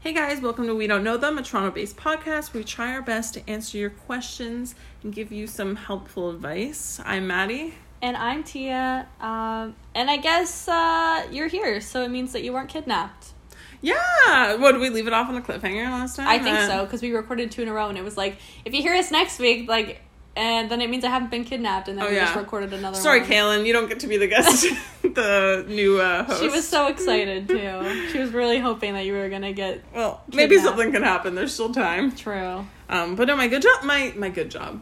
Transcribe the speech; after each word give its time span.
Hey 0.00 0.12
guys, 0.12 0.40
welcome 0.40 0.66
to 0.68 0.74
We 0.74 0.86
Don't 0.86 1.02
Know 1.02 1.16
Them, 1.16 1.38
a 1.38 1.42
Toronto 1.42 1.70
based 1.72 1.96
podcast 1.96 2.52
we 2.52 2.62
try 2.62 2.92
our 2.92 3.02
best 3.02 3.34
to 3.34 3.50
answer 3.50 3.78
your 3.78 3.90
questions 3.90 4.74
and 5.02 5.12
give 5.12 5.32
you 5.32 5.46
some 5.46 5.74
helpful 5.76 6.30
advice. 6.30 7.00
I'm 7.04 7.26
Maddie. 7.26 7.74
And 8.00 8.16
I'm 8.16 8.44
Tia. 8.44 9.08
Um, 9.20 9.74
and 9.94 10.08
I 10.08 10.16
guess 10.18 10.68
uh, 10.68 11.26
you're 11.32 11.48
here, 11.48 11.80
so 11.80 12.04
it 12.04 12.10
means 12.10 12.32
that 12.32 12.44
you 12.44 12.52
weren't 12.52 12.68
kidnapped. 12.68 13.32
Yeah! 13.80 14.54
What, 14.56 14.72
did 14.72 14.80
we 14.80 14.88
leave 14.90 15.06
it 15.08 15.12
off 15.12 15.28
on 15.28 15.36
a 15.36 15.40
cliffhanger 15.40 15.84
last 15.90 16.16
time? 16.16 16.28
I 16.28 16.38
think 16.38 16.56
Uh, 16.56 16.68
so, 16.68 16.84
because 16.84 17.02
we 17.02 17.12
recorded 17.12 17.50
two 17.50 17.62
in 17.62 17.68
a 17.68 17.72
row, 17.72 17.88
and 17.88 17.98
it 17.98 18.04
was 18.04 18.16
like, 18.16 18.38
if 18.64 18.72
you 18.74 18.82
hear 18.82 18.94
us 18.94 19.10
next 19.10 19.38
week, 19.40 19.68
like, 19.68 20.00
and 20.36 20.70
then 20.70 20.80
it 20.80 20.88
means 20.90 21.04
I 21.04 21.10
haven't 21.10 21.30
been 21.30 21.44
kidnapped, 21.44 21.88
and 21.88 21.98
then 21.98 22.06
Oh, 22.06 22.10
we 22.10 22.16
just 22.16 22.36
recorded 22.36 22.72
another 22.72 22.96
Sorry, 22.96 23.20
one. 23.20 23.28
Kaylin, 23.30 23.66
you 23.66 23.72
don't 23.72 23.88
get 23.88 24.00
to 24.00 24.06
be 24.06 24.16
the 24.16 24.26
guest, 24.28 24.66
the 25.02 25.64
new 25.68 26.00
uh, 26.00 26.24
host. 26.24 26.40
She 26.40 26.48
was 26.48 26.66
so 26.66 26.86
excited, 26.88 27.48
too. 27.48 28.08
She 28.12 28.18
was 28.18 28.32
really 28.32 28.58
hoping 28.58 28.94
that 28.94 29.04
you 29.04 29.12
were 29.14 29.28
going 29.28 29.42
to 29.42 29.52
get 29.52 29.82
Well, 29.94 30.22
maybe 30.32 30.58
something 30.58 30.92
can 30.92 31.02
happen. 31.02 31.34
There's 31.34 31.52
still 31.54 31.72
time. 31.72 32.12
true. 32.14 32.66
Um, 32.88 33.16
but 33.16 33.26
no, 33.28 33.36
my 33.36 33.48
good 33.48 33.62
job, 33.62 33.84
my 33.84 34.12
my 34.16 34.30
good 34.30 34.50
job, 34.50 34.80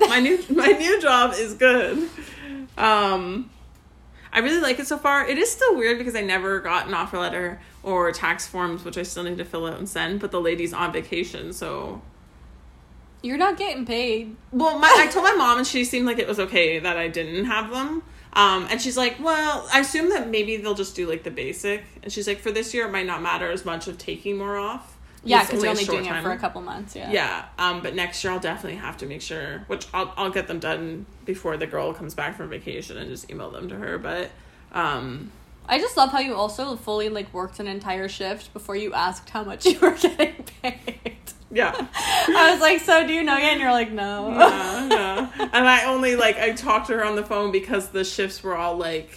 my 0.00 0.20
new 0.20 0.38
my 0.50 0.66
new 0.66 1.00
job 1.00 1.32
is 1.34 1.54
good. 1.54 2.08
Um, 2.76 3.48
I 4.32 4.40
really 4.40 4.60
like 4.60 4.78
it 4.80 4.86
so 4.86 4.98
far. 4.98 5.26
It 5.26 5.38
is 5.38 5.50
still 5.50 5.76
weird 5.76 5.96
because 5.96 6.16
I 6.16 6.20
never 6.20 6.60
got 6.60 6.86
an 6.88 6.92
offer 6.94 7.18
letter 7.18 7.60
or 7.82 8.10
tax 8.12 8.46
forms, 8.46 8.84
which 8.84 8.98
I 8.98 9.04
still 9.04 9.22
need 9.22 9.38
to 9.38 9.44
fill 9.44 9.64
out 9.66 9.78
and 9.78 9.88
send. 9.88 10.20
But 10.20 10.32
the 10.32 10.40
lady's 10.40 10.72
on 10.72 10.92
vacation, 10.92 11.52
so 11.52 12.02
You're 13.24 13.38
not 13.38 13.56
getting 13.56 13.86
paid. 13.86 14.36
well, 14.52 14.78
my 14.78 14.94
I 14.98 15.06
told 15.10 15.24
my 15.24 15.34
mom, 15.34 15.58
and 15.58 15.66
she 15.66 15.84
seemed 15.84 16.06
like 16.06 16.18
it 16.18 16.28
was 16.28 16.38
okay 16.38 16.78
that 16.78 16.98
I 16.98 17.08
didn't 17.08 17.46
have 17.46 17.70
them. 17.70 18.02
Um, 18.34 18.66
and 18.70 18.82
she's 18.82 18.96
like, 18.96 19.16
well, 19.18 19.66
I 19.72 19.80
assume 19.80 20.10
that 20.10 20.28
maybe 20.28 20.56
they'll 20.58 20.74
just 20.74 20.94
do 20.94 21.08
like 21.08 21.22
the 21.22 21.30
basic. 21.30 21.84
And 22.02 22.12
she's 22.12 22.26
like, 22.26 22.40
for 22.40 22.50
this 22.50 22.74
year, 22.74 22.86
it 22.86 22.92
might 22.92 23.06
not 23.06 23.22
matter 23.22 23.50
as 23.50 23.64
much 23.64 23.88
of 23.88 23.96
taking 23.96 24.36
more 24.36 24.58
off. 24.58 24.98
Yeah, 25.22 25.42
because 25.42 25.62
you're 25.62 25.70
only 25.70 25.84
doing 25.84 26.04
it 26.04 26.22
for 26.22 26.32
a 26.32 26.36
couple 26.36 26.60
months, 26.60 26.94
yeah. 26.94 27.10
Yeah, 27.10 27.44
um, 27.58 27.80
but 27.80 27.94
next 27.94 28.22
year 28.22 28.32
I'll 28.34 28.40
definitely 28.40 28.78
have 28.78 28.98
to 28.98 29.06
make 29.06 29.22
sure, 29.22 29.64
which 29.68 29.86
I'll 29.94 30.12
I'll 30.18 30.30
get 30.30 30.48
them 30.48 30.58
done 30.58 31.06
before 31.24 31.56
the 31.56 31.66
girl 31.66 31.94
comes 31.94 32.14
back 32.14 32.36
from 32.36 32.50
vacation 32.50 32.98
and 32.98 33.08
just 33.08 33.30
email 33.30 33.50
them 33.50 33.70
to 33.70 33.76
her. 33.76 33.96
But 33.96 34.30
um, 34.72 35.32
I 35.66 35.78
just 35.78 35.96
love 35.96 36.10
how 36.10 36.18
you 36.18 36.34
also 36.34 36.76
fully, 36.76 37.08
like, 37.08 37.32
worked 37.32 37.58
an 37.58 37.66
entire 37.68 38.06
shift 38.06 38.52
before 38.52 38.76
you 38.76 38.92
asked 38.92 39.30
how 39.30 39.44
much 39.44 39.64
you 39.64 39.78
were 39.78 39.92
getting 39.92 40.44
paid. 40.62 41.13
Yeah, 41.54 41.72
I 41.94 42.50
was 42.52 42.60
like, 42.60 42.80
so 42.80 43.06
do 43.06 43.12
you 43.12 43.22
know 43.22 43.36
yet? 43.36 43.52
And 43.52 43.60
you're 43.60 43.70
like, 43.72 43.90
no. 43.92 44.30
yeah, 44.30 44.88
yeah. 44.88 45.48
And 45.52 45.66
I 45.68 45.84
only 45.86 46.16
like 46.16 46.38
I 46.38 46.52
talked 46.52 46.88
to 46.88 46.94
her 46.94 47.04
on 47.04 47.16
the 47.16 47.24
phone 47.24 47.52
because 47.52 47.88
the 47.88 48.04
shifts 48.04 48.42
were 48.42 48.56
all 48.56 48.76
like 48.76 49.10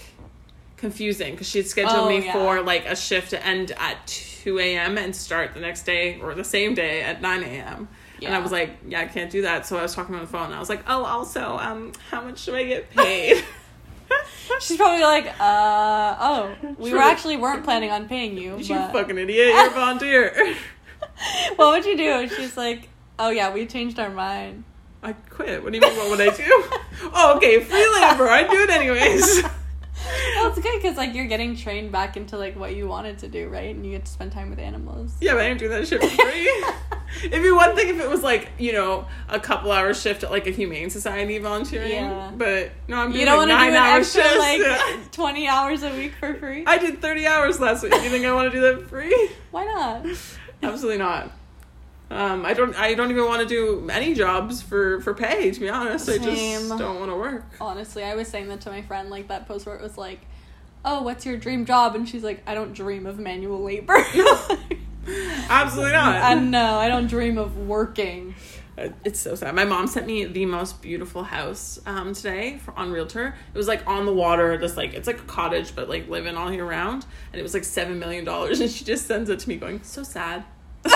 confusing 0.77 1.31
because 1.33 1.49
she 1.49 1.58
had 1.58 1.67
scheduled 1.67 1.95
Oh, 1.97 2.09
me 2.09 2.23
yeah. 2.25 2.33
for 2.33 2.61
like 2.61 2.85
a 2.85 2.95
shift 2.95 3.31
to 3.31 3.45
end 3.45 3.71
at 3.77 4.05
two 4.05 4.59
a.m. 4.59 4.97
and 4.97 5.15
start 5.15 5.53
the 5.53 5.59
next 5.59 5.83
day 5.83 6.19
or 6.21 6.35
the 6.35 6.43
same 6.43 6.73
day 6.75 7.02
at 7.02 7.21
nine 7.21 7.43
a.m. 7.43 7.88
Yeah. 8.19 8.30
And 8.30 8.35
I 8.35 8.39
was 8.39 8.52
like, 8.52 8.77
yeah, 8.88 9.02
I 9.02 9.05
can't 9.05 9.30
do 9.31 9.43
that. 9.43 9.65
So 9.67 9.77
I 9.77 9.83
was 9.83 9.93
talking 9.93 10.15
on 10.15 10.21
the 10.21 10.27
phone. 10.27 10.45
And 10.45 10.55
I 10.55 10.59
was 10.59 10.69
like, 10.69 10.83
oh, 10.88 11.03
also, 11.05 11.58
um, 11.59 11.91
how 12.09 12.21
much 12.21 12.45
do 12.45 12.55
I 12.55 12.63
get 12.63 12.89
paid? 12.89 13.43
She's 14.59 14.77
probably 14.77 15.03
like, 15.03 15.27
uh, 15.39 16.15
oh, 16.19 16.55
we 16.80 16.93
were 16.93 16.99
actually 16.99 17.38
weren't 17.38 17.63
planning 17.63 17.91
on 17.91 18.08
paying 18.08 18.38
you. 18.38 18.58
you 18.58 18.73
but 18.75 18.91
fucking 18.91 19.17
idiot! 19.17 19.47
You're 19.49 19.67
a 19.67 19.69
volunteer. 19.71 20.55
what 21.56 21.72
would 21.73 21.86
you 21.86 21.98
do? 21.98 22.12
And 22.20 22.32
she's 22.32 22.58
like, 22.58 22.90
oh 23.20 23.30
yeah, 23.30 23.54
we 23.54 23.66
changed 23.66 24.00
our 24.00 24.10
mind. 24.10 24.64
I 25.04 25.14
quit. 25.14 25.64
What 25.64 25.72
do 25.72 25.78
you 25.78 25.82
mean? 25.82 25.96
What 25.96 26.10
would 26.18 26.22
I 26.22 26.36
do? 26.36 26.44
oh, 27.14 27.34
okay, 27.38 27.60
free 27.64 27.88
labor. 28.02 28.28
I'd 28.28 28.50
do 28.50 28.58
it 28.64 28.70
anyways. 28.70 29.44
Well, 30.36 30.50
it's 30.50 30.60
good 30.60 30.82
because 30.82 30.95
like 30.95 31.14
you're 31.16 31.26
getting 31.26 31.56
trained 31.56 31.92
back 31.92 32.18
into 32.18 32.38
like 32.38 32.58
what 32.58 32.76
you 32.76 32.88
wanted 32.88 33.18
to 33.20 33.28
do, 33.28 33.48
right? 33.50 33.76
And 33.76 33.86
you 33.86 33.92
get 33.94 34.06
to 34.06 34.12
spend 34.12 34.32
time 34.32 34.50
with 34.50 34.60
animals. 34.60 35.16
yeah, 35.20 35.34
but 35.34 35.42
I 35.42 35.48
didn't 35.50 35.60
do 35.60 35.70
that 35.70 35.88
shit 35.88 36.02
for 36.02 36.08
free. 36.08 36.66
It'd 37.26 37.42
be 37.44 37.52
one 37.52 37.76
thing 37.76 37.90
if 37.90 38.00
it 38.00 38.10
was 38.10 38.22
like 38.22 38.52
you 38.60 38.73
know 38.73 39.08
a 39.28 39.40
couple 39.40 39.72
hour 39.72 39.94
shift 39.94 40.23
at 40.23 40.32
like 40.32 40.45
a 40.45 40.52
humane 40.52 40.90
society 40.90 41.38
volunteering. 41.40 41.92
Yeah. 41.92 42.32
But 42.36 42.72
no, 42.88 42.98
I'm 42.98 43.10
doing 43.11 43.22
You 43.22 43.26
don't 43.26 43.38
like 43.38 43.50
want 43.50 43.50
to 43.50 43.56
nine 43.56 43.72
do 43.72 43.77
an 43.77 44.00
extra 44.00 44.23
shifts. 44.23 44.38
like 44.38 45.11
twenty 45.11 45.48
hours 45.48 45.83
a 45.83 45.94
week 45.95 46.14
for 46.20 46.33
free. 46.36 46.64
I 46.66 46.77
did 46.77 47.02
thirty 47.02 47.26
hours 47.26 47.60
last 47.60 47.83
week. 47.83 47.94
You 47.94 48.10
think 48.10 48.26
I 48.26 48.33
want 48.33 48.52
to 48.52 48.56
do 48.58 48.61
that 48.61 48.83
for 48.83 48.88
free? 48.88 49.30
Why 49.52 49.66
not? 49.66 50.06
Absolutely 50.64 50.98
not. 50.98 51.32
Um, 52.10 52.45
I 52.45 52.54
don't. 52.54 52.73
I 52.76 52.94
don't 52.94 53.12
even 53.12 53.26
want 53.26 53.42
to 53.42 53.48
do 53.48 53.90
any 53.90 54.14
jobs 54.14 54.62
for 54.62 55.02
for 55.02 55.14
pay. 55.14 55.52
To 55.52 55.60
be 55.60 55.70
honest, 55.70 56.08
I 56.08 56.18
just 56.18 56.70
don't 56.70 57.00
want 57.00 57.12
to 57.12 57.18
work. 57.18 57.45
Honestly, 57.60 58.04
I 58.04 58.16
was 58.16 58.30
saying 58.30 58.48
that 58.48 58.62
to 58.62 58.70
my 58.70 58.82
friend, 58.82 59.10
like 59.10 59.28
that 59.28 59.45
post 59.48 59.66
where 59.66 59.76
it 59.76 59.82
was 59.82 59.98
like, 59.98 60.22
"Oh, 60.86 61.02
what's 61.02 61.26
your 61.26 61.36
dream 61.36 61.66
job?" 61.66 61.95
And 61.95 62.08
she's 62.08 62.23
like, 62.23 62.42
"I 62.48 62.54
don't 62.54 62.73
dream 62.73 63.06
of 63.06 63.20
manual 63.20 63.62
labor." 63.62 63.94
Absolutely 65.50 65.92
not. 65.94 66.16
I 66.16 66.34
no, 66.36 66.78
I 66.78 66.88
don't 66.88 67.08
dream 67.08 67.38
of 67.38 67.58
working. 67.58 68.36
It's 69.04 69.20
so 69.20 69.33
sad. 69.33 69.55
My 69.55 69.65
mom 69.65 69.88
sent 69.88 70.05
me 70.05 70.26
the 70.26 70.45
most 70.45 70.82
beautiful 70.83 71.23
house 71.23 71.80
um, 71.88 72.14
today 72.14 72.60
for, 72.60 72.77
on 72.77 72.92
Realtor. 72.92 73.36
It 73.54 73.58
was 73.58 73.67
like 73.67 73.86
on 73.88 74.05
the 74.05 74.14
water, 74.14 74.55
just 74.58 74.77
like 74.77 74.93
it's 74.93 75.08
like 75.08 75.17
a 75.20 75.23
cottage, 75.23 75.76
but 75.76 75.89
like 75.89 76.08
living 76.08 76.38
all 76.38 76.52
year 76.52 76.65
round. 76.65 77.05
And 77.33 77.39
it 77.39 77.43
was 77.43 77.54
like 77.55 77.64
seven 77.64 77.98
million 77.98 78.23
dollars. 78.23 78.60
And 78.67 78.70
she 78.70 78.86
just 78.86 79.08
sends 79.08 79.30
it 79.30 79.39
to 79.39 79.49
me, 79.49 79.58
going, 79.58 79.82
"So 79.83 80.04
sad." 80.04 80.43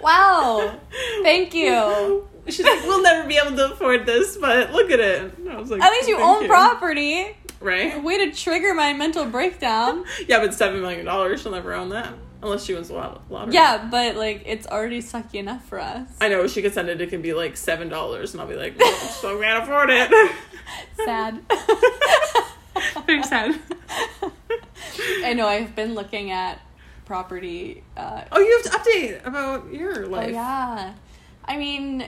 Wow. 0.00 0.80
Thank 1.22 1.54
you. 1.54 2.26
She's 2.48 2.64
like, 2.64 2.82
"We'll 2.82 3.02
never 3.02 3.28
be 3.28 3.36
able 3.36 3.56
to 3.56 3.72
afford 3.72 4.04
this, 4.04 4.36
but 4.36 4.72
look 4.72 4.90
at 4.90 4.98
it." 4.98 5.38
And 5.38 5.48
I 5.48 5.60
was 5.60 5.70
like, 5.70 5.80
At 5.80 5.92
least 5.92 6.08
you 6.08 6.16
"Thank 6.16 6.42
own 6.42 6.48
property. 6.48 7.36
right?" 7.60 8.02
Way 8.02 8.26
to 8.26 8.32
trigger 8.34 8.74
my 8.74 8.92
mental 8.92 9.24
breakdown. 9.26 10.04
Yeah, 10.26 10.40
but 10.40 10.54
seven 10.54 10.80
million 10.80 11.04
dollars, 11.06 11.42
she'll 11.42 11.52
never 11.52 11.72
own 11.72 11.90
that 11.90 12.12
unless 12.42 12.64
she 12.64 12.74
wins 12.74 12.88
the 12.88 12.94
lot- 12.94 13.22
lottery. 13.30 13.54
Yeah, 13.54 13.88
but 13.90 14.16
like 14.16 14.42
it's 14.46 14.66
already 14.66 15.00
sucky 15.00 15.34
enough 15.36 15.64
for 15.68 15.78
us. 15.80 16.08
I 16.20 16.28
know 16.28 16.46
she 16.46 16.60
could 16.62 16.74
send 16.74 16.88
it. 16.88 17.00
It 17.00 17.10
can 17.10 17.22
be 17.22 17.32
like 17.32 17.56
seven 17.56 17.88
dollars, 17.88 18.32
and 18.34 18.40
I'll 18.40 18.48
be 18.48 18.56
like, 18.56 18.76
"No, 18.78 18.90
still 18.92 19.40
can't 19.40 19.62
afford 19.62 19.90
it." 19.90 20.10
Sad. 21.04 21.40
Very 23.06 23.22
sad. 23.22 23.58
I 25.24 25.32
know. 25.34 25.46
I've 25.46 25.74
been 25.74 25.94
looking 25.94 26.30
at 26.30 26.60
property. 27.04 27.82
Uh, 27.96 28.22
Oh, 28.32 28.38
you 28.40 28.60
have 28.62 28.72
to 28.72 28.78
update 28.90 29.26
about 29.26 29.72
your 29.72 30.04
oh 30.06 30.08
life. 30.08 30.32
yeah. 30.32 30.94
I 31.44 31.56
mean, 31.58 32.06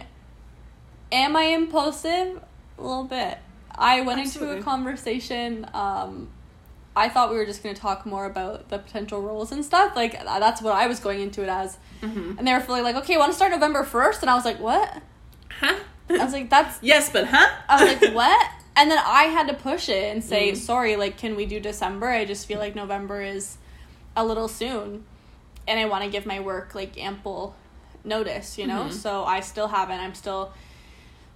am 1.13 1.37
I 1.37 1.45
impulsive? 1.45 2.41
A 2.79 2.83
little 2.83 3.05
bit. 3.05 3.39
I 3.77 4.01
went 4.03 4.21
into 4.21 4.57
a 4.57 4.63
conversation. 4.63 5.67
Um, 5.75 6.29
I 6.97 7.09
thought 7.09 7.31
we 7.31 7.37
were 7.37 7.47
just 7.47 7.63
going 7.63 7.75
to 7.75 7.81
talk 7.81 8.07
more 8.07 8.25
about 8.25 8.69
the 8.69 8.79
potential 8.79 9.21
roles 9.21 9.51
and 9.53 9.65
stuff. 9.65 9.97
Like 9.97 10.13
that's 10.25 10.63
what 10.63 10.75
I 10.75 10.87
was 10.87 11.01
going 11.01 11.21
into 11.21 11.43
it 11.43 11.49
as. 11.49 11.77
Mhm. 12.03 12.39
And 12.39 12.47
they 12.47 12.53
were 12.53 12.61
fully 12.61 12.83
like, 12.83 12.95
"Okay, 12.97 13.17
want 13.17 13.33
to 13.33 13.37
start 13.37 13.51
November 13.51 13.83
1st? 13.85 14.21
And 14.23 14.31
I 14.31 14.35
was 14.35 14.45
like, 14.45 14.61
"What?" 14.61 15.03
Huh? 15.61 15.75
I 16.11 16.25
was 16.25 16.33
like, 16.33 16.51
"That's 16.51 16.79
yes, 16.83 17.11
but 17.11 17.27
huh? 17.27 17.49
I 17.69 17.85
was 17.85 18.01
like, 18.03 18.15
what? 18.15 18.51
And 18.77 18.91
then 18.91 18.99
I 19.05 19.25
had 19.25 19.47
to 19.49 19.55
push 19.55 19.89
it 19.89 20.13
and 20.13 20.23
say, 20.23 20.51
Mm. 20.53 20.57
sorry, 20.57 20.97
like, 20.97 21.17
can 21.17 21.37
we 21.37 21.47
do 21.47 21.61
December? 21.61 22.09
I 22.09 22.25
just 22.25 22.47
feel 22.47 22.59
like 22.59 22.75
November 22.75 23.23
is 23.23 23.57
a 24.17 24.25
little 24.25 24.49
soon. 24.49 25.05
And 25.69 25.79
I 25.79 25.85
want 25.87 26.03
to 26.05 26.11
give 26.11 26.27
my 26.27 26.41
work, 26.41 26.75
like, 26.75 26.99
ample 26.99 27.55
notice, 28.03 28.59
you 28.59 28.67
know? 28.67 28.87
Mhm. 28.87 28.93
So 28.93 29.25
I 29.25 29.41
still 29.41 29.69
haven't. 29.69 30.01
I'm 30.01 30.15
still 30.15 30.53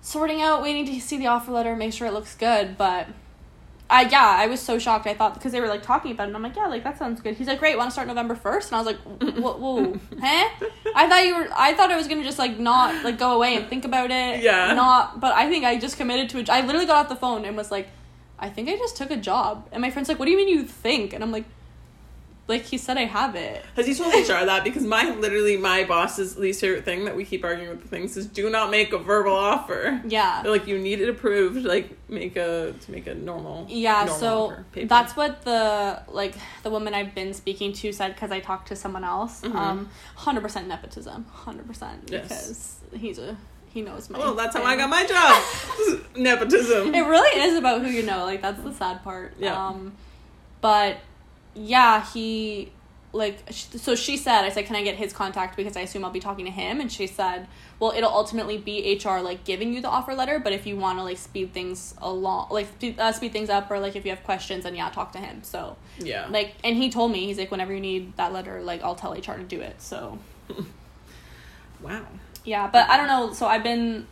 sorting 0.01 0.43
out, 0.43 0.63
waiting 0.63 0.85
to 0.87 1.01
see 1.01 1.17
the 1.17 1.29
offer 1.29 1.51
letter, 1.53 1.77
make 1.77 1.93
sure 1.93 2.07
it 2.09 2.13
looks 2.13 2.35
good. 2.35 2.77
But 2.77 3.07
I, 3.91 4.03
yeah, 4.03 4.37
I 4.38 4.47
was 4.49 4.60
so 4.60 4.78
shocked. 4.78 5.06
I 5.06 5.15
thought, 5.15 5.34
because 5.34 5.53
they 5.53 5.60
were, 5.60 5.69
like, 5.69 5.82
talking 5.82 6.12
about 6.12 6.25
it. 6.25 6.26
And 6.28 6.37
I'm 6.37 6.43
like, 6.43 6.56
yeah, 6.56 6.66
like, 6.66 6.84
that 6.84 6.99
sounds 6.99 7.21
good. 7.21 7.37
He's 7.37 7.47
like, 7.47 7.59
great, 7.59 7.76
want 7.78 7.88
to 7.88 7.93
start 7.93 8.06
November 8.06 8.34
1st? 8.34 8.66
And 8.66 8.75
I 8.75 8.78
was 8.78 8.87
like, 8.87 9.37
whoa, 9.37 9.56
whoa, 9.56 10.00
huh? 10.21 10.49
I 10.94 11.09
thought 11.09 11.25
you 11.25 11.37
were, 11.37 11.49
I 11.56 11.72
thought 11.72 11.91
I 11.91 11.97
was 11.97 12.06
going 12.06 12.19
to 12.19 12.25
just, 12.25 12.38
like, 12.38 12.59
not, 12.59 13.03
like, 13.03 13.19
go 13.19 13.34
away 13.34 13.56
and 13.56 13.66
think 13.69 13.84
about 13.87 14.10
it. 14.10 14.43
Yeah. 14.43 14.75
Not, 14.75 15.21
but 15.21 15.32
I 15.34 15.48
think 15.48 15.65
I 15.65 15.78
just 15.78 15.97
committed 15.97 16.28
to 16.31 16.38
it. 16.38 16.50
I 16.50 16.60
literally 16.65 16.87
got 16.87 16.97
off 16.97 17.09
the 17.09 17.16
phone 17.16 17.44
and 17.47 17.56
was 17.56 17.71
like, 17.71 17.88
I 18.38 18.50
think 18.50 18.69
I 18.69 18.77
just 18.77 18.97
took 18.97 19.10
a 19.10 19.16
job. 19.16 19.69
And 19.72 19.81
my 19.81 19.91
friend's 19.91 20.09
like, 20.09 20.19
what 20.19 20.27
do 20.27 20.32
you 20.32 20.37
mean 20.37 20.48
you 20.48 20.65
think? 20.65 21.12
And 21.12 21.25
I'm 21.25 21.32
like, 21.32 21.44
like, 22.48 22.62
he 22.62 22.78
said 22.78 22.97
I 22.98 23.04
have 23.04 23.34
it. 23.36 23.64
Has 23.76 23.86
he 23.86 23.94
told 23.94 24.12
HR 24.12 24.44
that? 24.47 24.64
Because 24.64 24.83
my 24.84 25.10
literally 25.10 25.56
my 25.56 25.84
boss's 25.84 26.36
least 26.36 26.60
favorite 26.60 26.84
thing 26.84 27.04
that 27.04 27.15
we 27.15 27.24
keep 27.24 27.45
arguing 27.45 27.71
with 27.71 27.83
the 27.83 27.89
things 27.89 28.16
is 28.16 28.27
do 28.27 28.50
not 28.50 28.71
make 28.71 28.92
a 28.92 28.98
verbal 28.98 29.34
offer. 29.34 30.00
Yeah. 30.06 30.42
They're 30.42 30.50
like 30.50 30.66
you 30.66 30.78
need 30.78 31.00
it 31.00 31.09
approved, 31.09 31.65
like 31.65 31.97
make 32.09 32.36
a 32.36 32.74
to 32.80 32.91
make 32.91 33.06
a 33.06 33.15
normal. 33.15 33.66
Yeah, 33.68 34.04
normal 34.04 34.15
so 34.16 34.56
that's 34.86 35.15
what 35.15 35.42
the 35.42 36.03
like 36.09 36.34
the 36.62 36.71
woman 36.71 36.95
I've 36.95 37.15
been 37.15 37.34
speaking 37.34 37.72
to 37.74 37.92
said 37.92 38.15
because 38.15 38.30
I 38.33 38.41
talked 38.41 38.68
to 38.68 38.77
someone 38.77 39.04
else. 39.04 39.42
Mhm. 39.42 39.54
Um, 39.54 39.91
hundred 40.16 40.41
percent 40.41 40.66
nepotism, 40.68 41.27
hundred 41.27 41.66
percent 41.66 42.09
Yes. 42.10 42.22
because 42.28 43.01
he's 43.01 43.18
a 43.18 43.36
he 43.71 43.83
knows 43.83 44.09
my. 44.09 44.18
Well, 44.18 44.34
that's 44.34 44.56
how 44.56 44.62
I 44.65 44.77
got 44.77 44.89
my 44.89 45.04
job. 45.04 46.01
Nepotism. 46.16 46.94
It 46.94 47.01
really 47.03 47.41
is 47.42 47.54
about 47.56 47.83
who 47.83 47.89
you 47.89 48.03
know. 48.03 48.24
Like 48.24 48.41
that's 48.41 48.62
the 48.62 48.72
sad 48.72 49.04
part. 49.04 49.34
Yeah. 49.39 49.66
Um, 49.66 49.92
but 50.60 50.97
yeah, 51.59 52.05
he 52.13 52.72
like 53.10 53.39
so 53.51 53.95
she 53.95 54.19
said 54.19 54.45
i 54.45 54.51
said 54.51 54.66
can 54.66 54.77
i 54.77 54.83
get 54.83 54.95
his 54.95 55.15
contact 55.15 55.57
because 55.57 55.78
i 55.78 55.81
assume 55.81 56.05
i'll 56.05 56.10
be 56.10 56.21
talking 56.21 56.45
to 56.45 56.51
him 56.51 56.78
and 56.78 56.93
she 56.93 57.07
said 57.07 57.49
well 57.81 57.91
it'll 57.97 58.13
ultimately 58.13 58.59
be 58.59 59.01
hr 59.03 59.21
like 59.21 59.45
giving 59.45 59.72
you 59.72 59.81
the 59.81 59.89
offer 59.89 60.15
letter 60.15 60.39
but 60.39 60.53
if 60.53 60.66
you 60.66 60.77
want 60.77 60.99
to 60.99 61.03
like 61.03 61.16
speed 61.16 61.51
things 61.55 61.95
along 62.03 62.47
like 62.51 62.66
speed, 62.77 63.01
uh, 63.01 63.10
speed 63.10 63.33
things 63.33 63.49
up 63.49 63.71
or 63.71 63.81
like 63.81 63.97
if 63.97 64.05
you 64.05 64.10
have 64.10 64.22
questions 64.25 64.65
then 64.65 64.75
yeah 64.75 64.91
talk 64.91 65.10
to 65.10 65.19
him 65.19 65.43
so 65.43 65.75
Yeah. 65.99 66.27
like 66.28 66.55
and 66.63 66.77
he 66.77 66.91
told 66.91 67.10
me 67.10 67.25
he's 67.25 67.39
like 67.39 67.51
whenever 67.51 67.72
you 67.72 67.81
need 67.81 68.15
that 68.19 68.31
letter 68.34 68.61
like 68.63 68.83
i'll 68.83 68.95
tell 68.95 69.13
hr 69.15 69.16
to 69.39 69.43
do 69.43 69.63
it 69.63 69.81
so 69.81 70.19
wow. 71.83 72.04
yeah 72.45 72.69
but 72.71 72.91
i 72.91 72.99
don't 72.99 73.07
know 73.09 73.33
so 73.33 73.47
i've 73.47 73.63
been 73.63 74.07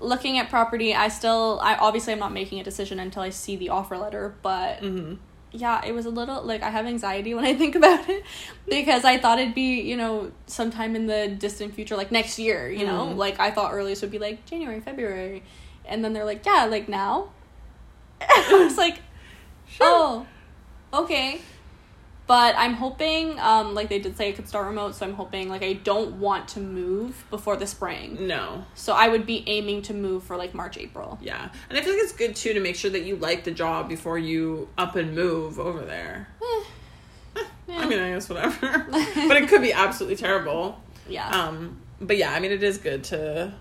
looking 0.00 0.38
at 0.38 0.48
property 0.48 0.94
i 0.94 1.08
still 1.08 1.58
i 1.60 1.74
obviously 1.74 2.12
i'm 2.12 2.20
not 2.20 2.32
making 2.32 2.60
a 2.60 2.64
decision 2.64 3.00
until 3.00 3.22
i 3.22 3.30
see 3.30 3.56
the 3.56 3.68
offer 3.68 3.96
letter 3.98 4.34
but 4.42 4.80
Mm-hmm. 4.80 5.14
Yeah, 5.52 5.84
it 5.84 5.92
was 5.92 6.06
a 6.06 6.10
little 6.10 6.42
like 6.42 6.62
I 6.62 6.70
have 6.70 6.86
anxiety 6.86 7.34
when 7.34 7.44
I 7.44 7.54
think 7.62 7.74
about 7.74 8.08
it 8.08 8.24
because 8.68 9.04
I 9.04 9.18
thought 9.18 9.38
it'd 9.38 9.54
be, 9.54 9.80
you 9.82 9.96
know, 9.96 10.32
sometime 10.46 10.96
in 10.96 11.06
the 11.06 11.28
distant 11.28 11.74
future, 11.74 11.96
like 11.96 12.10
next 12.10 12.38
year, 12.38 12.70
you 12.70 12.86
know? 12.86 13.06
Mhm. 13.12 13.16
Like 13.16 13.38
I 13.38 13.50
thought 13.50 13.72
earliest 13.72 14.02
would 14.02 14.10
be 14.10 14.18
like 14.18 14.44
January, 14.46 14.80
February. 14.80 15.42
And 15.84 16.04
then 16.04 16.12
they're 16.12 16.24
like, 16.24 16.44
yeah, 16.46 16.64
like 16.64 16.88
now. 16.88 17.28
I 18.20 18.64
was 18.64 18.76
like, 18.78 18.98
oh, 19.80 20.26
okay. 20.94 21.40
But 22.32 22.54
I'm 22.56 22.72
hoping, 22.72 23.38
um, 23.40 23.74
like 23.74 23.90
they 23.90 23.98
did 23.98 24.16
say 24.16 24.30
it 24.30 24.36
could 24.36 24.48
start 24.48 24.66
remote, 24.66 24.94
so 24.94 25.04
I'm 25.04 25.12
hoping 25.12 25.50
like 25.50 25.62
I 25.62 25.74
don't 25.74 26.14
want 26.14 26.48
to 26.48 26.60
move 26.60 27.26
before 27.28 27.58
the 27.58 27.66
spring. 27.66 28.26
No. 28.26 28.64
So 28.74 28.94
I 28.94 29.08
would 29.08 29.26
be 29.26 29.44
aiming 29.46 29.82
to 29.82 29.92
move 29.92 30.22
for 30.22 30.38
like 30.38 30.54
March, 30.54 30.78
April. 30.78 31.18
Yeah. 31.20 31.50
And 31.68 31.78
I 31.78 31.82
feel 31.82 31.92
like 31.92 32.02
it's 32.02 32.14
good 32.14 32.34
too 32.34 32.54
to 32.54 32.60
make 32.60 32.74
sure 32.74 32.90
that 32.90 33.02
you 33.02 33.16
like 33.16 33.44
the 33.44 33.50
job 33.50 33.86
before 33.86 34.16
you 34.18 34.70
up 34.78 34.96
and 34.96 35.14
move 35.14 35.58
over 35.60 35.82
there. 35.82 36.28
I 37.68 37.86
mean, 37.86 37.98
I 37.98 38.12
guess 38.12 38.30
whatever. 38.30 38.86
but 38.90 39.36
it 39.36 39.50
could 39.50 39.60
be 39.60 39.74
absolutely 39.74 40.16
terrible. 40.16 40.80
Yeah. 41.06 41.28
Um, 41.28 41.82
but 42.00 42.16
yeah, 42.16 42.32
I 42.32 42.40
mean, 42.40 42.52
it 42.52 42.62
is 42.62 42.78
good 42.78 43.04
to. 43.04 43.52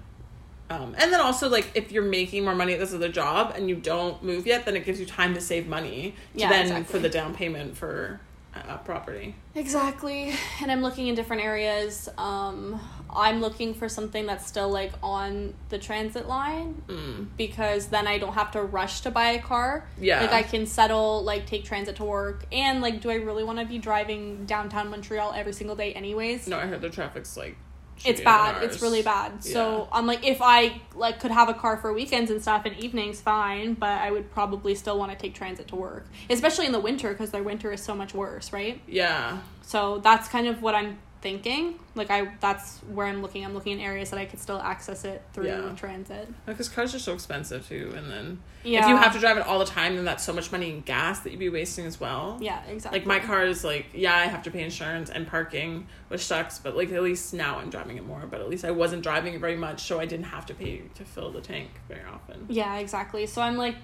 Um, 0.70 0.96
and 0.98 1.12
then 1.12 1.20
also, 1.20 1.50
like, 1.50 1.70
if 1.76 1.92
you're 1.92 2.04
making 2.04 2.46
more 2.46 2.56
money 2.56 2.72
at 2.72 2.80
this 2.80 2.94
other 2.94 3.10
job 3.10 3.52
and 3.54 3.68
you 3.68 3.76
don't 3.76 4.24
move 4.24 4.48
yet, 4.48 4.64
then 4.64 4.78
it 4.78 4.86
gives 4.86 4.98
you 4.98 5.06
time 5.06 5.34
to 5.34 5.42
save 5.42 5.68
money 5.68 6.16
to 6.36 6.40
Yeah, 6.40 6.48
then 6.48 6.62
exactly. 6.68 6.86
for 6.86 7.00
the 7.00 7.10
down 7.10 7.36
payment 7.36 7.76
for 7.76 8.22
uh, 8.56 8.78
property. 8.80 9.36
Exactly. 9.56 10.34
And 10.62 10.72
I'm 10.72 10.82
looking 10.82 11.08
in 11.08 11.16
different 11.16 11.42
areas. 11.44 12.10
Um, 12.18 12.80
I'm 13.10 13.42
looking 13.42 13.74
for 13.74 13.88
something 13.90 14.26
that's 14.26 14.46
still 14.48 14.70
like 14.70 14.92
on 15.04 15.54
the 15.70 15.78
transit 15.78 16.28
line 16.28 16.82
Mm. 16.88 17.28
because 17.38 17.88
then 17.88 18.08
I 18.08 18.18
don't 18.18 18.34
have 18.34 18.52
to 18.52 18.62
rush 18.62 19.02
to 19.02 19.12
buy 19.12 19.32
a 19.32 19.42
car. 19.42 19.88
Yeah. 20.00 20.22
Like 20.22 20.32
I 20.34 20.44
can 20.44 20.66
settle, 20.66 21.24
like 21.24 21.46
take 21.46 21.64
transit 21.64 21.96
to 21.98 22.04
work. 22.04 22.46
And 22.52 22.82
like, 22.82 23.02
do 23.02 23.10
I 23.10 23.16
really 23.16 23.44
want 23.44 23.60
to 23.60 23.66
be 23.66 23.78
driving 23.78 24.46
downtown 24.46 24.90
Montreal 24.90 25.34
every 25.34 25.54
single 25.54 25.76
day, 25.76 25.94
anyways? 25.94 26.48
No, 26.48 26.58
I 26.58 26.68
heard 26.68 26.82
the 26.82 26.90
traffic's 26.90 27.36
like. 27.38 27.58
It's 28.06 28.22
bad. 28.22 28.64
It's 28.64 28.82
really 28.82 29.02
bad. 29.02 29.44
So 29.44 29.88
I'm 29.92 30.06
like, 30.06 30.26
if 30.26 30.42
I 30.42 30.82
like 30.96 31.20
could 31.20 31.32
have 31.32 31.50
a 31.50 31.54
car 31.54 31.78
for 31.78 31.94
weekends 31.94 32.32
and 32.32 32.42
stuff 32.42 32.66
and 32.66 32.78
evenings, 32.78 33.22
fine. 33.22 33.74
But 33.74 34.02
I 34.02 34.12
would 34.12 34.32
probably 34.32 34.76
still 34.76 34.98
want 34.98 35.12
to 35.12 35.18
take 35.18 35.36
transit 35.36 35.68
to 35.70 35.76
work, 35.76 36.08
especially 36.30 36.66
in 36.66 36.72
the 36.72 36.80
winter 36.80 37.12
because 37.12 37.32
their 37.32 37.44
winter 37.44 37.72
is 37.72 37.82
so 37.82 37.96
much 37.96 38.14
worse, 38.14 38.54
right? 38.54 38.82
Yeah. 38.88 39.40
So 39.62 40.00
that's 40.00 40.28
kind 40.28 40.48
of 40.48 40.62
what 40.62 40.76
I'm 40.76 40.98
thinking. 41.22 41.80
Like 41.96 42.10
I 42.10 42.32
that's 42.40 42.80
where 42.80 43.06
I'm 43.08 43.22
looking. 43.22 43.46
I'm 43.46 43.54
looking 43.54 43.74
in 43.74 43.80
areas 43.80 44.10
that 44.10 44.20
I 44.20 44.26
could 44.26 44.40
still 44.40 44.60
access 44.60 45.06
it 45.06 45.22
through 45.34 45.48
Yeah. 45.48 45.74
transit. 45.76 46.28
Because 46.46 46.68
cars 46.68 46.94
are 46.96 47.00
so 47.00 47.14
expensive 47.14 47.68
too, 47.68 47.94
and 47.96 48.10
then 48.12 48.40
Yeah. 48.64 48.82
if 48.84 48.90
you 48.90 48.98
have 48.98 49.14
to 49.14 49.20
drive 49.20 49.38
it 49.38 49.46
all 49.46 49.60
the 49.60 49.66
time, 49.66 49.96
then 49.96 50.06
that's 50.06 50.24
so 50.24 50.34
much 50.34 50.52
money 50.52 50.70
in 50.72 50.82
gas 50.82 51.20
that 51.20 51.32
you'd 51.32 51.40
be 51.40 51.50
wasting 51.50 51.86
as 51.86 52.00
well. 52.00 52.38
Yeah, 52.42 52.64
exactly. 52.66 53.00
Like 53.00 53.08
my 53.08 53.20
car 53.20 53.46
is 53.46 53.64
like, 53.64 53.88
yeah, 53.94 54.16
I 54.16 54.26
have 54.26 54.44
to 54.44 54.52
pay 54.52 54.64
insurance 54.64 55.10
and 55.10 55.28
parking, 55.28 55.88
which 56.08 56.26
sucks. 56.26 56.60
But 56.60 56.76
like 56.76 56.92
at 56.92 57.04
least 57.04 57.34
now 57.34 57.60
I'm 57.60 57.70
driving 57.70 57.98
it 57.98 58.06
more. 58.06 58.26
But 58.30 58.42
at 58.42 58.50
least 58.50 58.66
I 58.66 58.72
wasn't 58.72 59.04
driving 59.04 59.34
it 59.36 59.40
very 59.42 59.56
much, 59.58 59.84
so 59.84 60.00
I 60.00 60.06
didn't 60.06 60.26
have 60.26 60.46
to 60.48 60.54
pay 60.54 60.82
to 60.96 61.06
fill 61.06 61.32
the 61.32 61.42
tank 61.42 61.70
very 61.88 62.04
often. 62.12 62.46
Yeah, 62.50 62.78
exactly. 62.78 63.26
So 63.28 63.42
I'm 63.42 63.58
like 63.58 63.76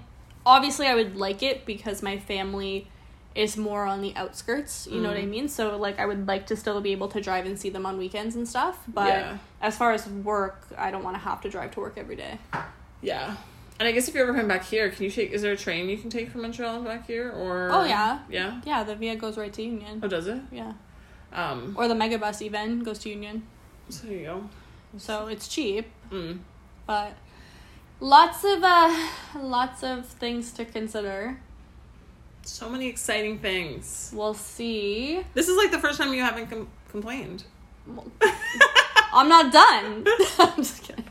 obviously 0.45 0.87
I 0.87 0.95
would 0.95 1.17
like 1.17 1.43
it 1.43 1.65
because 1.65 2.01
my 2.01 2.17
family 2.17 2.87
is 3.37 3.55
more 3.55 3.85
on 3.85 4.01
the 4.01 4.13
outskirts, 4.15 4.87
you 4.91 4.99
know 4.99 5.09
what 5.09 5.17
I 5.17 5.21
Mhm. 5.23 5.29
mean? 5.29 5.47
So 5.47 5.77
like 5.77 5.99
I 5.99 6.05
would 6.05 6.27
like 6.27 6.47
to 6.47 6.55
still 6.55 6.81
be 6.81 6.91
able 6.91 7.07
to 7.09 7.21
drive 7.21 7.45
and 7.45 7.57
see 7.59 7.69
them 7.69 7.85
on 7.85 7.97
weekends 7.97 8.35
and 8.35 8.47
stuff, 8.47 8.83
but 8.87 9.07
Yeah. 9.07 9.37
as 9.61 9.77
far 9.77 9.91
as 9.91 10.07
work, 10.07 10.65
I 10.77 10.89
don't 10.91 11.03
want 11.03 11.15
to 11.15 11.21
have 11.21 11.39
to 11.41 11.49
drive 11.49 11.71
to 11.75 11.79
work 11.79 11.93
every 11.97 12.15
day. 12.15 12.39
Yeah. 13.01 13.35
And 13.79 13.87
I 13.87 13.91
guess 13.91 14.07
if 14.07 14.15
you 14.15 14.21
ever 14.23 14.33
come 14.33 14.47
back 14.47 14.63
here, 14.65 14.89
can 14.89 15.03
you 15.03 15.11
take? 15.11 15.29
Is 15.31 15.43
there 15.43 15.51
a 15.53 15.57
train 15.57 15.87
you 15.87 15.97
can 15.99 16.09
take 16.09 16.31
from 16.31 16.41
Montreal 16.41 16.81
back 16.81 17.05
here, 17.05 17.29
or? 17.31 17.69
Oh, 17.71 17.83
yeah. 17.85 18.19
Yeah. 18.27 18.59
Yeah, 18.65 18.83
the 18.83 18.95
Via 18.95 19.15
goes 19.15 19.37
right 19.37 19.53
to 19.53 19.61
Union. 19.61 19.99
Oh, 20.01 20.07
does 20.07 20.25
it? 20.25 20.41
Yeah. 20.51 20.73
Um. 21.31 21.75
Or 21.77 21.87
the 21.87 21.93
megabus 21.93 22.41
even 22.41 22.79
goes 22.83 22.97
to 22.99 23.09
Union. 23.09 23.43
So 23.89 24.07
there 24.07 24.17
you 24.17 24.25
go. 24.25 24.49
So 24.97 25.27
it's 25.27 25.47
cheap. 25.47 25.85
Mm. 26.11 26.39
but 26.87 27.11
lots 27.99 28.43
of 28.45 28.63
uh 28.63 28.95
lots 29.35 29.83
of 29.83 30.05
things 30.07 30.51
to 30.53 30.63
consider 30.65 31.37
So 32.47 32.69
many 32.69 32.87
exciting 32.87 33.39
things. 33.39 34.11
we'll 34.13 34.33
see 34.33 35.21
This 35.33 35.47
is 35.49 35.57
like 35.57 35.71
the 35.71 35.79
first 35.79 35.99
time 35.99 36.13
you 36.13 36.21
haven't 36.21 36.47
com- 36.49 36.69
complained. 36.89 37.43
i'm 39.13 39.29
not 39.29 39.51
done 39.51 40.05
i'm 40.39 40.55
just 40.57 40.83
kidding 40.83 41.03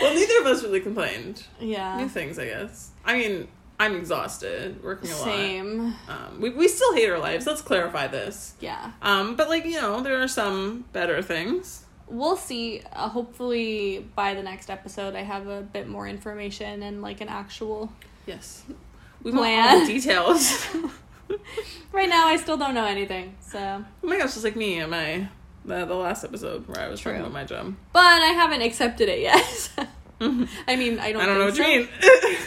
well, 0.00 0.14
neither 0.14 0.40
of 0.40 0.46
us 0.46 0.62
really 0.62 0.80
complained. 0.80 1.44
Yeah. 1.60 1.96
New 1.98 2.08
things, 2.08 2.38
I 2.38 2.46
guess. 2.46 2.90
I 3.04 3.18
mean, 3.18 3.46
I'm 3.78 3.94
exhausted, 3.94 4.82
working 4.82 5.10
a 5.10 5.12
same 5.12 5.84
lot. 5.84 5.94
Um, 6.08 6.40
we 6.40 6.48
we 6.50 6.66
still 6.66 6.94
hate 6.94 7.10
our 7.10 7.18
lives. 7.18 7.46
Let's 7.46 7.60
clarify 7.60 8.06
this. 8.06 8.54
yeah 8.60 8.92
Um, 9.02 9.36
but 9.36 9.48
like 9.50 9.64
you 9.66 9.80
know, 9.80 10.00
there 10.00 10.22
are 10.22 10.28
some 10.28 10.84
better 10.92 11.20
things. 11.22 11.84
we'll 12.08 12.36
see 12.36 12.82
uh, 12.92 13.08
hopefully 13.08 14.06
by 14.14 14.32
the 14.34 14.42
next 14.42 14.70
episode 14.70 15.16
i 15.16 15.22
have 15.22 15.48
a 15.48 15.60
bit 15.60 15.88
more 15.88 16.06
information 16.06 16.82
and 16.84 17.02
like 17.02 17.20
an 17.20 17.28
actual 17.28 17.90
Yes. 18.26 18.62
We 19.26 19.32
want 19.32 19.44
all 19.44 19.52
Plan. 19.52 19.86
the 19.86 19.92
details. 19.92 20.66
right 21.92 22.08
now 22.08 22.26
i 22.28 22.36
still 22.36 22.56
don't 22.56 22.74
know 22.74 22.84
anything 22.84 23.34
so 23.40 23.58
oh 23.58 24.06
my 24.06 24.16
gosh, 24.18 24.32
just 24.34 24.44
like 24.44 24.54
me 24.54 24.78
and 24.78 24.90
my 24.90 25.26
the, 25.64 25.84
the 25.84 25.94
last 25.94 26.22
episode 26.22 26.68
where 26.68 26.78
I 26.78 26.88
was 26.88 27.00
talking 27.00 27.16
True. 27.18 27.22
about 27.26 27.32
my 27.32 27.42
job. 27.44 27.74
but 27.92 28.22
i 28.22 28.26
haven't 28.26 28.62
accepted 28.62 29.08
it 29.08 29.20
yet 29.20 29.70
i 30.68 30.76
mean 30.76 31.00
i 31.00 31.10
don't 31.12 31.22
I 31.22 31.26
don't 31.26 31.38
know 31.38 31.46
what 31.46 31.56
think 31.56 31.90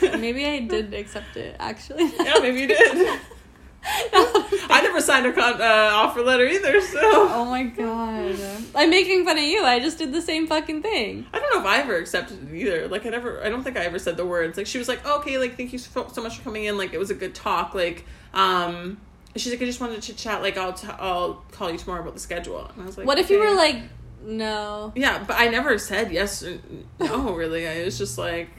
you 0.01 0.11
mean. 0.11 0.21
maybe 0.21 0.45
i 0.45 0.59
did 0.59 0.93
accept 0.93 1.35
it 1.35 1.55
actually 1.59 2.05
yeah, 2.19 2.35
maybe 2.41 2.61
you 2.61 2.67
did. 2.67 3.19
I 3.83 4.81
never 4.83 5.01
signed 5.01 5.25
a 5.25 5.33
con- 5.33 5.61
uh, 5.61 5.91
offer 5.93 6.21
letter 6.21 6.45
either, 6.45 6.81
so 6.81 6.99
Oh 7.01 7.45
my 7.45 7.63
god. 7.63 8.35
I'm 8.75 8.89
making 8.89 9.25
fun 9.25 9.37
of 9.37 9.43
you. 9.43 9.63
I 9.63 9.79
just 9.79 9.97
did 9.97 10.11
the 10.13 10.21
same 10.21 10.47
fucking 10.47 10.81
thing. 10.81 11.25
I 11.33 11.39
don't 11.39 11.53
know 11.53 11.61
if 11.61 11.65
I 11.65 11.79
ever 11.79 11.95
accepted 11.95 12.49
it 12.49 12.55
either. 12.55 12.87
Like 12.87 13.05
I 13.05 13.09
never, 13.09 13.43
I 13.43 13.49
don't 13.49 13.63
think 13.63 13.77
I 13.77 13.85
ever 13.85 13.99
said 13.99 14.17
the 14.17 14.25
words. 14.25 14.57
Like 14.57 14.67
she 14.67 14.77
was 14.77 14.87
like, 14.87 15.05
"Okay, 15.05 15.37
like 15.37 15.55
thank 15.57 15.71
you 15.73 15.79
so, 15.79 16.07
so 16.11 16.21
much 16.21 16.37
for 16.37 16.43
coming 16.43 16.65
in. 16.65 16.77
Like 16.77 16.93
it 16.93 16.99
was 16.99 17.09
a 17.09 17.15
good 17.15 17.33
talk. 17.33 17.73
Like 17.73 18.05
um, 18.33 18.99
she's 19.35 19.51
like, 19.51 19.61
I 19.61 19.65
just 19.65 19.79
wanted 19.81 20.01
to 20.01 20.13
chat. 20.13 20.41
Like 20.41 20.57
I'll 20.57 20.73
t- 20.73 20.87
I'll 20.99 21.43
call 21.51 21.71
you 21.71 21.77
tomorrow 21.77 22.01
about 22.01 22.13
the 22.13 22.19
schedule." 22.19 22.65
And 22.73 22.81
I 22.83 22.85
was 22.85 22.97
like, 22.97 23.07
What 23.07 23.17
if 23.17 23.29
you 23.29 23.39
were 23.39 23.55
like, 23.55 23.81
no? 24.23 24.91
Yeah, 24.95 25.23
but 25.25 25.37
I 25.39 25.47
never 25.47 25.77
said 25.77 26.11
yes 26.11 26.43
or 26.43 26.59
no. 26.99 27.33
Really, 27.33 27.67
I 27.67 27.83
was 27.85 27.97
just 27.97 28.17
like, 28.17 28.58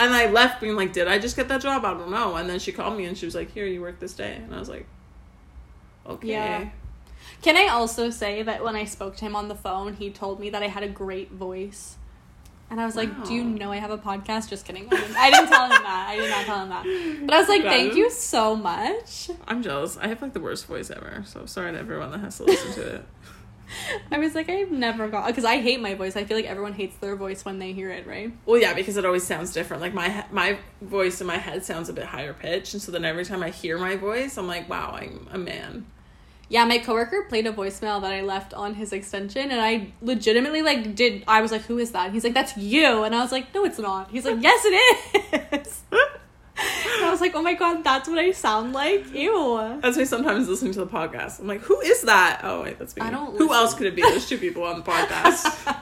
and 0.00 0.12
I 0.12 0.30
left 0.30 0.60
being 0.60 0.74
like, 0.74 0.92
"Did 0.92 1.06
I 1.06 1.18
just 1.18 1.36
get 1.36 1.48
that 1.48 1.60
job? 1.60 1.84
I 1.84 1.94
don't 1.94 2.10
know." 2.10 2.34
And 2.36 2.48
then 2.48 2.58
she 2.58 2.72
called 2.72 2.96
me 2.96 3.04
and 3.04 3.16
she 3.16 3.26
was 3.26 3.34
like, 3.34 3.52
"Here, 3.52 3.66
you 3.66 3.80
work 3.80 4.00
this 4.00 4.14
day," 4.14 4.34
and 4.34 4.54
I 4.54 4.58
was 4.58 4.68
like, 4.68 4.86
"Okay." 6.06 6.28
Yeah. 6.28 6.70
Can 7.42 7.56
I 7.56 7.68
also 7.68 8.10
say 8.10 8.42
that 8.42 8.62
when 8.62 8.76
I 8.76 8.84
spoke 8.84 9.16
to 9.16 9.24
him 9.24 9.34
on 9.36 9.48
the 9.48 9.54
phone, 9.54 9.94
he 9.94 10.10
told 10.10 10.40
me 10.40 10.50
that 10.50 10.62
I 10.62 10.68
had 10.68 10.82
a 10.82 10.88
great 10.88 11.30
voice. 11.30 11.96
And 12.70 12.80
I 12.80 12.86
was 12.86 12.94
like, 12.94 13.24
Do 13.24 13.34
you 13.34 13.42
know 13.42 13.72
I 13.72 13.78
have 13.78 13.90
a 13.90 13.98
podcast? 13.98 14.48
Just 14.48 14.64
kidding. 14.64 14.86
I 14.92 14.96
didn't, 14.96 15.16
I 15.16 15.30
didn't 15.30 15.48
tell 15.48 15.64
him 15.64 15.70
that. 15.70 16.06
I 16.10 16.16
did 16.16 16.30
not 16.30 16.44
tell 16.46 16.60
him 16.60 16.68
that. 16.68 17.26
But 17.26 17.34
I 17.34 17.40
was 17.40 17.48
like, 17.48 17.62
Thank 17.62 17.94
you 17.94 18.10
so 18.10 18.54
much. 18.54 19.30
I'm 19.48 19.62
jealous. 19.62 19.96
I 19.96 20.06
have 20.06 20.22
like 20.22 20.34
the 20.34 20.40
worst 20.40 20.66
voice 20.66 20.90
ever. 20.90 21.24
So 21.26 21.46
sorry 21.46 21.72
to 21.72 21.78
everyone 21.78 22.12
that 22.12 22.20
has 22.20 22.36
to 22.36 22.44
listen 22.44 22.72
to 22.74 22.94
it. 22.96 23.04
I 24.10 24.18
was 24.18 24.34
like, 24.34 24.48
I've 24.48 24.70
never 24.70 25.08
got. 25.08 25.26
Because 25.26 25.44
I 25.44 25.60
hate 25.60 25.80
my 25.80 25.94
voice. 25.94 26.16
I 26.16 26.24
feel 26.24 26.36
like 26.36 26.46
everyone 26.46 26.72
hates 26.72 26.96
their 26.96 27.16
voice 27.16 27.44
when 27.44 27.58
they 27.58 27.72
hear 27.72 27.90
it, 27.90 28.06
right? 28.06 28.32
Well, 28.46 28.60
yeah, 28.60 28.74
because 28.74 28.96
it 28.96 29.04
always 29.04 29.24
sounds 29.24 29.52
different. 29.52 29.82
Like 29.82 29.94
my 29.94 30.24
my 30.30 30.58
voice 30.80 31.20
in 31.20 31.26
my 31.26 31.38
head 31.38 31.64
sounds 31.64 31.88
a 31.88 31.92
bit 31.92 32.04
higher 32.04 32.32
pitched, 32.32 32.74
and 32.74 32.82
so 32.82 32.92
then 32.92 33.04
every 33.04 33.24
time 33.24 33.42
I 33.42 33.50
hear 33.50 33.78
my 33.78 33.96
voice, 33.96 34.36
I'm 34.36 34.46
like, 34.46 34.68
wow, 34.68 34.92
I'm 34.92 35.28
a 35.32 35.38
man. 35.38 35.86
Yeah, 36.48 36.64
my 36.64 36.78
coworker 36.78 37.26
played 37.28 37.46
a 37.46 37.52
voicemail 37.52 38.02
that 38.02 38.12
I 38.12 38.22
left 38.22 38.52
on 38.54 38.74
his 38.74 38.92
extension, 38.92 39.52
and 39.52 39.60
I 39.60 39.92
legitimately 40.02 40.62
like 40.62 40.96
did. 40.96 41.22
I 41.28 41.42
was 41.42 41.52
like, 41.52 41.62
"Who 41.62 41.78
is 41.78 41.92
that?" 41.92 42.12
He's 42.12 42.24
like, 42.24 42.34
"That's 42.34 42.56
you," 42.56 43.04
and 43.04 43.14
I 43.14 43.20
was 43.20 43.30
like, 43.30 43.54
"No, 43.54 43.64
it's 43.64 43.78
not." 43.78 44.10
He's 44.10 44.24
like, 44.24 44.42
"Yes, 44.42 44.64
it 44.64 45.64
is." 45.64 45.82
and 46.96 47.04
I 47.04 47.08
was 47.10 47.20
like, 47.20 47.34
"Oh 47.34 47.42
my 47.42 47.54
god, 47.54 47.82
that's 47.84 48.08
what 48.08 48.18
I 48.18 48.30
sound 48.32 48.72
like." 48.72 49.12
Ew. 49.12 49.78
That's 49.82 49.96
me 49.96 50.04
sometimes 50.04 50.48
listening 50.48 50.72
to 50.74 50.80
the 50.80 50.86
podcast. 50.86 51.40
I'm 51.40 51.46
like, 51.46 51.60
who 51.62 51.80
is 51.80 52.02
that? 52.02 52.40
Oh 52.44 52.62
wait, 52.62 52.78
that's 52.78 52.94
me. 52.96 53.02
I 53.02 53.10
don't 53.10 53.32
Who 53.36 53.44
listen. 53.48 53.52
else 53.54 53.74
could 53.74 53.86
it 53.86 53.96
be? 53.96 54.02
There's 54.02 54.28
two 54.28 54.38
people 54.38 54.62
on 54.64 54.76
the 54.76 54.82
podcast. 54.84 55.76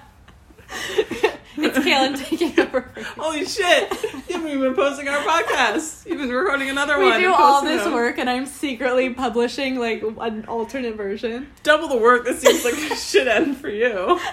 It's 1.61 1.76
Kaylin 1.78 2.16
taking 2.16 2.58
over. 2.64 2.88
Holy 3.18 3.44
shit! 3.44 3.90
You 4.28 4.37
haven't 4.37 4.49
even 4.49 4.61
been 4.61 4.75
posting 4.75 5.08
our 5.08 5.18
podcast. 5.18 6.06
You've 6.06 6.18
been 6.18 6.30
recording 6.30 6.68
another 6.70 6.99
We 6.99 7.06
one. 7.06 7.16
We 7.16 7.23
do 7.23 7.32
all 7.35 7.62
this 7.64 7.82
them. 7.82 7.94
work, 7.94 8.18
and 8.18 8.30
I'm 8.30 8.47
secretly 8.47 9.11
publishing 9.12 9.76
like 9.78 10.02
an 10.20 10.44
alternate 10.47 10.94
version. 10.97 11.49
Double 11.64 11.88
the 11.88 11.97
work. 11.97 12.25
This 12.25 12.40
seems 12.42 12.64
like 12.64 12.75
a 12.75 12.94
shit 12.94 13.26
end 13.26 13.56
for 13.56 13.68
you. 13.70 14.20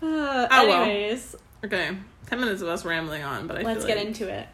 Uh, 0.00 0.46
Oh, 0.50 0.66
well. 0.68 0.82
anyways, 0.84 1.34
Okay, 1.64 1.96
ten 2.26 2.40
minutes 2.40 2.62
of 2.62 2.68
us 2.68 2.84
rambling 2.84 3.24
on, 3.24 3.46
but 3.46 3.58
I 3.58 3.62
let's 3.62 3.84
feel 3.84 3.94
get 3.96 4.06
into 4.06 4.28
it. 4.28 4.46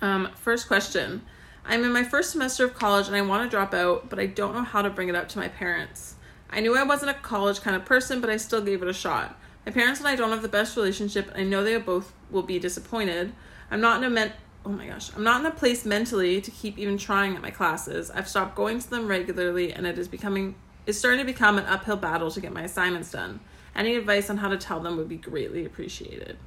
Um, 0.00 0.30
first 0.34 0.68
question. 0.68 1.22
I'm 1.64 1.84
in 1.84 1.92
my 1.92 2.04
first 2.04 2.30
semester 2.30 2.64
of 2.64 2.74
college 2.74 3.08
and 3.08 3.16
I 3.16 3.20
want 3.20 3.44
to 3.44 3.54
drop 3.54 3.74
out, 3.74 4.08
but 4.08 4.18
I 4.18 4.26
don't 4.26 4.54
know 4.54 4.62
how 4.62 4.82
to 4.82 4.90
bring 4.90 5.08
it 5.08 5.14
up 5.14 5.28
to 5.30 5.38
my 5.38 5.48
parents. 5.48 6.14
I 6.50 6.60
knew 6.60 6.76
I 6.76 6.82
wasn't 6.82 7.10
a 7.10 7.14
college 7.14 7.60
kind 7.60 7.76
of 7.76 7.84
person, 7.84 8.20
but 8.20 8.30
I 8.30 8.38
still 8.38 8.62
gave 8.62 8.82
it 8.82 8.88
a 8.88 8.94
shot. 8.94 9.38
My 9.66 9.72
parents 9.72 10.00
and 10.00 10.08
I 10.08 10.16
don't 10.16 10.30
have 10.30 10.40
the 10.40 10.48
best 10.48 10.76
relationship, 10.76 11.28
and 11.28 11.36
I 11.36 11.44
know 11.44 11.62
they 11.62 11.76
both 11.76 12.14
will 12.30 12.42
be 12.42 12.58
disappointed. 12.58 13.34
I'm 13.70 13.82
not 13.82 13.98
in 13.98 14.04
a 14.04 14.10
men- 14.10 14.32
oh 14.64 14.70
my 14.70 14.86
gosh, 14.86 15.14
I'm 15.14 15.22
not 15.22 15.40
in 15.40 15.46
a 15.46 15.50
place 15.50 15.84
mentally 15.84 16.40
to 16.40 16.50
keep 16.50 16.78
even 16.78 16.96
trying 16.96 17.36
at 17.36 17.42
my 17.42 17.50
classes. 17.50 18.10
I've 18.10 18.28
stopped 18.28 18.54
going 18.54 18.78
to 18.78 18.88
them 18.88 19.08
regularly, 19.08 19.74
and 19.74 19.86
it 19.86 19.98
is 19.98 20.08
becoming 20.08 20.54
it's 20.86 20.98
starting 20.98 21.20
to 21.20 21.26
become 21.26 21.58
an 21.58 21.66
uphill 21.66 21.98
battle 21.98 22.30
to 22.30 22.40
get 22.40 22.50
my 22.50 22.62
assignments 22.62 23.10
done. 23.10 23.40
Any 23.76 23.96
advice 23.96 24.30
on 24.30 24.38
how 24.38 24.48
to 24.48 24.56
tell 24.56 24.80
them 24.80 24.96
would 24.96 25.08
be 25.08 25.18
greatly 25.18 25.66
appreciated. 25.66 26.38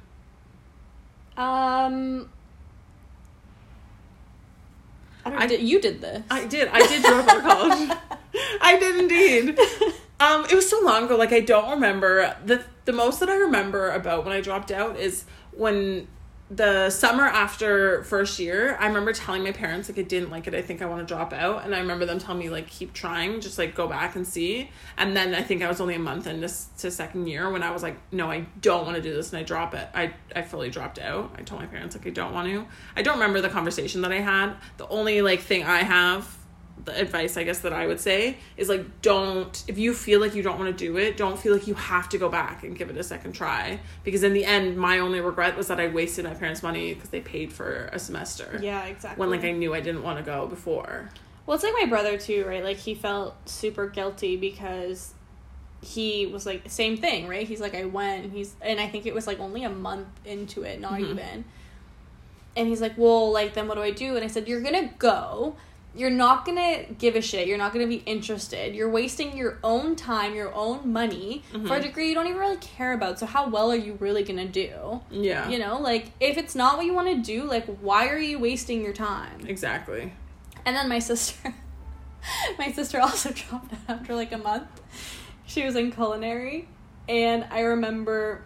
Um, 1.36 2.28
I. 5.24 5.44
I- 5.44 5.46
did, 5.46 5.60
you 5.62 5.80
did 5.80 6.00
this. 6.00 6.22
I 6.30 6.46
did. 6.46 6.68
I 6.68 6.86
did 6.86 7.02
drop 7.02 7.28
out 7.28 7.36
of 7.36 7.42
college. 7.42 7.98
I 8.60 8.78
did 8.78 8.96
indeed. 8.96 9.58
Um, 10.20 10.44
it 10.44 10.54
was 10.54 10.68
so 10.68 10.80
long 10.80 11.04
ago. 11.04 11.16
Like 11.16 11.32
I 11.32 11.40
don't 11.40 11.70
remember 11.70 12.36
the 12.44 12.64
the 12.84 12.92
most 12.92 13.20
that 13.20 13.28
I 13.28 13.36
remember 13.36 13.90
about 13.90 14.24
when 14.24 14.32
I 14.32 14.40
dropped 14.40 14.70
out 14.70 14.96
is 14.96 15.24
when 15.52 16.06
the 16.54 16.90
summer 16.90 17.24
after 17.24 18.04
first 18.04 18.38
year. 18.38 18.76
I 18.78 18.86
remember 18.86 19.12
telling 19.12 19.42
my 19.42 19.52
parents 19.52 19.88
like 19.88 19.98
I 19.98 20.02
didn't 20.02 20.30
like 20.30 20.46
it. 20.46 20.54
I 20.54 20.60
think 20.60 20.82
I 20.82 20.86
want 20.86 21.00
to 21.00 21.06
drop 21.06 21.32
out, 21.32 21.64
and 21.64 21.74
I 21.74 21.78
remember 21.80 22.04
them 22.04 22.18
telling 22.18 22.40
me 22.40 22.50
like 22.50 22.68
keep 22.68 22.92
trying, 22.92 23.40
just 23.40 23.58
like 23.58 23.74
go 23.74 23.88
back 23.88 24.16
and 24.16 24.26
see. 24.26 24.70
And 24.98 25.16
then 25.16 25.34
I 25.34 25.42
think 25.42 25.62
I 25.62 25.68
was 25.68 25.80
only 25.80 25.94
a 25.94 25.98
month 25.98 26.26
into 26.26 26.48
to 26.78 26.90
second 26.90 27.26
year 27.26 27.50
when 27.50 27.62
I 27.62 27.70
was 27.70 27.82
like, 27.82 27.96
no, 28.12 28.30
I 28.30 28.46
don't 28.60 28.84
want 28.84 28.96
to 28.96 29.02
do 29.02 29.14
this, 29.14 29.32
and 29.32 29.40
I 29.40 29.42
drop 29.42 29.74
it. 29.74 29.88
I 29.94 30.12
I 30.36 30.42
fully 30.42 30.68
dropped 30.68 30.98
out. 30.98 31.34
I 31.38 31.42
told 31.42 31.62
my 31.62 31.66
parents 31.66 31.96
like 31.96 32.06
I 32.06 32.10
don't 32.10 32.34
want 32.34 32.48
to. 32.48 32.66
I 32.96 33.02
don't 33.02 33.14
remember 33.14 33.40
the 33.40 33.48
conversation 33.48 34.02
that 34.02 34.12
I 34.12 34.20
had. 34.20 34.54
The 34.76 34.88
only 34.88 35.22
like 35.22 35.40
thing 35.40 35.64
I 35.64 35.78
have 35.78 36.36
the 36.84 36.98
advice 37.00 37.36
I 37.36 37.44
guess 37.44 37.60
that 37.60 37.72
I 37.72 37.86
would 37.86 38.00
say 38.00 38.38
is 38.56 38.68
like 38.68 39.02
don't 39.02 39.62
if 39.68 39.78
you 39.78 39.94
feel 39.94 40.20
like 40.20 40.34
you 40.34 40.42
don't 40.42 40.58
want 40.58 40.76
to 40.76 40.84
do 40.86 40.96
it, 40.96 41.16
don't 41.16 41.38
feel 41.38 41.52
like 41.52 41.66
you 41.68 41.74
have 41.74 42.08
to 42.08 42.18
go 42.18 42.28
back 42.28 42.64
and 42.64 42.76
give 42.76 42.90
it 42.90 42.96
a 42.96 43.04
second 43.04 43.32
try 43.34 43.78
because 44.02 44.22
in 44.24 44.32
the 44.32 44.44
end 44.44 44.76
my 44.76 44.98
only 44.98 45.20
regret 45.20 45.56
was 45.56 45.68
that 45.68 45.78
I 45.78 45.86
wasted 45.88 46.24
my 46.24 46.34
parents' 46.34 46.62
money 46.62 46.92
because 46.94 47.10
they 47.10 47.20
paid 47.20 47.52
for 47.52 47.88
a 47.92 47.98
semester. 48.00 48.58
yeah, 48.62 48.84
exactly. 48.86 49.20
When 49.20 49.30
like 49.30 49.44
I 49.44 49.52
knew 49.52 49.72
I 49.74 49.80
didn't 49.80 50.02
want 50.02 50.18
to 50.18 50.24
go 50.24 50.46
before. 50.48 51.10
Well, 51.46 51.54
it's 51.54 51.62
like 51.64 51.74
my 51.78 51.86
brother 51.86 52.16
too, 52.18 52.44
right? 52.46 52.64
Like 52.64 52.78
he 52.78 52.94
felt 52.94 53.48
super 53.48 53.86
guilty 53.88 54.36
because 54.36 55.14
he 55.82 56.26
was 56.26 56.46
like 56.46 56.62
same 56.68 56.96
thing, 56.96 57.28
right? 57.28 57.46
He's 57.46 57.60
like 57.60 57.74
I 57.74 57.84
went 57.84 58.24
and 58.24 58.32
he's 58.32 58.54
and 58.60 58.80
I 58.80 58.88
think 58.88 59.06
it 59.06 59.14
was 59.14 59.26
like 59.26 59.38
only 59.40 59.62
a 59.64 59.70
month 59.70 60.08
into 60.24 60.62
it, 60.62 60.80
not 60.80 60.94
Mhm. 60.94 61.10
even. 61.10 61.44
And 62.56 62.68
he's 62.68 62.80
like, 62.80 62.92
"Well, 62.96 63.30
like 63.32 63.54
then 63.54 63.66
what 63.68 63.76
do 63.76 63.82
I 63.82 63.90
do?" 63.92 64.14
And 64.16 64.24
I 64.24 64.28
said, 64.28 64.46
"You're 64.48 64.60
going 64.60 64.88
to 64.88 64.94
go. 64.98 65.56
You're 65.94 66.10
not 66.10 66.46
to 66.56 66.86
give 66.98 67.16
a 67.16 67.20
shit. 67.20 67.46
You're 67.46 67.58
not 67.58 67.72
to 67.84 67.88
be 67.88 68.02
interested. 68.06 68.74
You're 68.74 68.88
wasting 68.88 69.36
your 69.36 69.58
own 69.62 69.94
time, 69.94 70.34
your 70.34 70.54
own 70.54 70.90
money 70.90 71.42
for 71.50 71.58
a 71.76 71.80
Mhm. 71.80 71.82
degree 71.82 72.08
you 72.08 72.14
don't 72.14 72.26
even 72.26 72.38
really 72.38 72.56
care 72.56 72.92
about. 72.94 73.18
So 73.18 73.26
how 73.26 73.48
well 73.48 73.70
are 73.70 73.76
you 73.76 73.96
really 74.00 74.24
to 74.38 74.46
do?" 74.48 75.02
Yeah. 75.10 75.48
You 75.50 75.58
know, 75.58 75.78
like 75.78 76.06
if 76.18 76.38
it's 76.38 76.54
not 76.54 76.76
what 76.78 76.86
you 76.86 76.94
want 76.94 77.08
to 77.08 77.16
do, 77.16 77.44
like 77.44 77.66
why 77.80 78.08
are 78.08 78.18
you 78.18 78.38
wasting 78.38 78.82
your 78.82 78.94
time? 78.94 79.44
Exactly. 79.46 80.12
And 80.64 80.74
then 80.74 80.88
my 80.88 80.98
sister, 80.98 81.54
my 82.58 82.72
sister 82.72 83.00
also 83.00 83.30
dropped 83.34 83.72
out 83.74 83.80
after 83.88 84.14
like 84.14 84.32
a 84.32 84.38
month. 84.38 84.80
She 85.46 85.64
was 85.64 85.76
in 85.76 85.92
culinary, 85.92 86.68
and 87.08 87.44
I 87.50 87.60
remember 87.60 88.42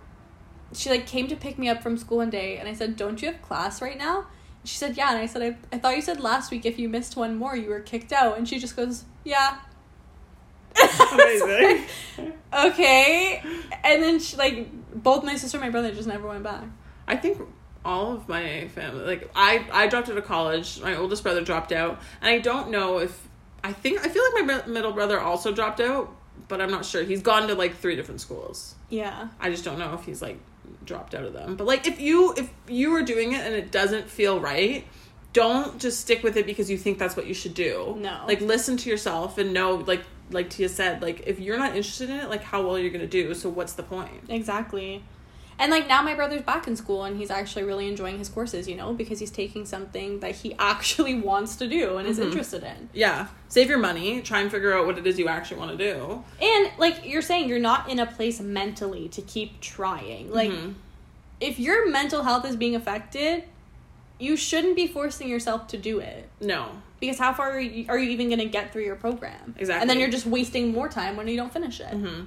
she 0.72 0.90
like 0.90 1.06
came 1.06 1.28
to 1.28 1.36
pick 1.36 1.58
me 1.58 1.68
up 1.68 1.80
from 1.82 1.96
school 1.96 2.16
one 2.18 2.30
day, 2.30 2.56
and 2.58 2.68
I 2.68 2.72
said, 2.74 2.96
"Don't 2.96 3.22
you 3.22 3.30
have 3.30 3.40
class 3.40 3.80
right 3.80 3.96
now?" 3.96 4.26
She 4.66 4.76
said, 4.76 4.96
"Yeah," 4.96 5.10
and 5.10 5.18
I 5.18 5.26
said, 5.26 5.42
"I, 5.42 5.56
I 5.74 5.78
thought 5.78 5.96
you 5.96 6.02
said 6.02 6.20
last 6.20 6.50
week 6.50 6.66
if 6.66 6.78
you 6.78 6.88
missed 6.88 7.16
one 7.16 7.36
more, 7.36 7.56
you 7.56 7.70
were 7.70 7.80
kicked 7.80 8.12
out." 8.12 8.36
And 8.36 8.48
she 8.48 8.58
just 8.58 8.76
goes, 8.76 9.04
"Yeah." 9.24 9.58
Amazing. 11.12 11.86
okay, 12.52 13.42
and 13.84 14.02
then 14.02 14.18
she 14.18 14.36
like 14.36 14.68
both 14.92 15.24
my 15.24 15.36
sister 15.36 15.58
and 15.58 15.64
my 15.64 15.70
brother 15.70 15.92
just 15.92 16.08
never 16.08 16.28
went 16.28 16.42
back. 16.42 16.64
I 17.06 17.16
think 17.16 17.40
all 17.84 18.12
of 18.12 18.28
my 18.28 18.68
family, 18.68 19.04
like 19.04 19.30
I, 19.34 19.64
I 19.72 19.86
dropped 19.86 20.08
out 20.08 20.18
of 20.18 20.24
college. 20.24 20.80
My 20.80 20.96
oldest 20.96 21.22
brother 21.22 21.42
dropped 21.42 21.72
out, 21.72 22.00
and 22.20 22.28
I 22.28 22.38
don't 22.38 22.70
know 22.70 22.98
if 22.98 23.28
I 23.62 23.72
think 23.72 24.04
I 24.04 24.08
feel 24.08 24.22
like 24.24 24.46
my 24.46 24.54
mi- 24.56 24.72
middle 24.72 24.92
brother 24.92 25.20
also 25.20 25.52
dropped 25.52 25.80
out, 25.80 26.14
but 26.48 26.60
I'm 26.60 26.70
not 26.70 26.84
sure. 26.84 27.02
He's 27.02 27.22
gone 27.22 27.48
to 27.48 27.54
like 27.54 27.76
three 27.76 27.96
different 27.96 28.20
schools. 28.20 28.74
Yeah. 28.88 29.28
I 29.40 29.50
just 29.50 29.64
don't 29.64 29.78
know 29.78 29.94
if 29.94 30.04
he's 30.04 30.22
like 30.22 30.38
dropped 30.84 31.14
out 31.14 31.24
of 31.24 31.32
them. 31.32 31.56
But 31.56 31.66
like 31.66 31.86
if 31.86 32.00
you 32.00 32.34
if 32.36 32.50
you 32.68 32.94
are 32.94 33.02
doing 33.02 33.32
it 33.32 33.40
and 33.40 33.54
it 33.54 33.70
doesn't 33.70 34.08
feel 34.08 34.40
right, 34.40 34.86
don't 35.32 35.78
just 35.80 36.00
stick 36.00 36.22
with 36.22 36.36
it 36.36 36.46
because 36.46 36.70
you 36.70 36.78
think 36.78 36.98
that's 36.98 37.16
what 37.16 37.26
you 37.26 37.34
should 37.34 37.54
do. 37.54 37.96
No. 37.98 38.22
Like 38.26 38.40
listen 38.40 38.76
to 38.78 38.90
yourself 38.90 39.38
and 39.38 39.52
know 39.52 39.76
like 39.76 40.02
like 40.30 40.50
Tia 40.50 40.68
said, 40.68 41.02
like 41.02 41.24
if 41.26 41.38
you're 41.38 41.58
not 41.58 41.76
interested 41.76 42.10
in 42.10 42.16
it, 42.16 42.28
like 42.28 42.42
how 42.42 42.62
well 42.66 42.78
you're 42.78 42.90
gonna 42.90 43.06
do? 43.06 43.34
So 43.34 43.48
what's 43.48 43.74
the 43.74 43.82
point? 43.82 44.24
Exactly. 44.28 45.02
And 45.58 45.70
like 45.70 45.88
now 45.88 46.02
my 46.02 46.14
brother's 46.14 46.42
back 46.42 46.66
in 46.66 46.76
school 46.76 47.04
and 47.04 47.16
he's 47.16 47.30
actually 47.30 47.62
really 47.64 47.88
enjoying 47.88 48.18
his 48.18 48.28
courses, 48.28 48.68
you 48.68 48.76
know, 48.76 48.92
because 48.92 49.20
he's 49.20 49.30
taking 49.30 49.64
something 49.64 50.20
that 50.20 50.34
he 50.36 50.54
actually 50.58 51.14
wants 51.14 51.56
to 51.56 51.66
do 51.68 51.96
and 51.96 52.06
is 52.06 52.18
Mhm. 52.18 52.24
interested 52.26 52.62
in. 52.62 52.90
Yeah. 52.92 53.28
Save 53.48 53.68
your 53.70 53.78
money, 53.78 54.20
try 54.20 54.40
and 54.40 54.50
figure 54.50 54.74
out 54.74 54.86
what 54.86 54.98
it 54.98 55.06
is 55.06 55.18
you 55.18 55.28
actually 55.28 55.58
want 55.58 55.78
to 55.78 55.92
do. 55.94 56.22
And 56.42 56.70
like 56.78 57.06
you're 57.06 57.22
saying 57.22 57.48
you're 57.48 57.58
not 57.58 57.88
in 57.88 57.98
a 57.98 58.06
place 58.06 58.38
mentally 58.40 59.08
to 59.08 59.22
keep 59.22 59.60
trying. 59.60 60.30
Like 60.32 60.50
Mhm. 60.50 60.74
if 61.40 61.58
your 61.58 61.88
mental 61.88 62.22
health 62.24 62.44
is 62.44 62.56
being 62.56 62.74
affected, 62.76 63.44
you 64.18 64.36
shouldn't 64.36 64.76
be 64.76 64.86
forcing 64.86 65.28
yourself 65.28 65.66
to 65.68 65.76
do 65.78 65.98
it. 66.00 66.28
no. 66.40 66.68
Because 66.98 67.18
how 67.18 67.34
far 67.34 67.50
are 67.52 67.60
you, 67.60 67.84
are 67.90 67.98
you 67.98 68.08
even 68.08 68.28
going 68.30 68.38
to 68.38 68.46
get 68.46 68.72
through 68.72 68.84
your 68.84 68.96
program? 68.96 69.54
Exactly. 69.58 69.82
And 69.82 69.90
then 69.90 70.00
you're 70.00 70.08
just 70.08 70.24
wasting 70.24 70.72
more 70.72 70.88
time 70.88 71.14
when 71.14 71.28
you 71.28 71.36
don't 71.36 71.52
finish 71.52 71.78
it. 71.78 71.88
hmm 71.92 72.22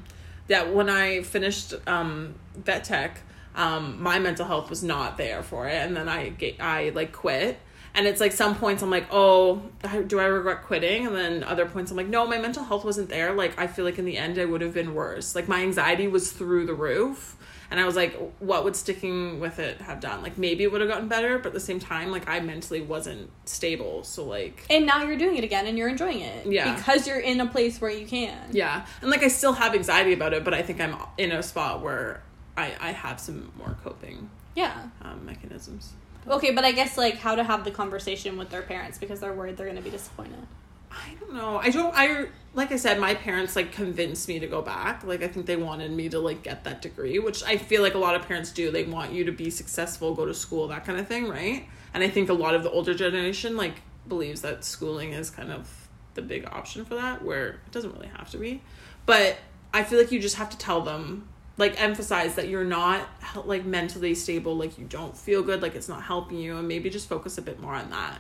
Yeah, 0.49 0.63
when 0.63 0.89
I 0.89 1.21
finished 1.21 1.75
um, 1.87 2.35
vet 2.55 2.83
tech, 2.83 3.21
um, 3.55 4.01
my 4.01 4.19
mental 4.19 4.45
health 4.45 4.69
was 4.69 4.83
not 4.83 5.15
there 5.15 5.43
for 5.43 5.67
it, 5.67 5.75
and 5.75 5.95
then 5.95 6.09
I 6.09 6.29
ga- 6.29 6.57
I 6.59 6.89
like 6.89 7.13
quit. 7.13 7.59
And 7.93 8.05
it's 8.07 8.19
like 8.21 8.31
some 8.31 8.55
points 8.55 8.83
I'm 8.83 8.91
like, 8.91 9.07
oh, 9.11 9.63
do 10.07 10.19
I 10.19 10.25
regret 10.25 10.63
quitting? 10.63 11.07
And 11.07 11.15
then 11.15 11.43
other 11.43 11.65
points 11.65 11.89
I'm 11.91 11.97
like, 11.97 12.07
no, 12.07 12.25
my 12.27 12.37
mental 12.37 12.63
health 12.63 12.85
wasn't 12.85 13.09
there. 13.09 13.33
Like 13.33 13.59
I 13.59 13.67
feel 13.67 13.83
like 13.85 13.97
in 13.97 14.05
the 14.05 14.17
end 14.17 14.37
I 14.37 14.45
would 14.45 14.61
have 14.61 14.73
been 14.73 14.93
worse. 14.93 15.35
Like 15.35 15.47
my 15.47 15.61
anxiety 15.61 16.07
was 16.07 16.31
through 16.31 16.65
the 16.67 16.73
roof. 16.73 17.35
And 17.71 17.79
I 17.79 17.85
was 17.85 17.95
like, 17.95 18.15
what 18.39 18.63
would 18.63 18.75
sticking 18.75 19.39
with 19.39 19.59
it 19.59 19.79
have 19.81 19.99
done? 19.99 20.23
Like 20.23 20.37
maybe 20.37 20.63
it 20.63 20.71
would 20.71 20.81
have 20.81 20.89
gotten 20.89 21.07
better, 21.07 21.37
but 21.37 21.47
at 21.47 21.53
the 21.53 21.59
same 21.59 21.79
time, 21.79 22.11
like 22.11 22.27
I 22.27 22.39
mentally 22.39 22.81
wasn't 22.81 23.29
stable. 23.45 24.03
So 24.03 24.25
like 24.25 24.65
And 24.69 24.85
now 24.85 25.03
you're 25.03 25.17
doing 25.17 25.37
it 25.37 25.43
again 25.43 25.67
and 25.67 25.77
you're 25.77 25.89
enjoying 25.89 26.21
it. 26.21 26.47
Yeah. 26.51 26.75
Because 26.75 27.07
you're 27.07 27.19
in 27.19 27.39
a 27.41 27.45
place 27.45 27.79
where 27.79 27.91
you 27.91 28.07
can. 28.07 28.37
Yeah, 28.51 28.85
and 29.01 29.11
like 29.11 29.23
I 29.23 29.27
still 29.27 29.53
have 29.53 29.75
anxiety 29.75 30.13
about 30.13 30.33
it, 30.33 30.43
but 30.43 30.53
I 30.53 30.61
think 30.63 30.81
I'm 30.81 30.95
in 31.17 31.31
a 31.31 31.43
spot 31.43 31.81
where 31.81 32.23
I 32.57 32.73
I 32.79 32.91
have 32.91 33.19
some 33.19 33.51
more 33.57 33.77
coping 33.83 34.29
Yeah. 34.55 34.87
um, 35.01 35.25
mechanisms. 35.25 35.93
Okay, 36.27 36.51
but 36.51 36.65
I 36.65 36.71
guess 36.73 36.97
like 36.97 37.15
how 37.17 37.35
to 37.35 37.43
have 37.43 37.63
the 37.63 37.71
conversation 37.71 38.37
with 38.37 38.49
their 38.49 38.61
parents 38.61 38.97
because 38.97 39.19
they're 39.19 39.33
worried 39.33 39.57
they're 39.57 39.65
going 39.67 39.77
to 39.77 39.83
be 39.83 39.89
disappointed. 39.89 40.45
I 40.91 41.13
don't 41.19 41.33
know. 41.33 41.57
I 41.57 41.69
don't. 41.69 41.93
I 41.95 42.27
like 42.53 42.71
I 42.71 42.77
said, 42.77 42.99
my 42.99 43.13
parents 43.13 43.55
like 43.55 43.71
convinced 43.71 44.27
me 44.27 44.39
to 44.39 44.47
go 44.47 44.61
back. 44.61 45.03
Like 45.03 45.21
I 45.23 45.27
think 45.27 45.45
they 45.45 45.55
wanted 45.55 45.91
me 45.91 46.09
to 46.09 46.19
like 46.19 46.43
get 46.43 46.63
that 46.63 46.81
degree, 46.81 47.19
which 47.19 47.43
I 47.43 47.57
feel 47.57 47.81
like 47.81 47.93
a 47.93 47.99
lot 47.99 48.15
of 48.15 48.23
parents 48.27 48.51
do. 48.51 48.71
They 48.71 48.83
want 48.83 49.13
you 49.13 49.23
to 49.25 49.31
be 49.31 49.49
successful, 49.49 50.15
go 50.15 50.25
to 50.25 50.33
school, 50.33 50.67
that 50.69 50.85
kind 50.85 50.99
of 50.99 51.07
thing, 51.07 51.27
right? 51.29 51.67
And 51.93 52.03
I 52.03 52.09
think 52.09 52.29
a 52.29 52.33
lot 52.33 52.55
of 52.55 52.63
the 52.63 52.71
older 52.71 52.93
generation 52.93 53.55
like 53.55 53.75
believes 54.07 54.41
that 54.41 54.63
schooling 54.63 55.13
is 55.13 55.29
kind 55.29 55.51
of 55.51 55.87
the 56.15 56.21
big 56.23 56.45
option 56.47 56.85
for 56.85 56.95
that, 56.95 57.23
where 57.23 57.47
it 57.49 57.71
doesn't 57.71 57.93
really 57.93 58.07
have 58.17 58.29
to 58.31 58.37
be. 58.37 58.61
But 59.05 59.37
I 59.73 59.83
feel 59.83 59.99
like 59.99 60.11
you 60.11 60.19
just 60.19 60.35
have 60.37 60.49
to 60.49 60.57
tell 60.57 60.81
them 60.81 61.27
like 61.57 61.79
emphasize 61.79 62.35
that 62.35 62.47
you're 62.47 62.63
not 62.63 63.07
like 63.45 63.65
mentally 63.65 64.15
stable 64.15 64.55
like 64.55 64.79
you 64.79 64.85
don't 64.85 65.15
feel 65.17 65.43
good 65.43 65.61
like 65.61 65.75
it's 65.75 65.89
not 65.89 66.01
helping 66.01 66.37
you 66.37 66.57
and 66.57 66.67
maybe 66.67 66.89
just 66.89 67.09
focus 67.09 67.37
a 67.37 67.41
bit 67.41 67.59
more 67.59 67.73
on 67.73 67.89
that 67.89 68.19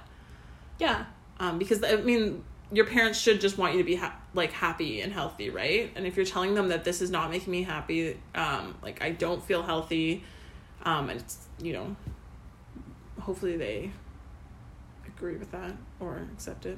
Yeah. 0.77 1.05
um, 1.39 1.57
because 1.57 1.81
I 1.81 1.95
mean 1.95 2.43
your 2.71 2.85
parents 2.85 3.19
should 3.19 3.41
just 3.41 3.57
want 3.57 3.73
you 3.73 3.79
to 3.79 3.83
be 3.85 3.95
ha- 3.95 4.15
like 4.33 4.51
happy 4.51 5.01
and 5.01 5.11
healthy, 5.11 5.49
right? 5.49 5.91
And 5.95 6.05
if 6.05 6.15
you're 6.15 6.25
telling 6.25 6.53
them 6.53 6.67
that 6.69 6.83
this 6.83 7.01
is 7.01 7.09
not 7.09 7.31
making 7.31 7.51
me 7.51 7.63
happy, 7.63 8.19
um, 8.35 8.75
like 8.83 9.01
I 9.01 9.09
don't 9.11 9.43
feel 9.43 9.63
healthy, 9.63 10.23
um, 10.83 11.09
and 11.09 11.19
it's 11.19 11.47
you 11.61 11.73
know, 11.73 11.95
hopefully 13.19 13.57
they 13.57 13.91
agree 15.07 15.35
with 15.35 15.51
that 15.51 15.73
or 15.99 16.27
accept 16.33 16.65
it. 16.65 16.77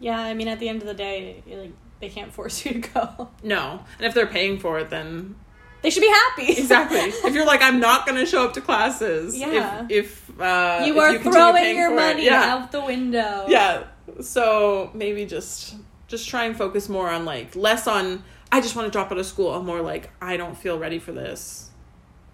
Yeah, 0.00 0.18
I 0.20 0.34
mean 0.34 0.48
at 0.48 0.58
the 0.60 0.68
end 0.68 0.82
of 0.82 0.88
the 0.88 0.94
day, 0.94 1.42
like 1.46 1.72
they 2.00 2.08
can't 2.08 2.32
force 2.32 2.64
you 2.64 2.80
to 2.80 2.88
go. 2.88 3.28
No, 3.42 3.84
and 3.98 4.06
if 4.06 4.14
they're 4.14 4.26
paying 4.26 4.58
for 4.58 4.78
it, 4.78 4.90
then 4.90 5.36
They 5.82 5.90
should 5.90 6.00
be 6.02 6.08
happy. 6.08 6.52
exactly. 6.60 6.98
if 6.98 7.34
you're 7.34 7.46
like, 7.46 7.62
I'm 7.62 7.80
not 7.80 8.06
going 8.06 8.18
to 8.18 8.26
show 8.26 8.44
up 8.44 8.54
to 8.54 8.60
classes. 8.60 9.36
Yeah. 9.36 9.86
If, 9.88 10.28
if 10.30 10.40
uh, 10.40 10.82
you 10.86 11.00
if 11.00 11.26
are 11.26 11.30
throwing 11.32 11.76
your 11.76 11.88
for 11.90 11.94
it. 11.94 11.96
money 11.96 12.24
Yeah. 12.24 12.54
out 12.54 12.72
the 12.72 12.80
window. 12.84 13.46
Yeah. 13.48 13.84
So 14.20 14.90
maybe 14.94 15.26
just 15.26 15.76
just 16.08 16.28
try 16.28 16.44
and 16.44 16.56
focus 16.56 16.88
more 16.88 17.10
on 17.10 17.24
like 17.24 17.56
less 17.56 17.86
on 17.86 18.22
I 18.52 18.60
just 18.60 18.76
want 18.76 18.86
to 18.86 18.92
drop 18.92 19.10
out 19.10 19.18
of 19.18 19.26
school, 19.26 19.54
and 19.56 19.66
more 19.66 19.80
like 19.80 20.10
I 20.22 20.36
don't 20.36 20.56
feel 20.56 20.78
ready 20.78 20.98
for 20.98 21.12
this. 21.12 21.70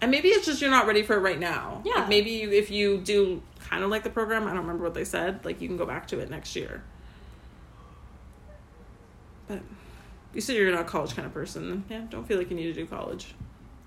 And 0.01 0.11
maybe 0.11 0.29
it's 0.29 0.47
just 0.47 0.61
you're 0.61 0.71
not 0.71 0.87
ready 0.87 1.03
for 1.03 1.15
it 1.15 1.21
right 1.21 1.39
now. 1.39 1.81
Yeah. 1.85 2.01
Like 2.01 2.09
maybe 2.09 2.31
you, 2.31 2.51
if 2.51 2.71
you 2.71 2.99
do 2.99 3.41
kind 3.69 3.85
of 3.85 3.91
like 3.91 4.03
the 4.03 4.11
program, 4.11 4.45
I 4.45 4.49
don't 4.49 4.59
remember 4.59 4.85
what 4.85 4.95
they 4.95 5.05
said, 5.05 5.45
like 5.45 5.61
you 5.61 5.69
can 5.69 5.77
go 5.77 5.87
back 5.87 6.09
to 6.09 6.19
it 6.19 6.29
next 6.29 6.57
year. 6.57 6.83
But 9.47 9.61
you 10.35 10.41
said 10.41 10.57
you're 10.57 10.71
not 10.73 10.83
a 10.83 10.85
college 10.85 11.15
kind 11.15 11.25
of 11.25 11.33
person. 11.33 11.85
Yeah, 11.89 12.03
don't 12.11 12.27
feel 12.27 12.37
like 12.39 12.51
you 12.51 12.57
need 12.57 12.67
to 12.67 12.73
do 12.73 12.87
college. 12.87 13.35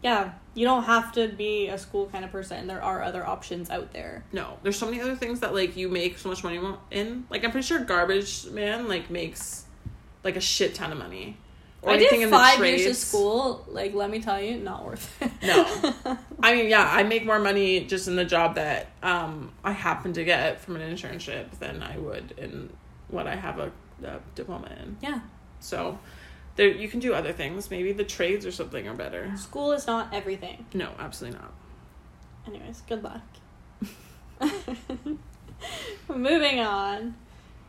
Yeah. 0.06 0.34
You 0.54 0.66
don't 0.66 0.84
have 0.84 1.12
to 1.14 1.28
be 1.30 1.68
a 1.68 1.78
school 1.80 2.06
kind 2.06 2.24
of 2.24 2.32
person. 2.32 2.68
There 2.68 2.82
are 2.82 3.02
other 3.02 3.26
options 3.26 3.72
out 3.72 3.92
there. 3.92 4.24
No, 4.32 4.58
there's 4.62 4.78
so 4.78 4.86
many 4.86 5.02
other 5.02 5.16
things 5.16 5.40
that 5.40 5.54
like 5.54 5.76
you 5.76 5.90
make 5.90 6.20
so 6.20 6.30
much 6.30 6.44
money 6.44 6.62
in. 6.92 7.26
Like 7.30 7.44
I'm 7.44 7.52
pretty 7.52 7.66
sure 7.66 7.80
Garbage 7.80 8.46
Man 8.52 8.88
like 8.88 9.10
makes 9.10 9.66
like 10.24 10.36
a 10.36 10.42
shit 10.42 10.76
ton 10.76 10.92
of 10.92 11.00
money. 11.00 11.38
Or 11.82 11.92
I 11.92 11.96
anything 11.96 12.20
did 12.20 12.26
in 12.26 12.32
the 12.32 12.38
five 12.38 12.64
years 12.64 12.86
of 12.86 12.96
school. 12.96 13.66
Like, 13.68 13.94
let 13.94 14.10
me 14.10 14.20
tell 14.20 14.42
you, 14.42 14.58
not 14.58 14.86
worth 14.86 15.22
it. 15.22 15.32
No. 15.44 16.18
I 16.44 16.56
mean, 16.56 16.70
yeah, 16.70 16.88
I 16.90 17.04
make 17.04 17.26
more 17.26 17.40
money 17.40 17.86
just 17.86 18.08
in 18.08 18.16
the 18.16 18.26
job 18.26 18.56
that 18.56 18.88
um 19.02 19.52
I 19.64 19.72
happen 19.72 20.14
to 20.14 20.24
get 20.24 20.62
from 20.62 20.76
an 20.76 20.82
internship 20.96 21.50
than 21.60 21.82
I 21.82 21.98
would 21.98 22.36
in 22.38 22.70
what 23.08 23.26
I 23.26 23.36
have 23.36 23.58
a, 23.60 23.72
a 24.04 24.20
diploma 24.36 24.70
in. 24.82 24.98
yeah. 25.02 25.20
So 25.60 25.98
there 26.56 26.70
you 26.70 26.88
can 26.88 27.00
do 27.00 27.14
other 27.14 27.34
things. 27.34 27.70
Maybe 27.70 27.92
the 27.92 28.04
trades 28.04 28.46
or 28.46 28.52
something 28.52 28.88
are 28.88 28.94
better. 28.94 29.32
School 29.38 29.72
is 29.72 29.88
not 29.88 30.14
everything. 30.14 30.66
No, 30.74 30.92
absolutely 31.00 31.40
not. 31.40 31.54
Anyways, 32.48 32.82
good 32.88 33.04
luck. 33.04 33.22
Moving 36.08 36.60
on. 36.60 37.16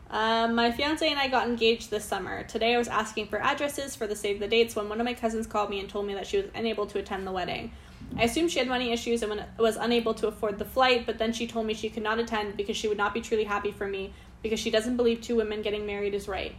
Um, 0.09 0.55
my 0.55 0.71
fiance 0.71 1.07
and 1.07 1.19
I 1.19 1.27
got 1.27 1.47
engaged 1.47 1.89
this 1.89 2.05
summer. 2.05 2.43
Today 2.43 2.75
I 2.75 2.77
was 2.77 2.87
asking 2.87 3.27
for 3.27 3.41
addresses 3.41 3.95
for 3.95 4.07
the 4.07 4.15
save 4.15 4.39
the 4.39 4.47
dates 4.47 4.75
when 4.75 4.87
one 4.87 5.01
of 5.01 5.05
my 5.05 5.13
cousins 5.13 5.47
called 5.47 5.69
me 5.69 5.79
and 5.79 5.89
told 5.89 6.07
me 6.07 6.13
that 6.13 6.25
she 6.25 6.37
was 6.37 6.45
unable 6.55 6.85
to 6.87 6.99
attend 6.99 7.27
the 7.27 7.31
wedding. 7.31 7.71
I 8.15 8.23
assumed 8.23 8.51
she 8.51 8.59
had 8.59 8.69
money 8.69 8.93
issues 8.93 9.21
and 9.21 9.43
was 9.59 9.75
unable 9.75 10.13
to 10.13 10.27
afford 10.27 10.59
the 10.59 10.65
flight, 10.65 11.05
but 11.05 11.17
then 11.17 11.33
she 11.33 11.45
told 11.45 11.65
me 11.65 11.73
she 11.73 11.89
could 11.89 12.03
not 12.03 12.19
attend 12.19 12.55
because 12.55 12.77
she 12.77 12.87
would 12.87 12.97
not 12.97 13.13
be 13.13 13.19
truly 13.19 13.43
happy 13.43 13.71
for 13.71 13.85
me 13.85 14.13
because 14.41 14.61
she 14.61 14.71
doesn't 14.71 14.95
believe 14.95 15.19
two 15.19 15.35
women 15.35 15.61
getting 15.61 15.85
married 15.85 16.13
is 16.13 16.27
right. 16.27 16.55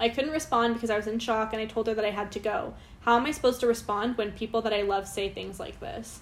I 0.00 0.08
couldn't 0.08 0.30
respond 0.32 0.74
because 0.74 0.90
I 0.90 0.96
was 0.96 1.06
in 1.06 1.18
shock 1.18 1.52
and 1.52 1.62
I 1.62 1.66
told 1.66 1.86
her 1.86 1.94
that 1.94 2.04
I 2.04 2.10
had 2.10 2.32
to 2.32 2.38
go. 2.40 2.74
How 3.00 3.16
am 3.16 3.26
I 3.26 3.30
supposed 3.30 3.60
to 3.60 3.66
respond 3.66 4.16
when 4.18 4.32
people 4.32 4.62
that 4.62 4.72
I 4.72 4.82
love 4.82 5.06
say 5.06 5.28
things 5.28 5.60
like 5.60 5.78
this? 5.80 6.20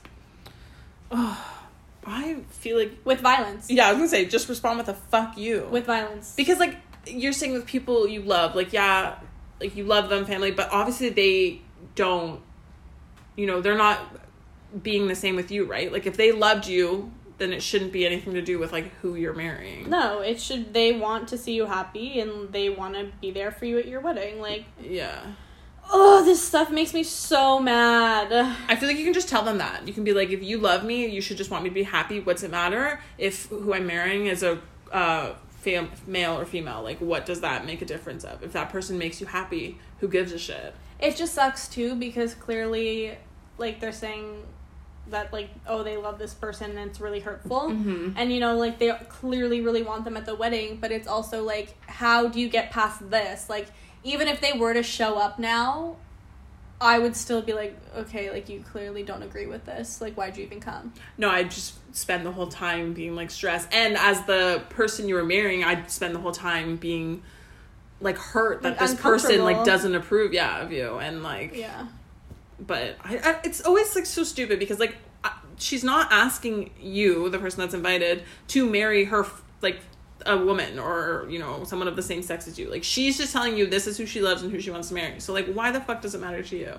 Oh, 1.10 1.58
I 2.06 2.38
feel 2.50 2.78
like 2.78 2.98
With 3.04 3.20
violence. 3.20 3.70
yeah, 3.70 3.86
I 3.88 3.92
was 3.92 3.98
gonna 3.98 4.08
say 4.08 4.24
just 4.26 4.48
respond 4.48 4.78
with 4.78 4.88
a 4.88 4.94
fuck 4.94 5.38
you. 5.38 5.68
With 5.70 5.86
violence. 5.86 6.34
because 6.36 6.58
like 6.58 6.76
you're 7.06 7.32
saying 7.32 7.52
with 7.52 7.66
people 7.66 8.06
you 8.06 8.22
love 8.22 8.54
like 8.54 8.72
yeah 8.72 9.16
like 9.60 9.74
you 9.76 9.82
love 9.84 10.08
them 10.08 10.24
family 10.24 10.52
but 10.52 10.68
obviously 10.72 11.08
they 11.08 11.60
don't 11.96 12.40
you 13.34 13.44
know 13.46 13.60
they're 13.60 13.76
not 13.76 13.98
being 14.82 15.08
the 15.08 15.14
same 15.16 15.34
with 15.34 15.50
you 15.50 15.64
right 15.64 15.92
like 15.92 16.06
if 16.06 16.16
they 16.16 16.30
loved 16.30 16.66
you 16.68 17.10
then 17.42 17.52
it 17.52 17.62
shouldn't 17.62 17.92
be 17.92 18.06
anything 18.06 18.34
to 18.34 18.42
do 18.42 18.58
with 18.58 18.72
like 18.72 18.94
who 19.02 19.14
you're 19.14 19.34
marrying 19.34 19.90
No, 19.90 20.20
it 20.20 20.40
should. 20.40 20.72
They 20.72 20.92
want 20.92 21.28
to 21.28 21.38
see 21.38 21.52
you 21.54 21.66
happy 21.66 22.20
and 22.20 22.52
they 22.52 22.70
want 22.70 22.94
to 22.94 23.08
be 23.20 23.30
there 23.30 23.50
for 23.50 23.64
you 23.66 23.78
at 23.78 23.86
your 23.88 24.00
wedding. 24.00 24.40
Like, 24.40 24.64
yeah 24.80 25.20
oh, 25.90 26.24
this 26.24 26.42
stuff 26.46 26.70
makes 26.70 26.94
me 26.94 27.02
so 27.02 27.58
mad. 27.58 28.32
i 28.68 28.76
feel 28.76 28.88
like 28.88 28.96
you 28.96 29.04
can 29.04 29.12
just 29.12 29.28
tell 29.28 29.42
them 29.42 29.58
that 29.58 29.86
you 29.86 29.92
can 29.92 30.04
be 30.04 30.12
like 30.12 30.30
if 30.30 30.42
you 30.42 30.56
love 30.58 30.84
me 30.84 31.06
you 31.06 31.20
should 31.20 31.36
just 31.36 31.50
want 31.50 31.64
me 31.64 31.68
to 31.70 31.74
be 31.74 31.82
happy 31.82 32.20
what's 32.20 32.42
it 32.44 32.50
matter 32.50 33.00
if 33.18 33.46
who 33.46 33.74
i'm 33.74 33.86
marrying 33.86 34.26
is 34.26 34.42
a 34.42 34.60
uh 34.92 35.34
fam- 35.48 35.90
male 36.06 36.38
or 36.38 36.44
female 36.44 36.82
like 36.82 36.98
what 37.00 37.26
does 37.26 37.40
that 37.40 37.66
make 37.66 37.82
a 37.82 37.84
difference 37.84 38.24
of 38.24 38.42
if 38.42 38.52
that 38.52 38.70
person 38.70 38.96
makes 38.96 39.20
you 39.20 39.26
happy 39.26 39.76
who 39.98 40.08
gives 40.08 40.32
a 40.32 40.38
shit 40.38 40.74
It 41.00 41.16
just 41.16 41.34
sucks 41.34 41.66
too 41.68 41.96
because 41.96 42.34
clearly, 42.34 43.18
like, 43.58 43.80
they're 43.80 43.90
saying 43.92 44.44
that, 45.12 45.32
like, 45.32 45.48
oh, 45.66 45.82
they 45.82 45.96
love 45.96 46.18
this 46.18 46.34
person 46.34 46.76
and 46.76 46.90
it's 46.90 47.00
really 47.00 47.20
hurtful. 47.20 47.70
mm-hmm. 47.70 48.12
And, 48.16 48.32
you 48.32 48.40
know, 48.40 48.56
like, 48.58 48.78
they 48.78 48.90
clearly 49.08 49.60
really 49.60 49.82
want 49.82 50.04
them 50.04 50.16
at 50.16 50.26
the 50.26 50.34
wedding, 50.34 50.78
but 50.80 50.92
it's 50.92 51.08
also 51.08 51.42
like, 51.42 51.74
how 51.88 52.28
do 52.28 52.40
you 52.40 52.48
get 52.48 52.70
past 52.70 53.08
this? 53.10 53.48
Like, 53.48 53.68
even 54.04 54.28
if 54.28 54.40
they 54.40 54.52
were 54.52 54.74
to 54.74 54.82
show 54.82 55.16
up 55.16 55.38
now, 55.38 55.96
I 56.80 56.98
would 56.98 57.14
still 57.14 57.42
be 57.42 57.52
like, 57.52 57.78
okay, 57.96 58.30
like, 58.30 58.48
you 58.48 58.60
clearly 58.60 59.04
don't 59.04 59.22
agree 59.22 59.46
with 59.46 59.64
this. 59.64 60.00
Like, 60.00 60.14
why'd 60.14 60.36
you 60.36 60.44
even 60.44 60.58
come? 60.58 60.92
No, 61.16 61.30
I'd 61.30 61.50
just 61.50 61.74
spend 61.94 62.26
the 62.26 62.32
whole 62.32 62.48
time 62.48 62.92
being 62.92 63.14
like 63.14 63.30
stressed. 63.30 63.68
And 63.72 63.96
as 63.96 64.24
the 64.24 64.62
person 64.70 65.08
you 65.08 65.14
were 65.14 65.24
marrying, 65.24 65.62
I'd 65.62 65.90
spend 65.90 66.14
the 66.14 66.18
whole 66.18 66.32
time 66.32 66.76
being 66.76 67.22
like 68.00 68.18
hurt 68.18 68.62
that 68.62 68.70
Like, 68.70 68.78
this 68.80 68.94
person 69.00 69.44
like 69.44 69.64
doesn't 69.64 69.94
approve, 69.94 70.32
yeah, 70.32 70.60
of 70.62 70.72
you. 70.72 70.98
And 70.98 71.22
like, 71.22 71.54
Yeah. 71.54 71.86
But 72.66 72.96
I, 73.04 73.18
I, 73.18 73.40
it's 73.44 73.60
always 73.62 73.94
like 73.94 74.06
so 74.06 74.24
stupid 74.24 74.58
because 74.58 74.78
like 74.78 74.96
I, 75.24 75.32
she's 75.58 75.84
not 75.84 76.08
asking 76.12 76.70
you, 76.80 77.28
the 77.28 77.38
person 77.38 77.60
that's 77.60 77.74
invited, 77.74 78.22
to 78.48 78.68
marry 78.68 79.04
her 79.04 79.26
like 79.60 79.80
a 80.24 80.36
woman 80.38 80.78
or 80.78 81.26
you 81.28 81.38
know 81.38 81.64
someone 81.64 81.88
of 81.88 81.96
the 81.96 82.02
same 82.02 82.22
sex 82.22 82.46
as 82.48 82.58
you. 82.58 82.70
Like 82.70 82.84
she's 82.84 83.18
just 83.18 83.32
telling 83.32 83.56
you 83.56 83.66
this 83.66 83.86
is 83.86 83.96
who 83.98 84.06
she 84.06 84.20
loves 84.20 84.42
and 84.42 84.50
who 84.52 84.60
she 84.60 84.70
wants 84.70 84.88
to 84.88 84.94
marry. 84.94 85.20
So 85.20 85.32
like, 85.32 85.52
why 85.52 85.70
the 85.72 85.80
fuck 85.80 86.00
does 86.02 86.14
it 86.14 86.20
matter 86.20 86.42
to 86.42 86.56
you? 86.56 86.78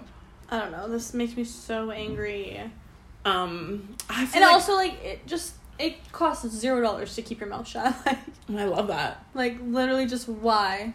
I 0.49 0.59
don't 0.59 0.71
know. 0.71 0.87
This 0.89 1.13
makes 1.13 1.35
me 1.35 1.43
so 1.43 1.91
angry. 1.91 2.61
Um, 3.25 3.95
I 4.09 4.25
feel 4.25 4.41
And 4.41 4.45
like, 4.45 4.53
also, 4.53 4.75
like, 4.75 5.03
it 5.03 5.25
just 5.25 5.53
it 5.79 5.95
costs 6.11 6.47
zero 6.53 6.81
dollars 6.81 7.15
to 7.15 7.21
keep 7.21 7.39
your 7.39 7.49
mouth 7.49 7.67
shut. 7.67 7.95
Like, 8.49 8.59
I 8.59 8.65
love 8.65 8.87
that. 8.87 9.23
like 9.33 9.57
literally, 9.63 10.05
just 10.05 10.27
why? 10.27 10.93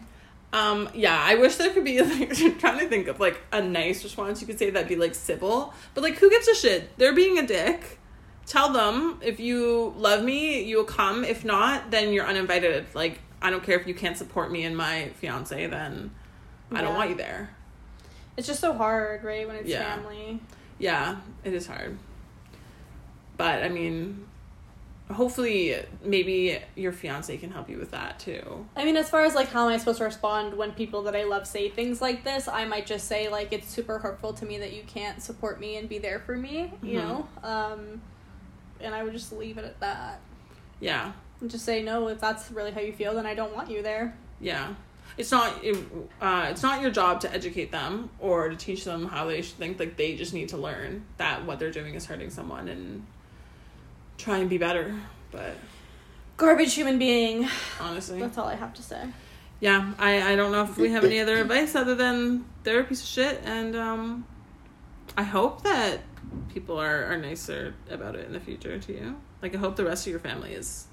Um, 0.51 0.89
yeah, 0.95 1.15
I 1.21 1.35
wish 1.35 1.57
there 1.57 1.71
could 1.73 1.83
be 1.83 2.01
like 2.01 2.33
trying 2.59 2.79
to 2.79 2.87
think 2.87 3.07
of 3.07 3.19
like 3.19 3.39
a 3.51 3.61
nice 3.61 4.03
response 4.03 4.41
you 4.41 4.47
could 4.47 4.57
say 4.57 4.69
that'd 4.71 4.89
be 4.89 4.95
like 4.95 5.13
civil. 5.15 5.73
But 5.93 6.03
like 6.03 6.15
who 6.17 6.29
gives 6.29 6.47
a 6.47 6.55
shit? 6.55 6.97
They're 6.97 7.13
being 7.13 7.37
a 7.37 7.45
dick. 7.45 7.99
Tell 8.47 8.73
them 8.73 9.19
if 9.21 9.39
you 9.39 9.93
love 9.95 10.23
me, 10.23 10.63
you'll 10.63 10.85
come. 10.85 11.23
If 11.23 11.45
not, 11.45 11.91
then 11.91 12.11
you're 12.13 12.25
uninvited. 12.25 12.87
Like 12.95 13.19
I 13.41 13.51
don't 13.51 13.63
care 13.63 13.79
if 13.79 13.85
you 13.87 13.93
can't 13.93 14.17
support 14.17 14.51
me 14.51 14.63
and 14.63 14.75
my 14.75 15.09
fiance, 15.19 15.67
then 15.67 16.11
I 16.71 16.81
don't 16.81 16.95
want 16.95 17.11
you 17.11 17.15
there. 17.15 17.51
It's 18.35 18.47
just 18.47 18.59
so 18.59 18.73
hard, 18.73 19.23
right? 19.23 19.45
When 19.47 19.55
it's 19.57 19.69
Yeah. 19.69 19.95
family. 19.95 20.39
Yeah, 20.79 21.17
it 21.43 21.53
is 21.53 21.67
hard. 21.67 21.97
But 23.37 23.61
I 23.63 23.69
mean 23.69 24.25
hopefully 25.11 25.75
maybe 26.03 26.59
your 26.75 26.91
fiance 26.91 27.35
can 27.37 27.51
help 27.51 27.69
you 27.69 27.77
with 27.77 27.91
that 27.91 28.19
too. 28.19 28.65
I 28.75 28.85
mean, 28.85 28.95
as 28.95 29.09
far 29.09 29.23
as 29.25 29.33
like 29.35 29.47
how 29.49 29.65
am 29.67 29.73
I 29.73 29.77
supposed 29.77 29.97
to 29.99 30.03
respond 30.03 30.55
when 30.55 30.71
people 30.71 31.03
that 31.03 31.15
I 31.15 31.23
love 31.23 31.47
say 31.47 31.69
things 31.69 32.01
like 32.01 32.23
this, 32.23 32.47
I 32.47 32.65
might 32.65 32.85
just 32.85 33.07
say 33.07 33.27
like 33.29 33.51
it's 33.51 33.67
super 33.67 33.99
hurtful 33.99 34.33
to 34.33 34.45
me 34.45 34.59
that 34.59 34.73
you 34.73 34.83
can't 34.85 35.21
support 35.21 35.59
me 35.59 35.77
and 35.77 35.89
be 35.89 35.97
there 35.97 36.19
for 36.19 36.35
me, 36.35 36.71
you 36.83 36.99
Mhm. 36.99 37.03
know. 37.03 37.27
Um, 37.43 38.01
and 38.79 38.93
I 38.93 39.03
would 39.03 39.13
just 39.13 39.31
leave 39.33 39.57
it 39.57 39.65
at 39.65 39.79
that. 39.79 40.21
Yeah. 40.79 41.11
And 41.41 41.49
just 41.49 41.65
say 41.65 41.81
no 41.81 42.07
if 42.09 42.19
that's 42.19 42.51
really 42.51 42.71
how 42.71 42.81
you 42.81 42.93
feel, 42.93 43.13
then 43.15 43.25
I 43.25 43.33
don't 43.33 43.53
want 43.55 43.69
you 43.71 43.81
there. 43.81 44.15
Yeah, 44.39 44.73
it's 45.17 45.31
not 45.31 45.53
uh, 46.21 46.47
it's 46.51 46.61
not 46.63 46.81
your 46.81 46.91
job 46.91 47.19
to 47.21 47.33
educate 47.33 47.71
them 47.71 48.09
or 48.19 48.49
to 48.49 48.55
teach 48.55 48.85
them 48.85 49.07
how 49.07 49.25
they 49.25 49.41
should 49.41 49.57
think. 49.57 49.79
Like 49.79 49.97
they 49.97 50.15
just 50.15 50.33
need 50.33 50.49
to 50.49 50.57
learn 50.57 51.03
that 51.17 51.45
what 51.45 51.59
they're 51.59 51.71
doing 51.71 51.95
is 51.95 52.05
hurting 52.05 52.29
someone 52.29 52.67
and 52.67 53.05
try 54.19 54.37
and 54.37 54.49
be 54.49 54.59
better. 54.59 54.93
But 55.31 55.55
Garbage 56.37 56.75
human 56.75 56.99
being. 56.99 57.47
honestly, 57.81 58.19
That's 58.19 58.37
all 58.37 58.47
I 58.47 58.55
have 58.55 58.73
to 58.75 58.83
say. 58.83 59.03
yeah, 59.59 59.93
I 59.97 60.33
I 60.33 60.35
don't 60.35 60.51
know 60.51 60.63
if 60.63 60.77
we 60.77 60.91
have 60.91 61.03
any 61.03 61.19
other 61.19 61.37
advice 61.39 61.75
other 61.75 61.95
than 61.95 62.45
they're 62.63 62.81
a 62.81 62.83
piece 62.83 63.01
of 63.01 63.07
shit, 63.07 63.41
and 63.43 63.75
um, 63.75 64.25
I 65.17 65.23
hope 65.23 65.63
that 65.63 66.01
people 66.53 66.79
are 66.79 67.05
are 67.05 67.17
nicer 67.17 67.73
about 67.89 68.15
it 68.15 68.25
in 68.27 68.33
the 68.33 68.39
future 68.39 68.77
to 68.77 68.93
you. 68.93 69.15
Like 69.41 69.55
I 69.55 69.57
hope 69.57 69.75
the 69.75 69.85
rest 69.85 70.05
of 70.05 70.11
your 70.11 70.19
family 70.19 70.53
is 70.53 70.85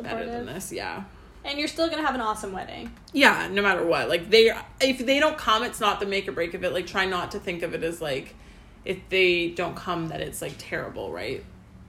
better 0.00 0.24
than 0.26 0.46
this. 0.46 0.72
Yeah. 0.72 1.04
And 1.44 1.58
you're 1.58 1.68
still 1.68 1.90
gonna 1.90 2.02
have 2.06 2.14
an 2.14 2.22
awesome 2.22 2.52
wedding. 2.52 2.90
Yeah, 3.12 3.48
no 3.52 3.60
matter 3.60 3.84
what. 3.84 4.08
Like 4.08 4.30
they 4.30 4.50
if 4.80 4.98
they 5.04 5.20
don't 5.20 5.36
come, 5.36 5.62
it's 5.62 5.78
not 5.80 6.00
the 6.00 6.06
make 6.06 6.26
or 6.26 6.32
break 6.32 6.54
of 6.54 6.64
it. 6.64 6.72
Like 6.72 6.86
try 6.86 7.04
not 7.04 7.30
to 7.32 7.38
think 7.38 7.62
of 7.62 7.74
it 7.74 7.82
as 7.84 8.00
like 8.00 8.34
if 8.84 8.98
they 9.10 9.50
don't 9.50 9.76
come 9.76 10.08
that 10.08 10.20
it's 10.20 10.40
like 10.42 10.54
terrible, 10.58 11.12
right? 11.12 11.44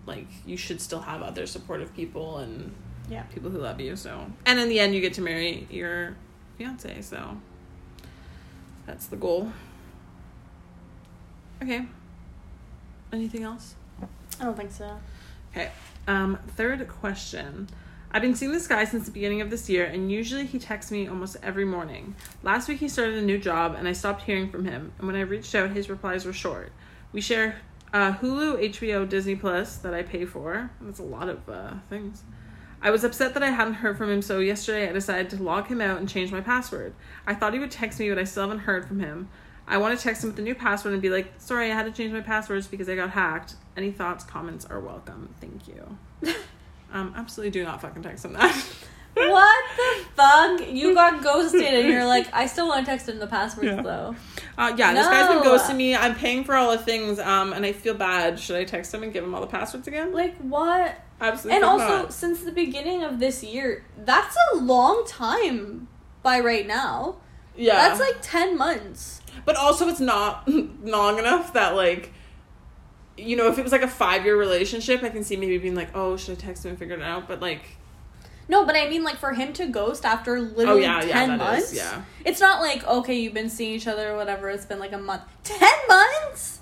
Like 0.05 0.27
you 0.45 0.57
should 0.57 0.81
still 0.81 1.01
have 1.01 1.21
other 1.21 1.45
supportive 1.47 1.93
people 1.95 2.37
and 2.37 2.73
Yeah. 3.09 3.23
people 3.23 3.49
who 3.49 3.59
love 3.59 3.79
you. 3.79 3.95
So 3.95 4.29
and 4.45 4.59
in 4.59 4.69
the 4.69 4.79
end 4.79 4.93
you 4.95 5.01
get 5.01 5.13
to 5.15 5.21
marry 5.21 5.67
your 5.69 6.15
fiance, 6.57 7.01
so 7.01 7.37
that's 8.85 9.07
the 9.07 9.15
goal. 9.15 9.51
Okay. 11.61 11.85
Anything 13.13 13.43
else? 13.43 13.75
I 14.39 14.43
don't 14.43 14.57
think 14.57 14.71
so. 14.71 14.99
Okay. 15.51 15.71
Um, 16.07 16.37
third 16.55 16.87
question. 16.87 17.67
I've 18.11 18.21
been 18.21 18.35
seeing 18.35 18.51
this 18.51 18.67
guy 18.67 18.85
since 18.85 19.05
the 19.05 19.11
beginning 19.11 19.41
of 19.41 19.49
this 19.49 19.69
year, 19.69 19.85
and 19.85 20.11
usually 20.11 20.45
he 20.45 20.59
texts 20.59 20.91
me 20.91 21.07
almost 21.07 21.37
every 21.43 21.65
morning. 21.65 22.15
Last 22.43 22.67
week 22.69 22.79
he 22.79 22.87
started 22.87 23.15
a 23.15 23.21
new 23.21 23.37
job, 23.37 23.75
and 23.75 23.87
I 23.87 23.93
stopped 23.93 24.23
hearing 24.23 24.49
from 24.49 24.65
him. 24.65 24.91
And 24.97 25.07
when 25.07 25.15
I 25.15 25.21
reached 25.21 25.53
out, 25.55 25.71
his 25.71 25.89
replies 25.89 26.25
were 26.25 26.33
short. 26.33 26.71
We 27.11 27.21
share 27.21 27.55
uh, 27.95 28.11
Hulu, 28.15 28.61
HBO, 28.71 29.07
Disney 29.07 29.37
Plus 29.37 29.77
that 29.77 29.93
I 29.93 30.03
pay 30.03 30.25
for. 30.25 30.69
That's 30.81 30.99
a 30.99 31.03
lot 31.03 31.29
of 31.29 31.47
uh, 31.47 31.75
things. 31.89 32.23
I 32.81 32.91
was 32.91 33.05
upset 33.05 33.33
that 33.35 33.41
I 33.41 33.51
hadn't 33.51 33.75
heard 33.75 33.97
from 33.97 34.11
him, 34.11 34.21
so 34.21 34.39
yesterday 34.39 34.89
I 34.89 34.91
decided 34.91 35.29
to 35.29 35.41
log 35.41 35.67
him 35.67 35.79
out 35.79 35.97
and 35.97 36.09
change 36.09 36.29
my 36.29 36.41
password. 36.41 36.93
I 37.25 37.33
thought 37.33 37.53
he 37.53 37.59
would 37.59 37.71
text 37.71 37.97
me, 38.01 38.09
but 38.09 38.19
I 38.19 38.25
still 38.25 38.43
haven't 38.43 38.59
heard 38.59 38.85
from 38.85 38.99
him. 38.99 39.29
I 39.65 39.77
want 39.77 39.97
to 39.97 40.03
text 40.03 40.25
him 40.25 40.29
with 40.29 40.35
the 40.35 40.41
new 40.41 40.55
password 40.55 40.91
and 40.91 41.01
be 41.01 41.09
like, 41.09 41.31
sorry, 41.37 41.71
I 41.71 41.73
had 41.73 41.85
to 41.85 41.91
change 41.91 42.11
my 42.11 42.19
passwords 42.19 42.67
because 42.67 42.89
I 42.89 42.95
got 42.95 43.11
hacked. 43.11 43.55
Any 43.77 43.91
thoughts, 43.91 44.25
comments 44.25 44.65
are 44.65 44.81
welcome. 44.81 45.33
Thank 45.39 45.65
you. 45.69 45.97
um, 46.91 47.13
absolutely 47.15 47.51
do 47.51 47.63
not 47.63 47.81
fucking 47.81 48.03
text 48.03 48.25
him 48.25 48.33
that. 48.33 48.65
what 49.15 49.65
the 49.77 50.05
fuck? 50.15 50.67
You 50.69 50.93
got 50.93 51.23
ghosted 51.23 51.61
and 51.61 51.87
you're 51.87 52.05
like, 52.05 52.27
I 52.33 52.45
still 52.47 52.67
want 52.67 52.85
to 52.85 52.91
text 52.91 53.07
him 53.09 53.19
the 53.19 53.27
passwords 53.27 53.67
Yeah. 53.67 53.81
though. 53.81 54.15
Uh, 54.57 54.73
yeah, 54.77 54.93
this 54.93 55.05
guy's 55.07 55.27
been 55.27 55.43
No. 55.43 55.57
ghosting 55.57 55.75
me. 55.75 55.95
I'm 55.95 56.15
paying 56.15 56.43
for 56.43 56.55
all 56.55 56.71
the 56.71 56.77
things, 56.77 57.19
um, 57.19 57.51
and 57.53 57.65
I 57.65 57.71
feel 57.73 57.93
bad. 57.93 58.39
Should 58.39 58.55
I 58.57 58.63
text 58.63 58.93
him 58.93 59.03
and 59.03 59.11
give 59.13 59.23
him 59.23 59.33
all 59.35 59.41
the 59.41 59.47
passwords 59.47 59.87
again? 59.87 60.13
Like 60.13 60.37
what? 60.37 60.97
Absolutely. 61.21 61.55
And 61.55 61.65
also, 61.65 61.87
not. 62.03 62.13
since 62.13 62.41
the 62.43 62.51
beginning 62.51 63.03
of 63.03 63.19
this 63.19 63.43
year, 63.43 63.85
that's 63.97 64.35
a 64.53 64.57
long 64.57 65.05
time 65.07 65.87
by 66.23 66.39
right 66.39 66.67
now. 66.67 67.15
yeah, 67.55 67.75
That's 67.75 67.99
like 68.01 68.17
10 68.21 68.57
months. 68.57 69.21
but 69.45 69.55
also 69.55 69.87
it's 69.87 69.99
not 70.01 70.47
long 70.83 71.19
enough 71.19 71.53
that 71.53 71.75
like, 71.75 72.11
you 73.17 73.35
know, 73.37 73.47
if 73.47 73.57
it 73.57 73.63
was 73.63 73.71
like 73.71 73.81
a 73.83 73.87
five 73.87 74.25
year 74.25 74.35
relationship, 74.37 75.03
I 75.03 75.09
can 75.09 75.23
see 75.23 75.37
maybe 75.37 75.57
being 75.57 75.75
like, 75.75 75.89
oh, 75.95 76.17
should 76.17 76.37
I 76.37 76.41
text 76.41 76.65
him 76.65 76.71
and 76.71 76.79
figure 76.79 76.95
it 76.95 77.01
out? 77.01 77.27
But 77.29 77.41
like, 77.41 77.61
No, 78.47 78.65
but 78.65 78.75
I 78.75 78.87
mean, 78.89 79.03
like, 79.03 79.17
for 79.17 79.33
him 79.33 79.53
to 79.53 79.65
ghost 79.67 80.05
after 80.05 80.39
literally 80.39 80.85
Oh, 80.85 80.99
yeah, 80.99 81.03
yeah, 81.03 81.13
10 81.13 81.29
that 81.29 81.37
months? 81.39 81.71
is, 81.71 81.77
yeah. 81.77 82.03
It's 82.23 82.39
not 82.39 82.61
like, 82.61 82.85
okay, 82.87 83.15
you've 83.19 83.33
been 83.33 83.49
seeing 83.49 83.73
each 83.73 83.87
other 83.87 84.11
or 84.11 84.15
whatever, 84.17 84.49
it's 84.49 84.65
been 84.65 84.79
like 84.79 84.93
a 84.93 84.97
month. 84.99 85.23
10 85.43 85.59
months? 85.87 86.59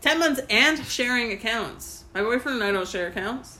ten 0.00 0.18
months 0.18 0.40
and 0.50 0.84
sharing 0.86 1.30
accounts. 1.32 2.02
My 2.12 2.22
boyfriend 2.22 2.56
and 2.60 2.64
I 2.64 2.72
don't 2.72 2.88
share 2.88 3.06
accounts. 3.06 3.58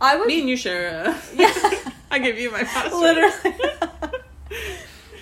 I 0.00 0.16
would. 0.16 0.26
Me 0.26 0.40
and 0.40 0.48
you 0.48 0.56
share. 0.56 0.88
A, 1.06 1.18
Yeah. 1.34 1.52
I 2.10 2.18
give 2.18 2.38
you 2.38 2.50
my 2.50 2.64
password. 2.64 3.00
Literally. 3.00 3.89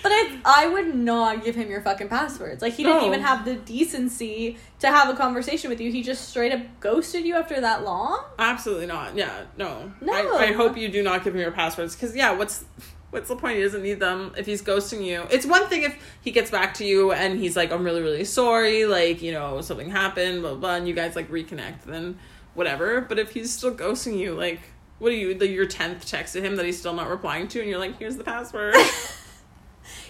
But 0.01 0.11
I, 0.11 0.39
I 0.45 0.67
would 0.67 0.93
not 0.95 1.43
give 1.43 1.55
him 1.55 1.69
your 1.69 1.81
fucking 1.81 2.07
passwords. 2.09 2.61
Like, 2.61 2.73
he 2.73 2.83
didn't 2.83 3.01
No. 3.01 3.07
even 3.07 3.21
have 3.21 3.45
the 3.45 3.55
decency 3.55 4.57
to 4.79 4.87
have 4.87 5.09
a 5.09 5.17
conversation 5.17 5.69
with 5.69 5.79
you. 5.81 5.91
He 5.91 6.03
just 6.03 6.29
straight 6.29 6.51
up 6.51 6.61
ghosted 6.79 7.25
you 7.25 7.35
after 7.35 7.59
that 7.61 7.83
long? 7.83 8.23
Absolutely 8.37 8.85
not. 8.85 9.15
Yeah, 9.15 9.43
no. 9.57 9.91
No. 10.01 10.13
I, 10.13 10.47
I 10.47 10.51
hope 10.53 10.77
you 10.77 10.89
do 10.89 11.03
not 11.03 11.23
give 11.23 11.33
him 11.35 11.41
your 11.41 11.51
passwords 11.51 11.95
because 11.95 12.15
yeah, 12.15 12.31
what's 12.31 12.65
what's 13.11 13.27
the 13.27 13.35
point? 13.35 13.57
He 13.57 13.63
doesn't 13.63 13.81
need 13.81 13.99
them 13.99 14.33
if 14.37 14.45
he's 14.45 14.61
ghosting 14.61 15.03
you. 15.03 15.25
It's 15.31 15.45
one 15.45 15.67
thing 15.67 15.83
if 15.83 15.97
he 16.21 16.31
gets 16.31 16.51
back 16.51 16.75
to 16.75 16.85
you 16.85 17.11
and 17.11 17.39
he's 17.39 17.55
like, 17.55 17.71
I'm 17.71 17.83
really 17.83 18.01
really 18.01 18.23
sorry, 18.25 18.85
like 18.85 19.21
you 19.21 19.31
know 19.31 19.61
something 19.61 19.89
happened, 19.89 20.41
blah 20.41 20.51
blah, 20.51 20.59
blah 20.59 20.75
and 20.75 20.87
you 20.87 20.93
guys 20.93 21.15
like 21.15 21.29
reconnect, 21.29 21.83
then 21.85 22.17
whatever. 22.53 23.01
But 23.01 23.17
if 23.19 23.31
he's 23.31 23.51
still 23.51 23.73
ghosting 23.73 24.17
you, 24.17 24.33
like. 24.35 24.59
What 24.99 25.13
are 25.13 25.15
you, 25.15 25.33
the, 25.33 25.47
your 25.47 25.65
10th 25.65 26.03
text 26.03 26.33
to 26.33 26.41
him 26.41 26.57
that 26.57 26.65
he's 26.65 26.77
still 26.77 26.93
not 26.93 27.07
replying 27.07 27.47
to, 27.47 27.61
and 27.61 27.69
you're 27.69 27.79
like, 27.79 27.97
here's 27.97 28.17
the 28.17 28.23
password. 28.25 28.75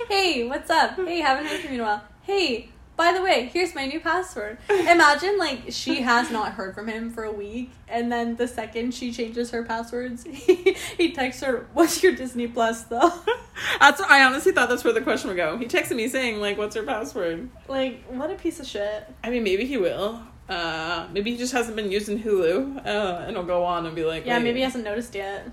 hey, 0.07 0.47
what's 0.47 0.69
up? 0.69 0.95
Hey, 0.95 1.19
haven't 1.19 1.45
heard 1.45 1.59
from 1.61 1.69
you 1.73 1.75
in 1.75 1.81
a 1.81 1.83
while. 1.83 2.03
Hey, 2.23 2.69
by 2.95 3.13
the 3.13 3.21
way, 3.21 3.49
here's 3.53 3.73
my 3.73 3.85
new 3.85 4.01
password. 4.01 4.57
Imagine 4.69 5.37
like 5.37 5.61
she 5.69 6.01
has 6.01 6.29
not 6.31 6.51
heard 6.53 6.75
from 6.75 6.87
him 6.89 7.11
for 7.11 7.23
a 7.23 7.31
week, 7.31 7.71
and 7.87 8.11
then 8.11 8.35
the 8.35 8.45
second 8.45 8.93
she 8.93 9.13
changes 9.13 9.51
her 9.51 9.63
passwords, 9.63 10.25
he, 10.25 10.73
he 10.97 11.13
texts 11.13 11.41
her, 11.43 11.65
"What's 11.73 12.03
your 12.03 12.13
Disney 12.13 12.47
Plus 12.47 12.83
though?" 12.83 13.13
that's 13.79 14.01
I 14.01 14.23
honestly 14.25 14.51
thought 14.51 14.67
that's 14.67 14.83
where 14.83 14.91
the 14.91 14.99
question 14.99 15.29
would 15.29 15.37
go. 15.37 15.57
He 15.57 15.65
texted 15.65 15.95
me 15.95 16.09
saying, 16.09 16.41
like, 16.41 16.57
what's 16.57 16.75
your 16.75 16.83
password? 16.85 17.49
like, 17.69 18.03
what 18.09 18.31
a 18.31 18.35
piece 18.35 18.59
of 18.59 18.67
shit. 18.67 19.07
I 19.23 19.29
mean, 19.29 19.43
maybe 19.43 19.63
he 19.65 19.77
will. 19.77 20.21
Uh, 20.49 21.07
maybe 21.13 21.31
he 21.31 21.37
just 21.37 21.53
hasn't 21.53 21.77
been 21.77 21.91
using 21.91 22.21
Hulu, 22.21 22.85
uh, 22.85 23.23
and 23.25 23.37
he'll 23.37 23.45
go 23.45 23.63
on 23.63 23.85
and 23.85 23.95
be 23.95 24.03
like, 24.03 24.25
Yeah, 24.25 24.37
"Wait." 24.37 24.43
maybe 24.43 24.57
he 24.57 24.63
hasn't 24.63 24.83
noticed 24.83 25.15
yet. 25.15 25.47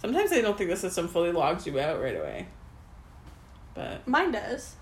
Sometimes 0.00 0.32
I 0.32 0.40
don't 0.40 0.56
think 0.56 0.70
the 0.70 0.76
system 0.76 1.08
fully 1.08 1.30
logs 1.30 1.66
you 1.66 1.78
out 1.78 2.00
right 2.00 2.16
away. 2.16 2.46
But 3.80 4.06
Mine 4.08 4.32
does. 4.32 4.74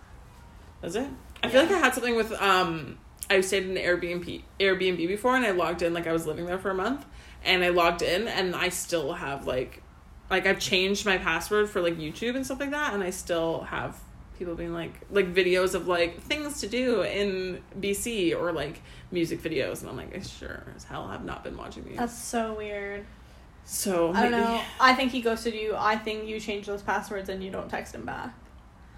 does 0.83 0.97
it? 0.97 1.09
I 1.43 1.49
feel 1.49 1.63
like 1.63 1.71
I 1.71 1.79
had 1.79 1.95
something 1.95 2.17
with 2.17 2.33
um 2.41 2.99
I 3.31 3.41
stayed 3.43 3.65
in 3.65 3.77
an 3.77 3.83
Airbnb 3.85 4.43
Airbnb 4.59 5.07
before 5.07 5.37
and 5.37 5.45
I 5.45 5.51
logged 5.53 5.83
in 5.83 5.95
like 5.95 6.07
I 6.07 6.13
was 6.13 6.27
living 6.27 6.47
there 6.47 6.59
for 6.59 6.71
a 6.71 6.75
month 6.75 7.05
and 7.45 7.63
I 7.65 7.69
logged 7.69 8.03
in 8.03 8.27
and 8.27 8.57
I 8.57 8.71
still 8.71 9.13
have 9.13 9.47
like 9.47 9.83
like 10.31 10.47
I've 10.47 10.59
changed 10.59 11.07
my 11.07 11.17
password 11.19 11.71
for 11.71 11.81
like 11.81 11.97
YouTube 11.97 12.35
and 12.37 12.45
stuff 12.45 12.59
like 12.61 12.71
that 12.71 12.93
and 12.95 13.03
I 13.05 13.11
still 13.11 13.61
have 13.63 13.97
people 14.39 14.55
being 14.55 14.73
like 14.73 14.95
like 15.11 15.33
videos 15.35 15.75
of 15.75 15.87
like 15.87 16.21
things 16.23 16.61
to 16.61 16.67
do 16.69 17.03
in 17.03 17.61
BC 17.79 18.37
or 18.37 18.53
like 18.53 18.81
music 19.13 19.41
videos 19.43 19.81
and 19.83 19.91
I'm 19.91 19.97
like 19.97 20.17
I 20.17 20.21
sure 20.21 20.65
as 20.75 20.85
hell 20.85 21.09
have 21.09 21.25
not 21.25 21.45
been 21.45 21.57
watching 21.57 21.85
these. 21.85 21.99
That's 21.99 22.17
so 22.19 22.55
weird. 22.55 23.05
so 23.65 24.13
I 24.13 24.23
don't 24.23 24.33
maybe- 24.33 24.43
know. 24.45 24.61
I 24.81 24.95
think 24.95 25.13
he 25.13 25.21
ghosted 25.21 25.55
you. 25.55 25.75
I 25.77 25.97
think 25.97 26.27
you 26.27 26.41
change 26.41 26.67
those 26.67 26.83
passwords 26.83 27.29
and 27.29 27.43
you 27.45 27.51
don't 27.51 27.69
text 27.69 27.95
him 27.95 28.05
back. 28.05 28.33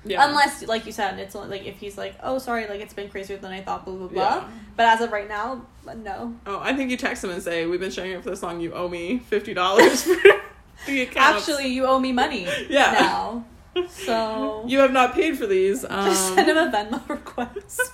Yeah. 0.04 0.26
Unless, 0.26 0.66
like 0.66 0.86
you 0.86 0.92
said, 0.92 1.18
it's 1.18 1.34
like 1.34 1.66
if 1.66 1.76
he's 1.78 1.98
like, 1.98 2.14
"Oh, 2.22 2.38
sorry, 2.38 2.66
like 2.66 2.80
it's 2.80 2.94
been 2.94 3.10
crazier 3.10 3.36
than 3.36 3.52
I 3.52 3.60
thought." 3.60 3.84
Blah 3.84 3.94
blah 3.94 4.06
blah. 4.08 4.22
Yeah. 4.36 4.48
But 4.76 4.86
as 4.86 5.00
of 5.02 5.12
right 5.12 5.28
now, 5.28 5.62
no. 5.96 6.34
Oh, 6.46 6.58
I 6.58 6.72
think 6.74 6.90
you 6.90 6.96
text 6.96 7.22
him 7.22 7.30
and 7.30 7.42
say, 7.42 7.66
"We've 7.66 7.80
been 7.80 7.90
sharing 7.90 8.12
it 8.12 8.22
for 8.22 8.30
this 8.30 8.42
long. 8.42 8.60
You 8.60 8.72
owe 8.72 8.88
me 8.88 9.18
fifty 9.18 9.52
dollars 9.52 10.02
for 10.04 10.16
the 10.86 11.02
account. 11.02 11.36
Actually, 11.36 11.68
you 11.68 11.84
owe 11.84 11.98
me 11.98 12.12
money. 12.12 12.46
Yeah. 12.70 12.92
Now, 12.92 13.44
so 13.88 14.64
you 14.66 14.78
have 14.78 14.92
not 14.92 15.14
paid 15.14 15.36
for 15.36 15.46
these." 15.46 15.84
Um, 15.84 15.90
just 16.06 16.34
send 16.34 16.48
him 16.48 16.56
a 16.56 16.70
Venmo 16.70 17.06
request. 17.08 17.92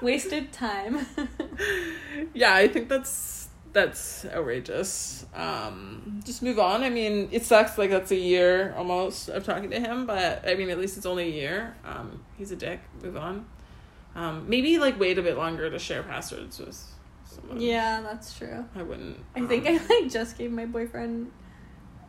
Wasted 0.00 0.52
time. 0.52 1.06
yeah, 2.34 2.54
I 2.54 2.68
think 2.68 2.88
that's 2.88 3.41
that's 3.72 4.24
outrageous. 4.26 5.24
Um, 5.34 6.20
just 6.24 6.42
move 6.42 6.58
on. 6.58 6.82
I 6.82 6.90
mean, 6.90 7.28
it 7.32 7.44
sucks. 7.44 7.78
Like 7.78 7.90
that's 7.90 8.10
a 8.10 8.16
year 8.16 8.74
almost 8.76 9.28
of 9.28 9.44
talking 9.44 9.70
to 9.70 9.80
him, 9.80 10.06
but 10.06 10.46
I 10.48 10.54
mean, 10.54 10.70
at 10.70 10.78
least 10.78 10.96
it's 10.96 11.06
only 11.06 11.24
a 11.24 11.32
year. 11.32 11.76
Um, 11.84 12.22
he's 12.36 12.50
a 12.52 12.56
dick. 12.56 12.80
Move 13.02 13.16
on. 13.16 13.46
Um, 14.14 14.48
maybe 14.48 14.78
like 14.78 15.00
wait 15.00 15.18
a 15.18 15.22
bit 15.22 15.36
longer 15.38 15.70
to 15.70 15.78
share 15.78 16.02
passwords 16.02 16.58
with 16.58 16.78
someone. 17.24 17.60
yeah, 17.60 18.02
that's 18.02 18.36
true. 18.36 18.64
I 18.76 18.82
wouldn't. 18.82 19.18
I 19.34 19.46
think 19.46 19.66
um, 19.66 19.80
I 19.90 20.00
like 20.02 20.12
just 20.12 20.36
gave 20.36 20.50
my 20.52 20.66
boyfriend 20.66 21.30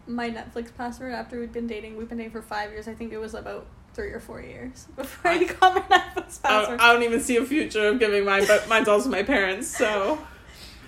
my 0.06 0.30
Netflix 0.30 0.76
password 0.76 1.14
after 1.14 1.40
we'd 1.40 1.54
been 1.54 1.68
dating. 1.68 1.96
We've 1.96 2.10
been 2.10 2.18
dating 2.18 2.34
for 2.34 2.42
five 2.42 2.72
years. 2.72 2.90
I 2.90 2.94
think 2.94 3.14
it 3.14 3.20
was 3.20 3.34
about 3.34 3.68
three 3.94 4.12
or 4.12 4.20
four 4.20 4.42
years 4.42 4.86
before 4.98 5.32
I 5.32 5.36
I- 5.36 5.44
got 5.46 5.76
my 5.76 5.98
Netflix 5.98 6.40
I, 6.44 6.50
password. 6.50 6.80
I 6.82 6.92
don't 6.92 7.04
even 7.04 7.22
see 7.22 7.38
a 7.38 7.46
future 7.46 7.88
of 7.88 8.00
giving 8.00 8.26
mine, 8.26 8.44
but 8.48 8.68
mine's 8.68 8.90
also 8.90 9.10
my 9.10 9.24
parents. 9.24 9.70
So. 9.70 10.20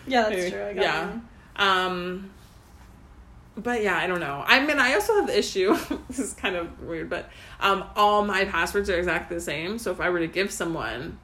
Yeah, 0.07 0.23
that's 0.23 0.35
Maybe. 0.35 0.51
true. 0.51 0.65
I 0.65 0.73
got 0.73 0.81
Yeah. 0.83 1.19
Um, 1.57 2.31
but 3.57 3.81
yeah, 3.83 3.97
I 3.97 4.07
don't 4.07 4.19
know. 4.19 4.43
I 4.45 4.65
mean, 4.65 4.79
I 4.79 4.93
also 4.95 5.15
have 5.15 5.27
the 5.27 5.37
issue. 5.37 5.75
this 6.09 6.19
is 6.19 6.33
kind 6.33 6.55
of 6.55 6.81
weird, 6.81 7.09
but 7.09 7.29
um, 7.59 7.85
all 7.95 8.25
my 8.25 8.45
passwords 8.45 8.89
are 8.89 8.97
exactly 8.97 9.37
the 9.37 9.41
same. 9.41 9.77
So 9.79 9.91
if 9.91 9.99
I 10.01 10.09
were 10.09 10.19
to 10.19 10.27
give 10.27 10.51
someone 10.51 11.17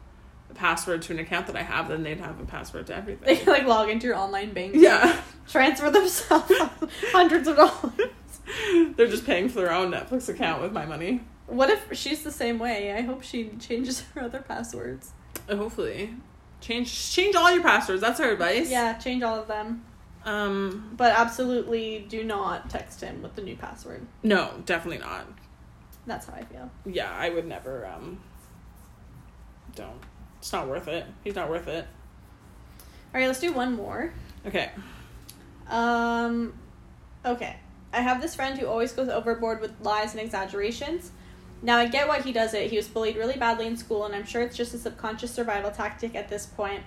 a 0.49 0.53
password 0.53 1.01
to 1.03 1.13
an 1.13 1.19
account 1.19 1.47
that 1.47 1.55
I 1.57 1.61
have, 1.63 1.89
then 1.89 2.03
they'd 2.03 2.19
have 2.21 2.39
a 2.39 2.45
password 2.45 2.87
to 2.87 2.93
They 2.93 2.97
everything. 2.99 3.37
can 3.37 3.47
like 3.53 3.65
log 3.65 3.89
into 3.89 4.07
your 4.07 4.15
online 4.15 4.53
bank. 4.53 4.73
yeah, 4.75 5.21
Transfer 5.49 5.89
themselves 5.91 6.51
hundreds 7.11 7.47
of 7.49 7.57
dollars. 7.57 7.93
they're 8.95 9.07
just 9.07 9.25
paying 9.25 9.49
for 9.49 9.59
their 9.59 9.73
own 9.73 9.91
Netflix 9.91 10.29
account 10.29 10.61
with 10.61 10.71
my 10.71 10.85
money. 10.85 11.21
What 11.47 11.69
if 11.69 11.85
she's 11.97 12.23
the 12.23 12.31
same 12.31 12.59
way? 12.59 12.93
I 12.93 13.01
hope 13.01 13.23
she 13.23 13.49
changes 13.59 14.01
her 14.15 14.21
other 14.21 14.39
passwords. 14.39 15.11
Hopefully, 15.49 16.11
change 16.61 17.11
change 17.11 17.35
all 17.35 17.51
your 17.51 17.63
passwords. 17.63 18.01
That's 18.01 18.19
our 18.19 18.31
advice. 18.31 18.69
Yeah, 18.69 18.93
change 18.93 19.23
all 19.23 19.39
of 19.39 19.47
them. 19.47 19.83
Um. 20.23 20.93
But 20.95 21.17
absolutely 21.17 22.05
do 22.07 22.23
not 22.23 22.69
text 22.69 23.01
him 23.01 23.21
with 23.21 23.35
the 23.35 23.41
new 23.41 23.55
password. 23.55 24.05
No, 24.23 24.51
definitely 24.65 24.99
not. 24.99 25.27
That's 26.07 26.25
how 26.25 26.33
I 26.33 26.43
feel. 26.43 26.69
Yeah, 26.85 27.11
I 27.11 27.29
would 27.29 27.47
never. 27.47 27.85
Um. 27.85 28.19
Don't. 29.75 29.99
It's 30.39 30.51
not 30.53 30.67
worth 30.67 30.87
it. 30.87 31.05
He's 31.23 31.35
not 31.35 31.49
worth 31.49 31.67
it. 31.67 31.85
All 33.13 33.19
right, 33.19 33.27
let's 33.27 33.39
do 33.39 33.51
one 33.51 33.75
more. 33.75 34.13
Okay. 34.45 34.71
Um, 35.69 36.53
okay. 37.25 37.57
I 37.93 38.01
have 38.01 38.21
this 38.21 38.35
friend 38.35 38.57
who 38.57 38.67
always 38.67 38.91
goes 38.93 39.09
overboard 39.09 39.61
with 39.61 39.73
lies 39.81 40.13
and 40.13 40.21
exaggerations. 40.21 41.11
Now, 41.63 41.77
I 41.77 41.87
get 41.87 42.07
why 42.07 42.21
he 42.21 42.31
does 42.31 42.53
it. 42.53 42.69
He 42.71 42.77
was 42.77 42.87
bullied 42.87 43.15
really 43.15 43.37
badly 43.37 43.67
in 43.67 43.77
school, 43.77 44.05
and 44.05 44.15
I'm 44.15 44.25
sure 44.25 44.41
it's 44.41 44.57
just 44.57 44.73
a 44.73 44.77
subconscious 44.77 45.31
survival 45.31 45.69
tactic 45.71 46.15
at 46.15 46.27
this 46.29 46.45
point. 46.45 46.81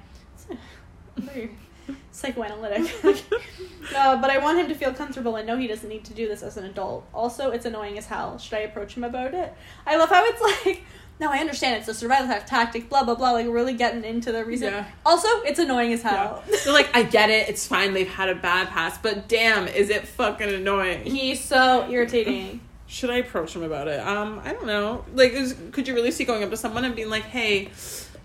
Psychoanalytic. 2.11 2.93
uh, 3.97 4.17
but 4.21 4.31
I 4.31 4.39
want 4.39 4.59
him 4.59 4.69
to 4.69 4.75
feel 4.75 4.93
comfortable 4.93 5.37
and 5.37 5.47
know 5.47 5.57
he 5.57 5.67
doesn't 5.67 5.89
need 5.89 6.05
to 6.07 6.15
do 6.15 6.27
this 6.27 6.43
as 6.43 6.57
an 6.57 6.65
adult. 6.65 7.07
Also, 7.13 7.51
it's 7.51 7.67
annoying 7.67 7.99
as 7.99 8.07
hell. 8.07 8.39
Should 8.39 8.55
I 8.55 8.61
approach 8.61 8.97
him 8.97 9.05
about 9.05 9.35
it? 9.35 9.53
I 9.87 9.97
love 9.97 10.09
how 10.09 10.25
it's 10.25 10.41
like, 10.67 10.83
no, 11.21 11.31
I 11.31 11.39
understand 11.39 11.77
it's 11.77 11.89
a 11.89 11.95
survival 11.95 12.35
tactic, 12.47 12.89
blah, 12.89 13.05
blah, 13.05 13.15
blah, 13.15 13.33
like 13.33 13.47
really 13.49 13.75
getting 13.75 14.03
into 14.05 14.33
the 14.33 14.45
reason. 14.45 14.73
Yeah. 14.73 14.87
Also, 15.05 15.29
it's 15.43 15.59
annoying 15.59 15.93
as 15.93 16.03
Yeah. 16.03 16.11
hell. 16.11 16.45
They're 16.65 16.73
like, 16.73 16.95
I 16.97 17.03
get 17.03 17.31
it, 17.31 17.49
it's 17.49 17.67
fine, 17.67 17.93
they've 17.95 18.09
had 18.09 18.29
a 18.29 18.35
bad 18.35 18.69
past, 18.71 19.03
but 19.03 19.29
damn, 19.29 19.69
is 19.69 19.91
it 19.91 20.09
fucking 20.09 20.49
annoying. 20.49 21.05
He's 21.05 21.43
so 21.45 21.89
irritating. 21.89 22.61
Should 22.87 23.11
I 23.11 23.17
approach 23.17 23.57
him 23.57 23.63
about 23.63 23.89
it? 23.89 24.01
Um, 24.01 24.41
I 24.45 24.53
don't 24.53 24.67
know. 24.67 25.05
Like, 25.15 25.33
is, 25.33 25.57
could 25.73 25.89
you 25.89 25.95
really 25.95 26.11
see 26.11 26.25
going 26.25 26.43
up 26.43 26.51
to 26.51 26.57
someone 26.57 26.85
and 26.85 26.95
being 26.95 27.11
like, 27.11 27.25
hey, 27.25 27.71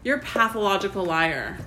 you're 0.03 0.17
a 0.17 0.21
pathological 0.21 1.05
liar? 1.05 1.57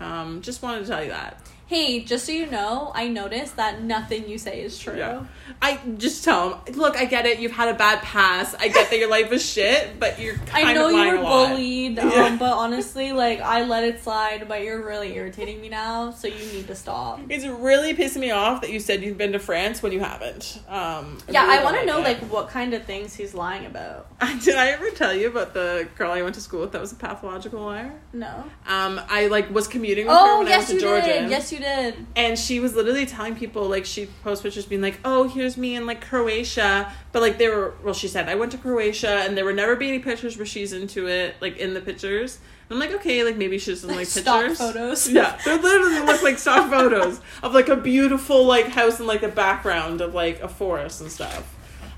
Um, 0.00 0.40
just 0.40 0.62
wanted 0.62 0.80
to 0.80 0.86
tell 0.86 1.02
you 1.02 1.10
that. 1.10 1.40
Hey, 1.68 2.00
just 2.00 2.24
so 2.24 2.32
you 2.32 2.46
know, 2.46 2.92
I 2.94 3.08
noticed 3.08 3.56
that 3.56 3.82
nothing 3.82 4.26
you 4.26 4.38
say 4.38 4.62
is 4.62 4.78
true. 4.78 4.96
Yeah. 4.96 5.24
I 5.60 5.78
just 5.98 6.24
tell 6.24 6.60
him, 6.64 6.74
look, 6.76 6.96
I 6.96 7.04
get 7.04 7.26
it. 7.26 7.40
You've 7.40 7.52
had 7.52 7.68
a 7.68 7.74
bad 7.76 8.00
past. 8.00 8.54
I 8.58 8.68
get 8.68 8.88
that 8.88 8.98
your 8.98 9.10
life 9.10 9.30
is 9.32 9.44
shit, 9.44 10.00
but 10.00 10.18
you're 10.18 10.36
kind 10.46 10.66
I 10.66 10.72
know 10.72 10.88
you 10.88 11.10
were 11.18 11.22
bullied, 11.22 11.98
um, 11.98 12.10
Yeah. 12.10 12.36
but 12.38 12.52
honestly, 12.56 13.12
like 13.12 13.40
I 13.42 13.64
let 13.64 13.84
it 13.84 14.02
slide. 14.02 14.48
But 14.48 14.62
you're 14.62 14.82
really 14.82 15.14
irritating 15.14 15.60
me 15.60 15.68
now, 15.68 16.10
so 16.10 16.26
you 16.26 16.42
need 16.54 16.66
to 16.68 16.74
stop. 16.74 17.20
It's 17.28 17.44
really 17.44 17.92
pissing 17.94 18.20
me 18.20 18.30
off 18.30 18.62
that 18.62 18.70
you 18.70 18.80
said 18.80 19.02
you've 19.02 19.18
been 19.18 19.32
to 19.32 19.38
France 19.38 19.82
when 19.82 19.92
you 19.92 20.00
haven't. 20.00 20.60
Um, 20.70 21.18
Yeah, 21.28 21.42
really 21.46 21.58
I 21.58 21.64
want 21.64 21.76
to 21.80 21.84
know 21.84 21.98
it. 21.98 22.04
like 22.04 22.18
what 22.32 22.48
kind 22.48 22.72
of 22.72 22.84
things 22.86 23.14
he's 23.14 23.34
lying 23.34 23.66
about. 23.66 24.06
Did 24.42 24.54
I 24.56 24.68
ever 24.68 24.88
tell 24.92 25.12
you 25.12 25.28
about 25.28 25.52
the 25.52 25.86
girl 25.98 26.12
I 26.12 26.22
went 26.22 26.34
to 26.36 26.40
school 26.40 26.62
with 26.62 26.72
that 26.72 26.80
was 26.80 26.92
a 26.92 26.96
pathological 26.96 27.60
liar? 27.60 27.92
No. 28.14 28.44
Um, 28.66 28.98
I 29.10 29.26
like 29.26 29.50
was 29.52 29.68
commuting 29.68 30.06
with 30.06 30.14
her 30.14 30.18
Oh 30.22 30.38
when 30.38 30.46
I 30.46 30.50
yes, 30.50 30.68
went 30.68 30.80
to 30.80 30.86
Georgia. 30.86 31.06
did. 31.06 31.30
Yes, 31.30 31.52
you 31.52 31.57
did. 31.58 32.06
And 32.16 32.38
she 32.38 32.60
was 32.60 32.74
literally 32.74 33.06
telling 33.06 33.36
people 33.36 33.68
like 33.68 33.84
she 33.84 34.06
post 34.24 34.42
pictures 34.42 34.66
being 34.66 34.82
like, 34.82 34.98
"Oh, 35.04 35.28
here's 35.28 35.56
me 35.56 35.76
in 35.76 35.86
like 35.86 36.00
Croatia," 36.00 36.92
but 37.12 37.20
like 37.22 37.38
they 37.38 37.48
were 37.48 37.74
well, 37.84 37.94
she 37.94 38.08
said 38.08 38.28
I 38.28 38.34
went 38.34 38.52
to 38.52 38.58
Croatia, 38.58 39.08
and 39.26 39.36
there 39.36 39.44
would 39.44 39.56
never 39.56 39.76
be 39.76 39.88
any 39.88 39.98
pictures 39.98 40.36
where 40.36 40.46
she's 40.46 40.72
into 40.72 41.06
it, 41.08 41.36
like 41.40 41.56
in 41.58 41.74
the 41.74 41.80
pictures. 41.80 42.38
And 42.70 42.74
I'm 42.74 42.80
like, 42.88 42.98
okay, 43.00 43.24
like 43.24 43.36
maybe 43.36 43.58
she 43.58 43.70
doesn't 43.70 43.88
like 43.94 44.06
Stock 44.06 44.40
pictures. 44.40 44.58
photos. 44.58 45.08
Yeah, 45.08 45.38
they 45.44 45.58
literally 45.58 46.00
look 46.00 46.22
like 46.22 46.38
stock 46.38 46.70
photos 46.70 47.20
of 47.42 47.54
like 47.54 47.68
a 47.68 47.76
beautiful 47.76 48.44
like 48.44 48.66
house 48.68 49.00
in 49.00 49.06
like 49.06 49.20
the 49.22 49.28
background 49.28 50.00
of 50.00 50.14
like 50.14 50.40
a 50.40 50.48
forest 50.48 51.00
and 51.00 51.10
stuff. 51.10 51.54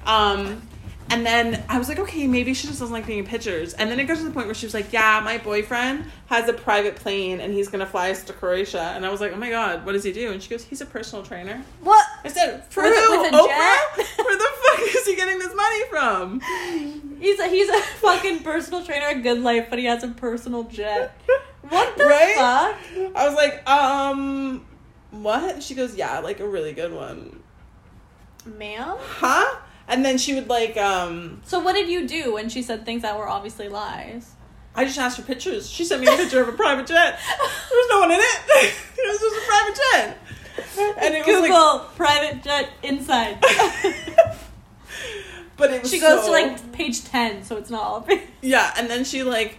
Um, 0.07 0.63
and 1.11 1.27
then 1.27 1.63
I 1.69 1.79
was 1.79 1.89
like, 1.89 1.99
okay, 1.99 2.27
maybe 2.27 2.55
she 2.55 2.67
just 2.69 2.79
doesn't 2.81 2.93
like 2.93 3.07
being 3.07 3.25
pictures. 3.27 3.75
And 3.75 3.91
then 3.91 3.99
it 4.01 4.05
goes 4.05 4.19
to 4.19 4.25
the 4.25 4.31
point 4.31 4.47
where 4.47 4.55
she 4.55 4.65
was 4.67 4.75
like, 4.75 4.93
yeah, 4.93 5.21
my 5.25 5.39
boyfriend 5.39 6.05
has 6.27 6.49
a 6.49 6.53
private 6.53 6.97
plane 6.97 7.41
and 7.41 7.53
he's 7.53 7.69
gonna 7.69 7.87
fly 7.87 8.11
us 8.11 8.23
to 8.25 8.33
Croatia. 8.33 8.93
And 8.95 9.05
I 9.05 9.11
was 9.11 9.21
like, 9.21 9.33
oh 9.33 9.37
my 9.37 9.51
god, 9.51 9.85
what 9.85 9.93
does 9.93 10.05
he 10.05 10.13
do? 10.13 10.31
And 10.33 10.43
she 10.43 10.49
goes, 10.49 10.65
he's 10.65 10.81
a 10.81 10.87
personal 10.87 11.25
trainer. 11.25 11.63
What? 11.83 12.05
I 12.25 12.29
said, 12.29 12.65
for 12.67 12.83
With 12.85 12.95
who? 12.97 13.21
with 13.23 13.33
a 13.33 13.37
Oprah? 13.37 13.97
Where 14.25 14.37
the 14.39 14.49
fuck 14.63 14.81
is 14.95 15.07
he 15.07 15.17
getting 15.17 15.39
this 15.39 15.55
money 15.55 15.85
from? 15.91 16.41
He's 17.21 17.39
a 17.41 17.49
he's 17.49 17.69
a 17.69 17.81
fucking 18.01 18.41
personal 18.45 18.85
trainer, 18.85 19.09
a 19.09 19.21
good 19.21 19.41
life, 19.41 19.67
but 19.69 19.79
he 19.79 19.85
has 19.87 20.03
a 20.05 20.09
personal 20.09 20.65
jet. 20.65 21.21
What 21.69 21.97
the 21.97 22.05
Right? 22.05 22.35
fuck? 22.37 23.15
I 23.17 23.27
was 23.29 23.35
like, 23.35 23.69
um, 23.69 24.65
what? 25.11 25.55
And 25.55 25.63
she 25.63 25.75
goes, 25.75 25.95
yeah, 25.97 26.21
like 26.21 26.41
a 26.41 26.47
really 26.49 26.73
good 26.73 26.93
one. 26.93 27.43
Ma'am? 28.47 28.97
Huh? 28.99 29.57
And 29.91 30.05
then 30.05 30.17
she 30.19 30.35
would 30.35 30.49
like, 30.49 30.77
um, 30.77 31.41
So 31.45 31.59
what 31.61 31.75
did 31.75 31.89
you 31.91 32.07
do 32.07 32.33
when 32.35 32.49
she 32.49 32.63
said 32.63 32.85
things 32.87 33.03
that 33.03 33.19
were 33.19 33.29
obviously 33.29 33.69
lies? 33.69 34.33
I 34.75 34.85
just 34.85 34.99
asked 34.99 35.17
for 35.17 35.23
pictures. 35.27 35.69
She 35.69 35.85
sent 35.85 36.01
me 36.01 36.07
a 36.07 36.17
picture 36.17 36.41
of 36.41 36.49
a 36.49 36.53
private 36.53 36.87
jet. 36.87 37.19
There 37.19 37.79
was 37.79 37.87
no 37.91 37.99
one 38.01 38.13
in 38.13 38.21
it. 38.21 38.41
it 38.99 39.09
was 39.09 39.19
just 39.19 39.37
a 39.37 39.47
private 39.49 39.77
jet. 39.77 40.19
And 41.03 41.15
it 41.17 41.25
Google 41.27 41.51
was 41.51 41.81
like, 41.81 41.97
private 41.97 42.43
jet 42.45 42.71
inside. 42.85 43.41
but 45.57 45.71
it 45.73 45.83
was 45.83 45.91
she 45.91 45.99
goes 46.01 46.21
so- 46.21 46.27
to 46.27 46.33
like 46.33 46.73
page 46.73 47.05
ten, 47.05 47.43
so 47.45 47.57
it's 47.57 47.71
not 47.71 47.83
all 47.83 48.07
yeah, 48.43 48.73
and 48.77 48.89
then 48.89 49.05
she 49.05 49.23
like 49.23 49.59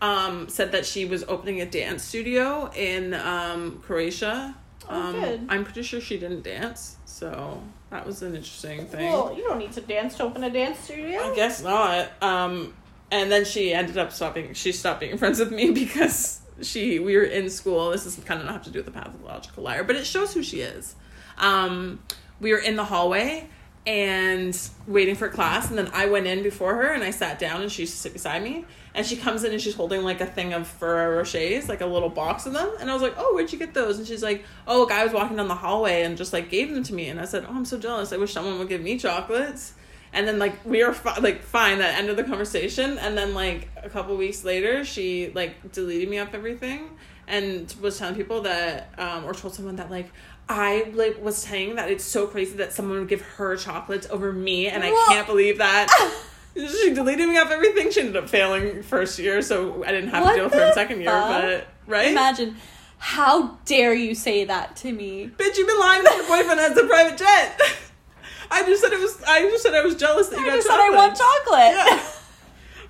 um 0.00 0.48
said 0.48 0.72
that 0.72 0.84
she 0.86 1.04
was 1.04 1.24
opening 1.24 1.60
a 1.60 1.66
dance 1.66 2.02
studio 2.02 2.70
in 2.74 3.14
um 3.14 3.80
Croatia. 3.84 4.54
Oh, 4.88 4.94
Um, 5.00 5.14
good. 5.20 5.46
I'm 5.48 5.64
pretty 5.64 5.82
sure 5.82 6.00
she 6.00 6.16
didn't 6.18 6.42
dance, 6.42 6.96
so 7.06 7.62
that 7.90 8.06
was 8.06 8.22
an 8.22 8.34
interesting 8.34 8.86
thing. 8.86 9.12
Well, 9.12 9.34
you 9.36 9.44
don't 9.44 9.58
need 9.58 9.72
to 9.72 9.80
dance 9.80 10.16
to 10.16 10.24
open 10.24 10.42
a 10.44 10.50
dance 10.50 10.78
studio. 10.80 11.20
I 11.20 11.34
guess 11.34 11.62
not. 11.62 12.10
Um, 12.22 12.74
and 13.10 13.30
then 13.30 13.44
she 13.44 13.72
ended 13.72 13.96
up 13.98 14.12
stopping. 14.12 14.54
She 14.54 14.72
stopped 14.72 15.00
being 15.00 15.18
friends 15.18 15.38
with 15.38 15.52
me 15.52 15.70
because 15.70 16.40
she 16.62 16.98
we 16.98 17.16
were 17.16 17.22
in 17.22 17.48
school. 17.50 17.90
This 17.90 18.06
is 18.06 18.16
kind 18.24 18.40
of 18.40 18.46
not 18.46 18.54
have 18.54 18.64
to 18.64 18.70
do 18.70 18.78
with 18.80 18.86
the 18.86 18.92
pathological 18.92 19.62
liar, 19.62 19.84
but 19.84 19.96
it 19.96 20.06
shows 20.06 20.34
who 20.34 20.42
she 20.42 20.60
is. 20.60 20.96
Um, 21.38 22.00
we 22.40 22.52
were 22.52 22.58
in 22.58 22.76
the 22.76 22.84
hallway 22.84 23.48
and 23.86 24.58
waiting 24.88 25.14
for 25.14 25.28
class, 25.28 25.68
and 25.68 25.78
then 25.78 25.88
I 25.92 26.06
went 26.06 26.26
in 26.26 26.42
before 26.42 26.74
her 26.74 26.92
and 26.92 27.04
I 27.04 27.10
sat 27.10 27.38
down 27.38 27.62
and 27.62 27.70
she 27.70 27.82
used 27.82 27.94
to 27.94 27.98
sit 27.98 28.12
beside 28.12 28.42
me. 28.42 28.64
And 28.94 29.06
she 29.06 29.16
comes 29.16 29.44
in 29.44 29.52
and 29.52 29.60
she's 29.60 29.74
holding 29.74 30.02
like 30.02 30.20
a 30.20 30.26
thing 30.26 30.54
of 30.54 30.66
Ferrero 30.66 31.22
Rochers, 31.22 31.68
like 31.68 31.82
a 31.82 31.86
little 31.86 32.08
box 32.08 32.46
of 32.46 32.54
them. 32.54 32.70
And 32.80 32.90
I 32.90 32.94
was 32.94 33.02
like, 33.02 33.14
"Oh, 33.18 33.34
where'd 33.34 33.52
you 33.52 33.58
get 33.58 33.74
those?" 33.74 33.98
And 33.98 34.06
she's 34.06 34.22
like, 34.22 34.44
"Oh, 34.66 34.86
a 34.86 34.88
guy 34.88 35.04
was 35.04 35.12
walking 35.12 35.36
down 35.36 35.48
the 35.48 35.54
hallway 35.54 36.02
and 36.02 36.16
just 36.16 36.32
like 36.32 36.50
gave 36.50 36.72
them 36.74 36.82
to 36.82 36.94
me." 36.94 37.08
And 37.08 37.20
I 37.20 37.26
said, 37.26 37.44
"Oh, 37.46 37.54
I'm 37.54 37.66
so 37.66 37.78
jealous. 37.78 38.12
I 38.12 38.16
wish 38.16 38.32
someone 38.32 38.58
would 38.58 38.68
give 38.68 38.80
me 38.80 38.98
chocolates." 38.98 39.74
And 40.12 40.26
then 40.26 40.38
like 40.38 40.64
we 40.64 40.82
were 40.82 40.94
fi- 40.94 41.18
like 41.18 41.42
fine 41.42 41.78
that 41.78 41.98
ended 41.98 42.16
the 42.16 42.24
conversation. 42.24 42.98
And 42.98 43.16
then 43.18 43.34
like 43.34 43.68
a 43.76 43.90
couple 43.90 44.16
weeks 44.16 44.44
later, 44.44 44.82
she 44.84 45.30
like 45.34 45.72
deleted 45.72 46.08
me 46.08 46.18
off 46.18 46.32
everything 46.32 46.90
and 47.28 47.74
was 47.80 47.98
telling 47.98 48.14
people 48.14 48.42
that 48.42 48.94
um 48.98 49.24
or 49.24 49.34
told 49.34 49.54
someone 49.54 49.76
that 49.76 49.90
like 49.90 50.10
I 50.48 50.90
like 50.94 51.22
was 51.22 51.36
saying 51.36 51.74
that 51.76 51.90
it's 51.90 52.04
so 52.04 52.26
crazy 52.26 52.56
that 52.58 52.72
someone 52.72 53.00
would 53.00 53.08
give 53.08 53.22
her 53.22 53.56
chocolates 53.56 54.06
over 54.10 54.32
me, 54.32 54.68
and 54.68 54.84
I 54.84 54.90
can't 55.08 55.26
believe 55.26 55.58
that. 55.58 55.88
She 56.56 56.94
deleted 56.94 57.28
me 57.28 57.36
off 57.36 57.50
everything. 57.50 57.90
She 57.90 58.00
ended 58.00 58.16
up 58.16 58.30
failing 58.30 58.82
first 58.82 59.18
year, 59.18 59.42
so 59.42 59.84
I 59.84 59.90
didn't 59.90 60.08
have 60.08 60.26
to 60.26 60.34
deal 60.34 60.44
with 60.44 60.54
her 60.54 60.68
in 60.68 60.72
second 60.72 61.02
year. 61.02 61.10
But 61.10 61.66
right, 61.86 62.08
Imagine. 62.08 62.56
How 62.96 63.58
dare 63.66 63.92
you 63.92 64.14
say 64.14 64.46
that 64.46 64.74
to 64.76 64.90
me? 64.90 65.30
bitch, 65.36 65.58
you've 65.58 65.66
been 65.66 65.78
lying 65.78 66.02
that 66.04 66.16
your 66.16 66.26
boyfriend 66.26 66.58
has 66.58 66.74
a 66.78 66.86
private 66.86 67.18
jet. 67.18 67.60
I 68.50 68.62
just 68.62 68.82
said 68.82 68.90
it 68.94 68.98
was. 69.00 69.22
I 69.28 69.42
just 69.42 69.64
said 69.64 69.74
I 69.74 69.82
was 69.82 69.96
jealous 69.96 70.28
that 70.28 70.38
you 70.38 70.46
I 70.46 70.48
got 70.48 70.54
just 70.54 70.66
said 70.66 70.76
I 70.76 70.86
chocolate. 70.86 70.96
want 70.96 71.16
chocolate. 71.18 71.74
Yeah. 71.74 72.10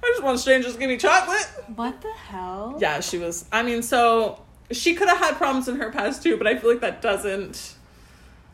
I 0.04 0.10
just 0.12 0.22
want 0.22 0.38
strangers 0.38 0.74
to 0.74 0.78
give 0.78 0.88
me 0.88 0.96
chocolate. 0.96 1.50
What 1.74 2.00
the 2.02 2.12
hell? 2.12 2.78
Yeah, 2.80 3.00
she 3.00 3.18
was. 3.18 3.46
I 3.50 3.64
mean, 3.64 3.82
so 3.82 4.45
she 4.70 4.94
could 4.94 5.08
have 5.08 5.18
had 5.18 5.36
problems 5.36 5.68
in 5.68 5.76
her 5.76 5.90
past 5.90 6.22
too, 6.22 6.36
but 6.36 6.46
I 6.46 6.56
feel 6.56 6.70
like 6.70 6.80
that 6.80 7.00
doesn't. 7.02 7.74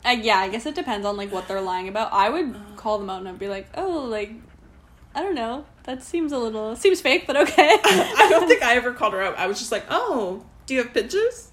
Uh, 0.05 0.09
yeah, 0.11 0.37
I 0.37 0.49
guess 0.49 0.65
it 0.65 0.75
depends 0.75 1.05
on 1.05 1.15
like 1.17 1.31
what 1.31 1.47
they're 1.47 1.61
lying 1.61 1.87
about. 1.87 2.11
I 2.11 2.29
would 2.29 2.55
call 2.75 2.99
them 2.99 3.09
out 3.09 3.19
and 3.19 3.29
I'd 3.29 3.39
be 3.39 3.47
like, 3.47 3.67
"Oh, 3.75 3.99
like, 4.05 4.31
I 5.15 5.21
don't 5.21 5.35
know. 5.35 5.65
That 5.83 6.03
seems 6.03 6.31
a 6.31 6.37
little 6.37 6.75
seems 6.75 6.99
fake, 7.01 7.25
but 7.25 7.37
okay." 7.37 7.77
I 7.83 8.27
don't 8.29 8.47
think 8.47 8.61
I 8.63 8.75
ever 8.75 8.93
called 8.93 9.13
her 9.13 9.21
out. 9.21 9.37
I 9.37 9.47
was 9.47 9.59
just 9.59 9.71
like, 9.71 9.85
"Oh, 9.89 10.43
do 10.65 10.73
you 10.75 10.83
have 10.83 10.93
pictures?" 10.93 11.49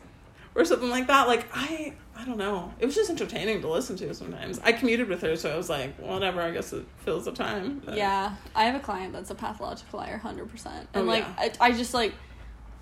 or 0.56 0.64
something 0.64 0.90
like 0.90 1.06
that. 1.06 1.28
Like 1.28 1.46
I, 1.54 1.94
I 2.16 2.24
don't 2.24 2.36
know. 2.38 2.74
It 2.80 2.86
was 2.86 2.96
just 2.96 3.08
entertaining 3.08 3.60
to 3.62 3.68
listen 3.70 3.94
to 3.98 4.12
sometimes. 4.14 4.58
I 4.64 4.72
commuted 4.72 5.08
with 5.08 5.22
her, 5.22 5.36
so 5.36 5.48
I 5.52 5.56
was 5.56 5.70
like, 5.70 5.96
whatever. 6.00 6.42
I 6.42 6.50
guess 6.50 6.72
it 6.72 6.84
fills 7.04 7.26
the 7.26 7.32
time. 7.32 7.80
But- 7.84 7.96
Yeah, 7.96 8.34
I 8.56 8.64
have 8.64 8.74
a 8.74 8.80
client 8.80 9.12
that's 9.12 9.30
a 9.30 9.34
pathological 9.36 10.00
liar, 10.00 10.18
hundred 10.18 10.50
percent, 10.50 10.88
and 10.92 11.04
Oh, 11.04 11.06
like 11.06 11.22
yeah. 11.38 11.50
I, 11.60 11.68
I 11.68 11.72
just 11.72 11.94
like, 11.94 12.14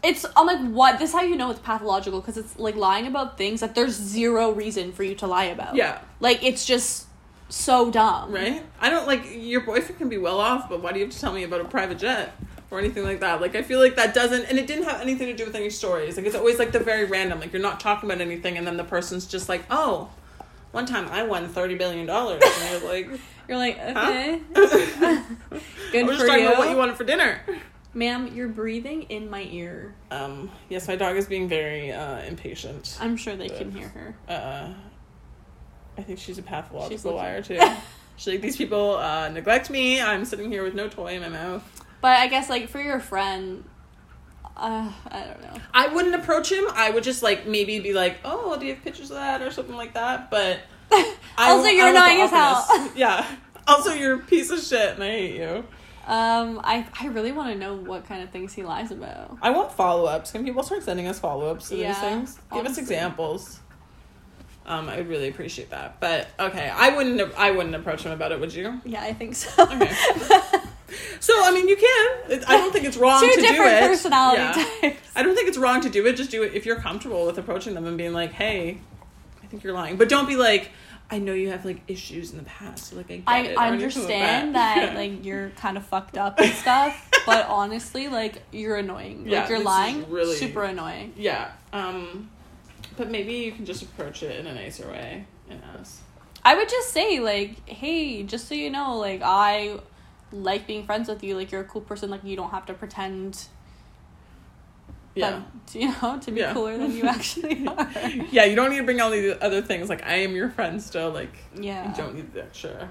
it's 0.03 0.25
I'm 0.37 0.47
like 0.47 0.61
what 0.73 0.99
this 0.99 1.11
is 1.11 1.15
how 1.15 1.23
you 1.23 1.37
know 1.37 1.51
it's 1.51 1.61
pathological 1.61 2.21
because 2.21 2.37
it's 2.37 2.59
like 2.59 2.77
lying 2.77 3.07
about 3.07 3.37
things 3.37 3.61
that 3.61 3.75
there's 3.75 3.95
zero 3.95 4.51
reason 4.51 4.93
for 4.93 5.03
you 5.03 5.15
to 5.17 5.27
lie 5.27 5.45
about. 5.45 5.75
Yeah. 5.75 5.99
like 6.21 6.43
it's 6.43 6.65
just 6.65 7.07
so 7.49 7.91
dumb, 7.91 8.31
Right? 8.33 8.63
I 8.81 8.91
don't 8.91 9.07
like 9.07 9.25
your 9.35 9.63
boyfriend 9.63 9.99
can 9.99 10.09
be 10.09 10.19
well 10.19 10.39
off, 10.39 10.69
but 10.69 10.83
why 10.83 10.93
do 10.93 10.99
you 10.99 11.07
have 11.07 11.15
to 11.15 11.21
tell 11.21 11.33
me 11.33 11.45
about 11.45 11.63
a 11.63 11.65
private 11.65 11.99
jet 11.99 12.37
or 12.71 12.79
anything 12.79 13.05
like 13.05 13.21
that? 13.21 13.41
Like 13.41 13.57
I 13.57 13.63
feel 13.63 13.81
like 13.81 13.97
that 13.97 14.13
doesn't 14.15 14.45
and 14.45 14.59
it 14.59 14.67
didn't 14.67 14.85
have 14.85 15.01
anything 15.01 15.27
to 15.29 15.35
do 15.35 15.45
with 15.47 15.55
any 15.55 15.71
stories. 15.71 16.17
Like 16.17 16.27
it's 16.27 16.37
always 16.37 16.59
like 16.59 16.73
the 16.73 16.81
very 16.81 17.05
random. 17.07 17.41
Like 17.41 17.53
you're 17.53 17.63
not 17.63 17.81
talking 17.81 18.09
about 18.11 18.21
anything 18.21 18.59
and 18.59 18.67
then 18.67 18.77
the 18.77 18.85
person's 18.85 19.27
just 19.27 19.49
like, 19.49 19.65
Oh, 19.71 20.11
one 20.73 20.85
time 20.85 21.09
I 21.09 21.23
won 21.23 21.49
thirty 21.49 21.75
billion 21.75 22.05
dollars 22.07 22.43
and 22.45 22.83
you're 22.83 22.91
like 22.93 23.21
You're 23.49 23.57
like 23.57 23.79
huh? 23.79 24.11
okay, 24.11 24.43
I 24.55 25.25
good 25.93 26.07
was 26.07 26.19
just 26.19 26.21
for 26.21 26.27
talking 26.27 26.43
you, 26.43 26.49
about 26.49 26.59
what 26.59 26.69
you 26.71 26.77
wanted 26.77 26.97
for 26.99 27.05
dinner. 27.05 27.41
Ma'am. 27.99 28.31
You're 28.35 28.49
breathing 28.49 29.03
in 29.05 29.29
my 29.29 29.43
ear. 29.51 29.95
Um, 30.11 30.51
yes, 30.69 30.89
my 30.89 30.97
dog 30.97 31.17
is 31.17 31.27
being 31.27 31.49
very 31.49 31.93
uh, 31.93 32.21
impatient. 32.23 32.97
I'm 33.01 33.17
sure 33.17 33.37
they 33.37 33.49
can 33.49 33.71
hear 33.73 33.89
her. 33.89 34.15
Uh, 34.29 34.73
I 35.99 36.03
think 36.03 36.19
she's 36.19 36.39
a 36.39 36.43
pathological 36.43 37.13
looking- 37.13 37.17
liar 37.25 37.43
too. 37.43 37.61
She's 38.17 38.33
like, 38.35 38.41
these 38.43 38.57
people 38.57 38.97
uh, 38.97 39.29
neglect 39.29 39.71
me. 39.71 40.01
I'm 40.03 40.25
sitting 40.25 40.51
here 40.51 40.65
with 40.65 40.75
no 40.75 40.89
toy 40.89 41.15
in 41.15 41.23
my 41.23 41.29
mouth. 41.29 41.63
But 42.01 42.19
I 42.19 42.27
guess 42.27 42.51
like 42.51 42.69
for 42.69 42.81
your 42.81 42.99
friend, 42.99 43.63
uh, 44.57 44.91
I 45.07 45.21
don't 45.23 45.41
know. 45.41 45.61
I 45.73 45.87
wouldn't 45.87 46.17
approach 46.17 46.51
him. 46.51 46.65
I 46.73 46.91
would 46.91 47.05
just 47.05 47.23
like 47.23 47.47
maybe 47.47 47.79
be 47.79 47.93
like, 47.93 48.19
"Oh, 48.25 48.59
do 48.59 48.67
you 48.67 48.75
have 48.75 48.83
pictures 48.83 49.13
of 49.13 49.19
that 49.19 49.41
or 49.41 49.53
something 49.53 49.77
like 49.77 49.95
that?" 49.95 50.33
But 50.33 50.59
I 50.91 51.15
also, 51.39 51.63
won't- 51.63 51.77
you're 51.77 51.87
I 51.87 51.91
annoying 51.91 52.21
as 52.23 52.31
hell. 52.31 52.91
yeah. 52.97 53.25
Also, 53.69 53.93
you're 53.93 54.15
a 54.15 54.19
piece 54.19 54.51
of 54.51 54.59
shit, 54.59 54.95
and 54.95 55.05
I 55.05 55.11
hate 55.11 55.37
you. 55.37 55.65
Um, 56.09 56.61
I 56.64 56.87
I 56.99 57.09
really 57.09 57.33
want 57.33 57.53
to 57.53 57.59
know 57.59 57.77
what 57.77 58.07
kind 58.07 58.23
of 58.23 58.31
things 58.31 58.55
he 58.55 58.62
lies 58.64 58.90
about. 58.90 59.37
I 59.42 59.51
want 59.51 59.71
follow 59.73 60.07
ups. 60.07 60.33
Can 60.33 60.42
people 60.44 60.62
start 60.62 60.83
sending 60.83 61.07
us 61.07 61.18
follow 61.18 61.51
ups 61.51 61.68
to 61.68 61.77
Yeah, 61.77 61.88
these 61.88 61.99
things? 61.99 62.38
Give 62.53 62.64
us 62.66 62.79
examples. 62.79 63.61
Um, 64.64 64.88
I 64.88 64.97
would 64.99 65.09
really 65.09 65.29
appreciate 65.29 65.71
that. 65.71 66.01
But 66.01 66.29
okay, 66.40 66.68
I 66.75 66.97
wouldn't. 66.97 67.21
I 67.38 67.51
wouldn't 67.51 67.75
approach 67.75 68.03
him 68.05 68.12
about 68.12 68.33
it. 68.33 68.40
Would 68.40 68.55
you? 68.55 68.81
Yeah, 68.85 69.03
I 69.03 69.12
think 69.12 69.35
so. 69.35 69.62
Okay. 69.64 69.92
So 71.21 71.35
I 71.44 71.51
mean, 71.51 71.68
you 71.68 71.77
can. 71.77 72.31
It- 72.31 72.49
I 72.49 72.57
don't 72.57 72.73
think 72.73 72.87
it's 72.87 72.97
wrong 72.97 73.21
Two 73.21 73.29
to 73.29 73.35
do 73.35 73.42
different 73.42 73.73
it. 73.73 73.81
personality 73.88 74.40
Yeah. 74.40 74.90
types. 74.90 75.11
I 75.14 75.23
don't 75.23 75.35
think 75.35 75.49
it's 75.49 75.59
wrong 75.59 75.81
to 75.83 75.90
do 75.90 76.07
it. 76.07 76.16
Just 76.16 76.31
do 76.31 76.42
it 76.44 76.55
if 76.55 76.64
you're 76.64 76.77
comfortable 76.81 77.27
with 77.27 77.37
approaching 77.37 77.75
them 77.75 77.87
and 77.87 77.99
being 77.99 78.14
like, 78.14 78.33
"Hey, 78.33 78.81
I 79.42 79.47
think 79.49 79.62
you're 79.64 79.75
lying," 79.75 79.97
but 79.97 80.09
don't 80.09 80.27
be 80.27 80.37
like, 80.37 80.71
I 81.11 81.18
know 81.18 81.33
you 81.33 81.51
have 81.51 81.64
like 81.64 81.81
issues 81.88 82.33
in 82.33 82.38
the 82.38 82.44
past. 82.44 82.88
So, 82.88 82.97
like 82.97 83.11
I, 83.11 83.16
get 83.16 83.27
I 83.27 83.38
it. 83.38 83.57
or 83.57 83.62
anything 83.62 83.62
understand 83.64 84.55
that, 84.55 84.92
Yeah. 84.92 84.94
like 84.99 85.25
you're 85.25 85.51
kind 85.51 85.77
of 85.77 85.87
fucked 85.87 86.18
up 86.18 86.38
and 86.38 86.53
stuff, 86.53 87.11
but 87.27 87.47
honestly, 87.49 88.09
like 88.09 88.42
you're 88.53 88.77
annoying. 88.77 89.25
Yeah, 89.27 89.40
like 89.40 89.49
you're 89.51 89.62
lying, 89.62 90.11
really- 90.11 90.37
super 90.37 90.64
annoying. 90.64 91.14
yeah. 91.16 91.53
Um, 91.73 92.31
but 92.97 93.11
maybe 93.11 93.33
you 93.35 93.53
can 93.53 93.64
just 93.64 93.83
approach 93.83 94.23
it 94.23 94.38
in 94.38 94.47
a 94.47 94.55
nicer 94.55 94.88
way 94.88 95.25
and 95.49 95.62
ask. 95.79 96.03
I 96.44 96.55
would 96.57 96.68
just 96.68 96.90
say 96.90 97.21
like, 97.21 97.68
hey, 97.68 98.23
just 98.23 98.49
so 98.49 98.55
you 98.55 98.71
know, 98.71 98.97
like 98.99 99.21
I 99.25 99.79
like 100.33 100.66
being 100.66 100.85
friends 100.85 101.09
with 101.09 101.23
you. 101.25 101.37
Like 101.37 101.51
you're 101.53 101.61
a 101.62 101.64
cool 101.64 101.81
person. 101.81 102.11
Like 102.11 102.25
you 102.25 102.37
don't 102.37 102.51
have 102.51 102.66
to 102.66 102.75
pretend 102.75 103.47
Yeah. 105.14 105.42
you 105.73 105.88
know 106.01 106.18
to 106.21 106.31
be 106.31 106.40
Yeah. 106.40 106.53
cooler 106.53 106.79
than 106.79 106.97
you 106.97 107.05
actually 107.05 107.66
are. 107.66 107.90
Yeah, 108.31 108.44
you 108.44 108.55
don't 108.55 108.71
need 108.71 108.79
to 108.79 108.83
bring 108.85 109.01
all 109.01 109.11
these 109.11 109.35
other 109.40 109.62
things. 109.62 109.88
Like 109.88 110.05
I 110.07 110.14
am 110.16 110.35
your 110.37 110.49
friend 110.51 110.81
still. 110.83 111.11
Like 111.11 111.35
Yeah. 111.59 111.88
you 111.88 111.94
don't 111.97 112.14
need 112.14 112.33
the 112.33 112.42
extra 112.44 112.88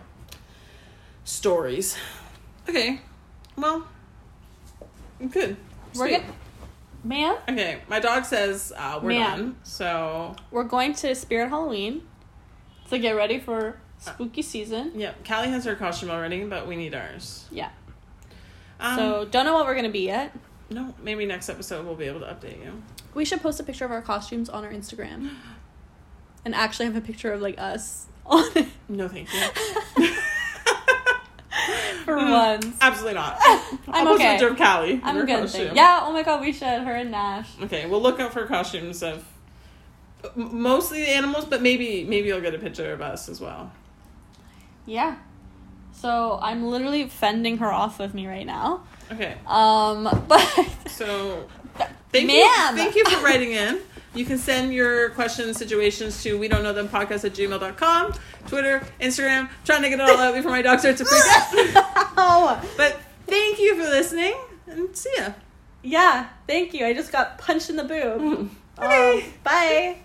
stories. 1.23 1.97
Okay. 2.69 3.01
Well. 3.56 3.88
Good. 5.32 5.58
We're 5.95 6.10
good. 6.10 6.23
Man, 7.03 7.38
Okay, 7.47 7.80
my 7.88 7.99
dog 7.99 8.25
says 8.25 8.73
uh, 8.75 8.99
we're 9.01 9.10
Man. 9.10 9.30
done. 9.38 9.56
So 9.63 10.36
we're 10.51 10.63
going 10.65 10.93
to 10.95 11.15
Spirit 11.15 11.49
Halloween 11.49 12.01
to 12.89 12.99
get 12.99 13.12
ready 13.15 13.39
for 13.39 13.77
spooky 13.99 14.41
season. 14.41 14.91
yeah, 14.95 15.13
Callie 15.25 15.47
has 15.49 15.63
her 15.65 15.75
costume 15.75 16.10
already, 16.10 16.43
but 16.43 16.67
we 16.67 16.75
need 16.75 16.93
ours. 16.93 17.45
Yeah. 17.51 17.69
Um, 18.80 18.95
so 18.97 19.25
don't 19.25 19.45
know 19.45 19.53
what 19.53 19.65
we're 19.65 19.75
gonna 19.75 19.89
be 19.89 20.06
yet. 20.06 20.36
No, 20.69 20.93
maybe 21.01 21.25
next 21.25 21.49
episode 21.49 21.86
we'll 21.86 21.95
be 21.95 22.06
able 22.06 22.19
to 22.21 22.25
update 22.25 22.63
you. 22.63 22.82
We 23.13 23.25
should 23.25 23.41
post 23.41 23.60
a 23.60 23.63
picture 23.63 23.86
of 23.86 23.91
our 23.91 24.01
costumes 24.01 24.49
on 24.49 24.63
our 24.65 24.71
Instagram. 24.71 25.30
And 26.45 26.56
actually 26.56 26.86
have 26.86 26.95
a 26.95 27.01
picture 27.01 27.34
of 27.34 27.41
like 27.41 27.60
us 27.60 28.06
on 28.25 28.45
it 28.56 28.67
No, 28.88 29.10
thank 29.10 29.27
you. 29.34 29.39
for 32.06 32.15
Mm, 32.15 32.32
once. 32.62 32.77
Absolutely 32.80 33.15
not. 33.15 33.38
I'm 33.41 34.08
I'll 34.08 34.13
okay. 34.13 34.27
a 34.27 34.32
picture 34.32 34.47
of 34.47 34.58
Callie. 34.58 35.01
I'm 35.03 35.25
good. 35.25 35.53
Yeah, 35.75 35.99
oh 36.03 36.13
my 36.13 36.23
god, 36.23 36.39
we 36.39 36.53
should. 36.53 36.63
Her 36.84 36.93
and 36.95 37.12
Nash. 37.12 37.49
Okay, 37.63 37.86
we'll 37.86 38.01
look 38.01 38.21
out 38.21 38.32
for 38.32 38.45
costumes 38.45 39.03
of 39.03 39.25
mostly 40.36 41.01
the 41.01 41.10
animals, 41.10 41.43
but 41.45 41.62
maybe 41.62 42.06
maybe 42.06 42.27
you'll 42.30 42.39
get 42.39 42.56
a 42.56 42.60
picture 42.60 42.93
of 42.93 43.01
us 43.01 43.27
as 43.27 43.41
well. 43.41 43.71
Yeah. 44.86 45.17
So 45.99 46.38
I'm 46.41 46.63
literally 46.67 47.07
fending 47.07 47.57
her 47.57 47.71
off 47.71 47.99
of 47.99 48.13
me 48.13 48.27
right 48.27 48.45
now. 48.45 48.83
Okay, 49.12 49.36
Um, 49.47 50.03
but 50.27 50.41
so 50.88 51.47
thank 52.12 52.27
Ma'am. 52.27 52.77
you 52.77 52.83
thank 52.83 52.95
you 52.95 53.03
for 53.05 53.23
writing 53.23 53.51
in. 53.51 53.79
You 54.13 54.25
can 54.25 54.38
send 54.38 54.73
your 54.73 55.10
questions, 55.12 55.57
situations 55.57 56.23
to 56.23 56.38
we 56.39 56.47
don't 56.47 56.63
know 56.63 56.73
them 56.73 56.88
podcast 56.89 57.23
at 57.25 57.33
gmail.com, 57.33 58.13
Twitter, 58.47 58.81
Instagram. 58.99 59.49
trying 59.65 59.81
to 59.83 59.89
get 59.89 59.99
it 59.99 60.10
all 60.10 60.17
out 60.17 60.33
before 60.33 60.51
my 60.51 60.62
dog 60.62 60.79
starts 60.79 60.99
to 60.99 61.05
freak 61.05 61.75
out. 61.77 62.63
But 62.77 62.99
thank 63.27 63.60
you 63.60 63.75
for 63.75 63.83
listening 63.89 64.36
and 64.67 64.95
see 64.95 65.13
ya. 65.17 65.33
yeah. 65.83 66.27
Thank 66.47 66.73
you. 66.73 66.86
I 66.86 66.93
just 66.93 67.12
got 67.12 67.38
punched 67.38 67.69
in 67.69 67.75
the 67.75 67.83
boob. 67.83 68.49
Okay. 68.79 69.23
Um, 69.23 69.33
bye. 69.43 69.97